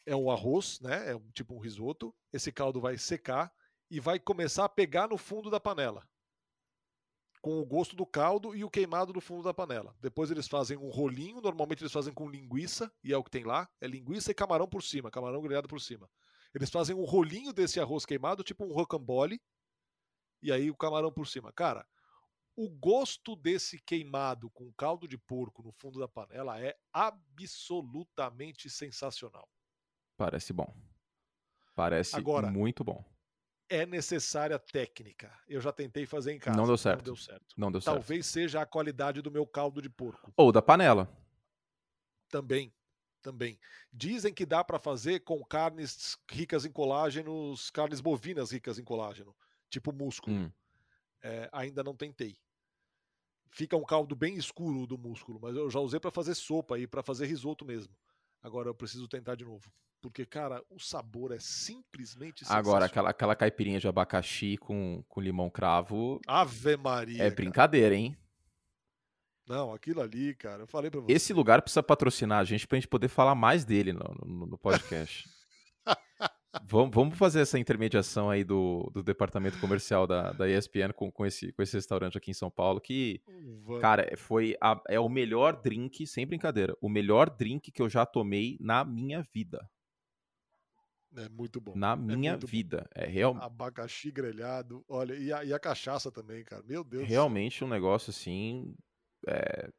É 0.06 0.16
um 0.16 0.30
arroz, 0.30 0.80
né? 0.82 1.14
É 1.14 1.20
tipo 1.34 1.56
um 1.56 1.60
risoto. 1.60 2.14
Esse 2.32 2.52
caldo 2.52 2.82
vai 2.82 2.98
secar 2.98 3.54
e 3.90 4.00
vai 4.00 4.20
começar 4.20 4.66
a 4.66 4.70
pegar 4.70 5.08
no 5.08 5.18
fundo 5.18 5.50
da 5.50 5.60
panela 5.60 6.08
com 7.44 7.60
o 7.60 7.66
gosto 7.66 7.94
do 7.94 8.06
caldo 8.06 8.56
e 8.56 8.64
o 8.64 8.70
queimado 8.70 9.12
do 9.12 9.20
fundo 9.20 9.44
da 9.44 9.54
panela. 9.54 9.94
Depois 10.00 10.32
eles 10.32 10.48
fazem 10.48 10.78
um 10.78 10.88
rolinho, 10.88 11.42
normalmente 11.42 11.84
eles 11.84 11.92
fazem 11.92 12.14
com 12.14 12.30
linguiça, 12.30 12.90
e 13.04 13.12
é 13.12 13.18
o 13.18 13.24
que 13.24 13.30
tem 13.30 13.44
lá, 13.44 13.70
é 13.82 13.86
linguiça 13.86 14.32
e 14.32 14.34
camarão 14.34 14.66
por 14.66 14.82
cima, 14.82 15.12
camarão 15.12 15.42
grelhado 15.42 15.68
por 15.68 15.82
cima. 15.82 16.10
Eles 16.56 16.70
fazem 16.70 16.96
um 16.96 17.04
rolinho 17.04 17.52
desse 17.52 17.82
arroz 17.82 18.06
queimado, 18.06 18.44
tipo 18.44 18.64
um 18.64 18.72
rocambole, 18.72 19.42
e 20.42 20.54
aí 20.54 20.72
o 20.72 20.76
camarão 20.76 21.12
por 21.12 21.28
cima. 21.28 21.52
Cara, 21.52 21.86
o 22.56 22.70
gosto 22.70 23.36
desse 23.36 23.80
queimado 23.80 24.50
com 24.52 24.72
caldo 24.74 25.08
de 25.08 25.18
porco 25.18 25.64
no 25.64 25.72
fundo 25.72 26.00
da 26.00 26.08
panela 26.08 26.60
é 26.60 26.78
absolutamente 26.92 28.70
sensacional. 28.70 29.50
Parece 30.18 30.54
bom. 30.54 30.74
Parece 31.76 32.16
Agora, 32.16 32.52
muito 32.52 32.84
bom 32.84 33.04
é 33.74 33.86
necessária 33.86 34.60
técnica. 34.60 35.32
Eu 35.48 35.60
já 35.60 35.72
tentei 35.72 36.06
fazer 36.06 36.34
em 36.34 36.40
casa. 36.40 36.56
Não 36.56 36.68
deu 36.68 36.78
certo. 36.78 37.00
Não 37.00 37.04
deu 37.04 37.16
certo. 37.16 37.56
Não 37.58 37.72
deu 37.72 37.82
certo. 37.82 37.96
Talvez 37.96 38.26
seja 38.28 38.62
a 38.62 38.66
qualidade 38.66 39.22
do 39.22 39.32
meu 39.32 39.48
caldo 39.48 39.82
de 39.82 39.90
porco. 39.90 40.32
Ou 40.38 40.52
da 40.52 40.62
panela. 40.62 41.10
Também. 42.30 42.72
Também. 43.22 43.60
Dizem 43.92 44.34
que 44.34 44.46
dá 44.46 44.64
para 44.64 44.78
fazer 44.78 45.22
com 45.22 45.44
carnes 45.44 46.18
ricas 46.30 46.66
em 46.66 46.72
colágenos, 46.72 47.72
carnes 47.72 48.02
bovinas 48.02 48.52
ricas 48.52 48.78
em 48.78 48.84
colágeno, 48.84 49.36
tipo 49.70 49.92
músculo. 49.92 50.36
Hum. 50.36 50.52
É, 51.22 51.50
ainda 51.54 51.84
não 51.84 51.96
tentei. 51.96 52.38
Fica 53.54 53.78
um 53.78 53.84
caldo 53.84 54.16
bem 54.16 54.36
escuro 54.36 54.88
do 54.88 54.98
músculo, 54.98 55.40
mas 55.40 55.56
eu 55.56 55.70
já 55.70 55.80
usei 55.80 56.00
para 56.00 56.10
fazer 56.10 56.34
sopa 56.34 56.80
e 56.80 56.88
para 56.88 57.04
fazer 57.04 57.28
risoto 57.28 57.64
mesmo. 57.64 57.94
Agora 58.42 58.68
eu 58.68 58.74
preciso 58.74 59.08
tentar 59.08 59.36
de 59.36 59.46
novo. 59.46 59.72
Porque, 60.02 60.26
cara, 60.26 60.62
o 60.72 60.80
sabor 60.80 61.32
é 61.32 61.38
simplesmente 61.40 62.44
Agora, 62.50 62.88
aquela, 62.88 63.12
aquela 63.12 63.36
caipirinha 63.36 63.80
de 63.80 63.88
abacaxi 63.88 64.58
com, 64.58 65.04
com 65.08 65.22
limão 65.22 65.52
cravo. 65.52 66.20
Ave 66.28 66.76
Maria. 66.76 67.24
É 67.24 67.30
brincadeira, 67.30 67.94
hein? 67.96 68.18
Não, 69.48 69.72
aquilo 69.72 70.02
ali, 70.02 70.34
cara, 70.34 70.64
eu 70.64 70.68
falei 70.68 70.90
pra 70.90 71.02
você. 71.02 71.14
Esse 71.14 71.32
lugar 71.32 71.62
precisa 71.62 71.84
patrocinar 71.84 72.40
a 72.40 72.44
gente 72.44 72.68
pra 72.68 72.78
gente 72.78 72.88
poder 72.88 73.08
falar 73.08 73.36
mais 73.36 73.64
dele 73.64 73.94
no, 73.94 74.16
no, 74.26 74.48
no 74.48 74.58
podcast. 74.58 75.30
Vamos, 76.62 76.94
vamos 76.94 77.18
fazer 77.18 77.42
essa 77.42 77.58
intermediação 77.58 78.30
aí 78.30 78.44
do, 78.44 78.90
do 78.94 79.02
departamento 79.02 79.60
comercial 79.60 80.06
da, 80.06 80.32
da 80.32 80.50
ESPN 80.50 80.94
com, 80.94 81.12
com, 81.12 81.26
esse, 81.26 81.52
com 81.54 81.62
esse 81.62 81.76
restaurante 81.76 82.18
aqui 82.18 82.32
em 82.32 82.36
São 82.36 82.52
Paulo, 82.52 82.80
que, 82.80 83.22
vamos. 83.64 83.82
cara, 83.82 84.16
foi 84.18 84.56
a, 84.62 84.82
é 84.88 85.00
o 85.00 85.10
melhor 85.10 85.62
drink, 85.62 86.06
sem 86.06 86.26
brincadeira, 86.28 86.76
o 86.82 86.90
melhor 86.90 87.30
drink 87.30 87.72
que 87.72 87.82
eu 87.82 87.90
já 87.90 88.06
tomei 88.06 88.58
na 88.60 88.84
minha 88.84 89.26
vida. 89.34 89.68
É 91.16 91.30
muito 91.30 91.62
bom. 91.62 91.74
Na 91.76 91.96
minha 91.96 92.34
é 92.34 92.38
vida. 92.38 92.90
Bom. 92.96 93.02
É 93.02 93.06
real... 93.06 93.38
Abacaxi 93.40 94.12
grelhado. 94.12 94.84
Olha, 94.88 95.14
e 95.14 95.32
a, 95.32 95.44
e 95.44 95.54
a, 95.54 95.60
cachaça 95.60 96.12
também, 96.12 96.44
cara. 96.44 96.64
Meu 96.64 96.84
Deus 96.84 97.08
Realmente 97.08 97.64
um 97.64 97.68
negócio 97.68 98.10
assim. 98.10 98.76
É, 99.28 99.70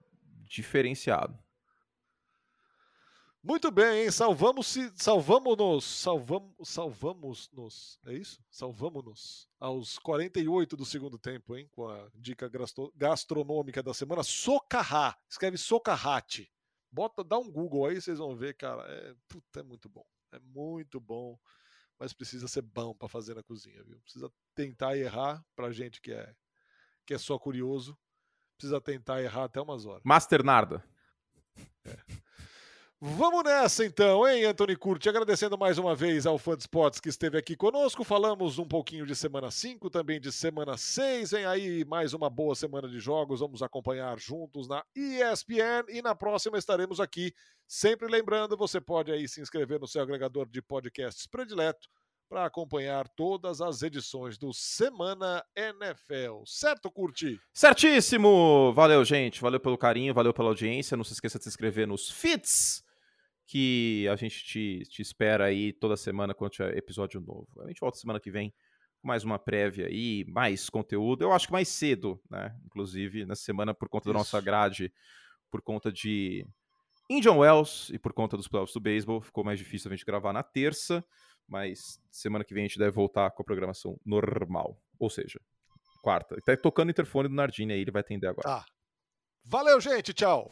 diferenciado. 0.44 1.36
Muito 3.46 3.70
bem, 3.70 4.04
hein? 4.04 4.10
Salvamos-se, 4.10 4.90
salvamos-nos, 4.96 5.84
salvamos, 5.84 6.54
salvamos-nos, 6.62 8.00
é 8.06 8.14
isso? 8.14 8.42
Salvamos-nos 8.50 9.46
aos 9.60 9.98
48 9.98 10.74
do 10.74 10.86
segundo 10.86 11.18
tempo, 11.18 11.54
hein? 11.54 11.68
Com 11.70 11.86
a 11.86 12.08
dica 12.14 12.50
gastronômica 12.96 13.82
da 13.82 13.92
semana, 13.92 14.22
socarrá. 14.22 15.14
Escreve 15.28 15.58
socarrate. 15.58 16.50
Bota, 16.90 17.22
dá 17.22 17.36
um 17.36 17.52
Google 17.52 17.84
aí, 17.84 18.00
vocês 18.00 18.16
vão 18.16 18.34
ver, 18.34 18.54
cara. 18.54 18.82
É, 18.90 19.14
puta, 19.28 19.60
é 19.60 19.62
muito 19.62 19.90
bom. 19.90 20.06
É 20.32 20.38
muito 20.38 20.98
bom, 20.98 21.38
mas 21.98 22.14
precisa 22.14 22.48
ser 22.48 22.62
bom 22.62 22.94
para 22.94 23.10
fazer 23.10 23.34
na 23.34 23.42
cozinha, 23.42 23.84
viu? 23.84 24.00
Precisa 24.00 24.32
tentar 24.54 24.96
errar 24.96 25.44
pra 25.54 25.70
gente 25.70 26.00
que 26.00 26.12
é 26.12 26.34
que 27.04 27.12
é 27.12 27.18
só 27.18 27.38
curioso. 27.38 27.94
Precisa 28.56 28.80
tentar 28.80 29.22
errar 29.22 29.44
até 29.44 29.60
umas 29.60 29.84
horas. 29.84 30.00
Master 30.02 30.42
Narda. 30.42 30.82
Vamos 33.06 33.44
nessa 33.44 33.84
então, 33.84 34.26
hein, 34.26 34.46
Anthony 34.46 34.74
Curti? 34.74 35.10
Agradecendo 35.10 35.58
mais 35.58 35.76
uma 35.76 35.94
vez 35.94 36.24
ao 36.24 36.38
Fã 36.38 36.56
de 36.56 36.62
Esportes 36.62 37.00
que 37.00 37.10
esteve 37.10 37.36
aqui 37.36 37.54
conosco. 37.54 38.02
Falamos 38.02 38.58
um 38.58 38.64
pouquinho 38.64 39.04
de 39.04 39.14
semana 39.14 39.50
5, 39.50 39.90
também 39.90 40.18
de 40.18 40.32
semana 40.32 40.78
6. 40.78 41.32
Vem 41.32 41.44
aí 41.44 41.84
mais 41.84 42.14
uma 42.14 42.30
boa 42.30 42.54
semana 42.54 42.88
de 42.88 42.98
jogos. 42.98 43.40
Vamos 43.40 43.62
acompanhar 43.62 44.18
juntos 44.18 44.66
na 44.66 44.82
ESPN 44.96 45.84
e 45.90 46.00
na 46.00 46.14
próxima 46.14 46.56
estaremos 46.56 46.98
aqui. 46.98 47.34
Sempre 47.66 48.08
lembrando, 48.08 48.56
você 48.56 48.80
pode 48.80 49.12
aí 49.12 49.28
se 49.28 49.38
inscrever 49.38 49.78
no 49.78 49.86
seu 49.86 50.00
agregador 50.00 50.48
de 50.48 50.62
podcasts 50.62 51.26
predileto 51.26 51.86
para 52.26 52.46
acompanhar 52.46 53.06
todas 53.06 53.60
as 53.60 53.82
edições 53.82 54.38
do 54.38 54.50
Semana 54.54 55.44
NFL. 55.54 56.42
Certo, 56.46 56.90
Curti? 56.90 57.38
Certíssimo! 57.52 58.72
Valeu, 58.72 59.04
gente. 59.04 59.42
Valeu 59.42 59.60
pelo 59.60 59.76
carinho, 59.76 60.14
valeu 60.14 60.32
pela 60.32 60.48
audiência. 60.48 60.96
Não 60.96 61.04
se 61.04 61.12
esqueça 61.12 61.36
de 61.36 61.44
se 61.44 61.50
inscrever 61.50 61.86
nos 61.86 62.10
feeds 62.10 62.82
que 63.46 64.08
a 64.08 64.16
gente 64.16 64.44
te, 64.44 64.82
te 64.88 65.02
espera 65.02 65.44
aí 65.44 65.72
toda 65.72 65.96
semana 65.96 66.34
quando 66.34 66.52
tiver 66.52 66.76
episódio 66.76 67.20
novo. 67.20 67.48
A 67.62 67.68
gente 67.68 67.80
volta 67.80 67.98
semana 67.98 68.20
que 68.20 68.30
vem 68.30 68.52
com 68.98 69.08
mais 69.08 69.22
uma 69.24 69.38
prévia 69.38 69.86
aí, 69.86 70.24
mais 70.28 70.70
conteúdo. 70.70 71.22
Eu 71.22 71.32
acho 71.32 71.46
que 71.46 71.52
mais 71.52 71.68
cedo, 71.68 72.20
né? 72.30 72.56
Inclusive, 72.64 73.26
nessa 73.26 73.42
semana, 73.42 73.74
por 73.74 73.88
conta 73.88 74.08
Isso. 74.08 74.12
da 74.12 74.18
nossa 74.18 74.40
grade, 74.40 74.92
por 75.50 75.60
conta 75.60 75.92
de 75.92 76.46
Indian 77.08 77.34
Wells 77.34 77.90
e 77.92 77.98
por 77.98 78.12
conta 78.12 78.36
dos 78.36 78.48
playoffs 78.48 78.74
do 78.74 78.80
beisebol, 78.80 79.20
ficou 79.20 79.44
mais 79.44 79.58
difícil 79.58 79.90
a 79.90 79.94
gente 79.94 80.06
gravar 80.06 80.32
na 80.32 80.42
terça, 80.42 81.04
mas 81.46 82.00
semana 82.10 82.44
que 82.44 82.54
vem 82.54 82.64
a 82.64 82.66
gente 82.66 82.78
deve 82.78 82.92
voltar 82.92 83.30
com 83.30 83.42
a 83.42 83.44
programação 83.44 84.00
normal. 84.04 84.80
Ou 84.98 85.10
seja, 85.10 85.38
quarta. 86.02 86.36
Tá 86.40 86.56
tocando 86.56 86.88
o 86.88 86.90
interfone 86.90 87.28
do 87.28 87.34
Nardini 87.34 87.74
aí, 87.74 87.80
ele 87.80 87.90
vai 87.90 88.00
atender 88.00 88.26
agora. 88.26 88.48
Tá. 88.48 88.64
Valeu, 89.44 89.78
gente. 89.80 90.14
Tchau. 90.14 90.50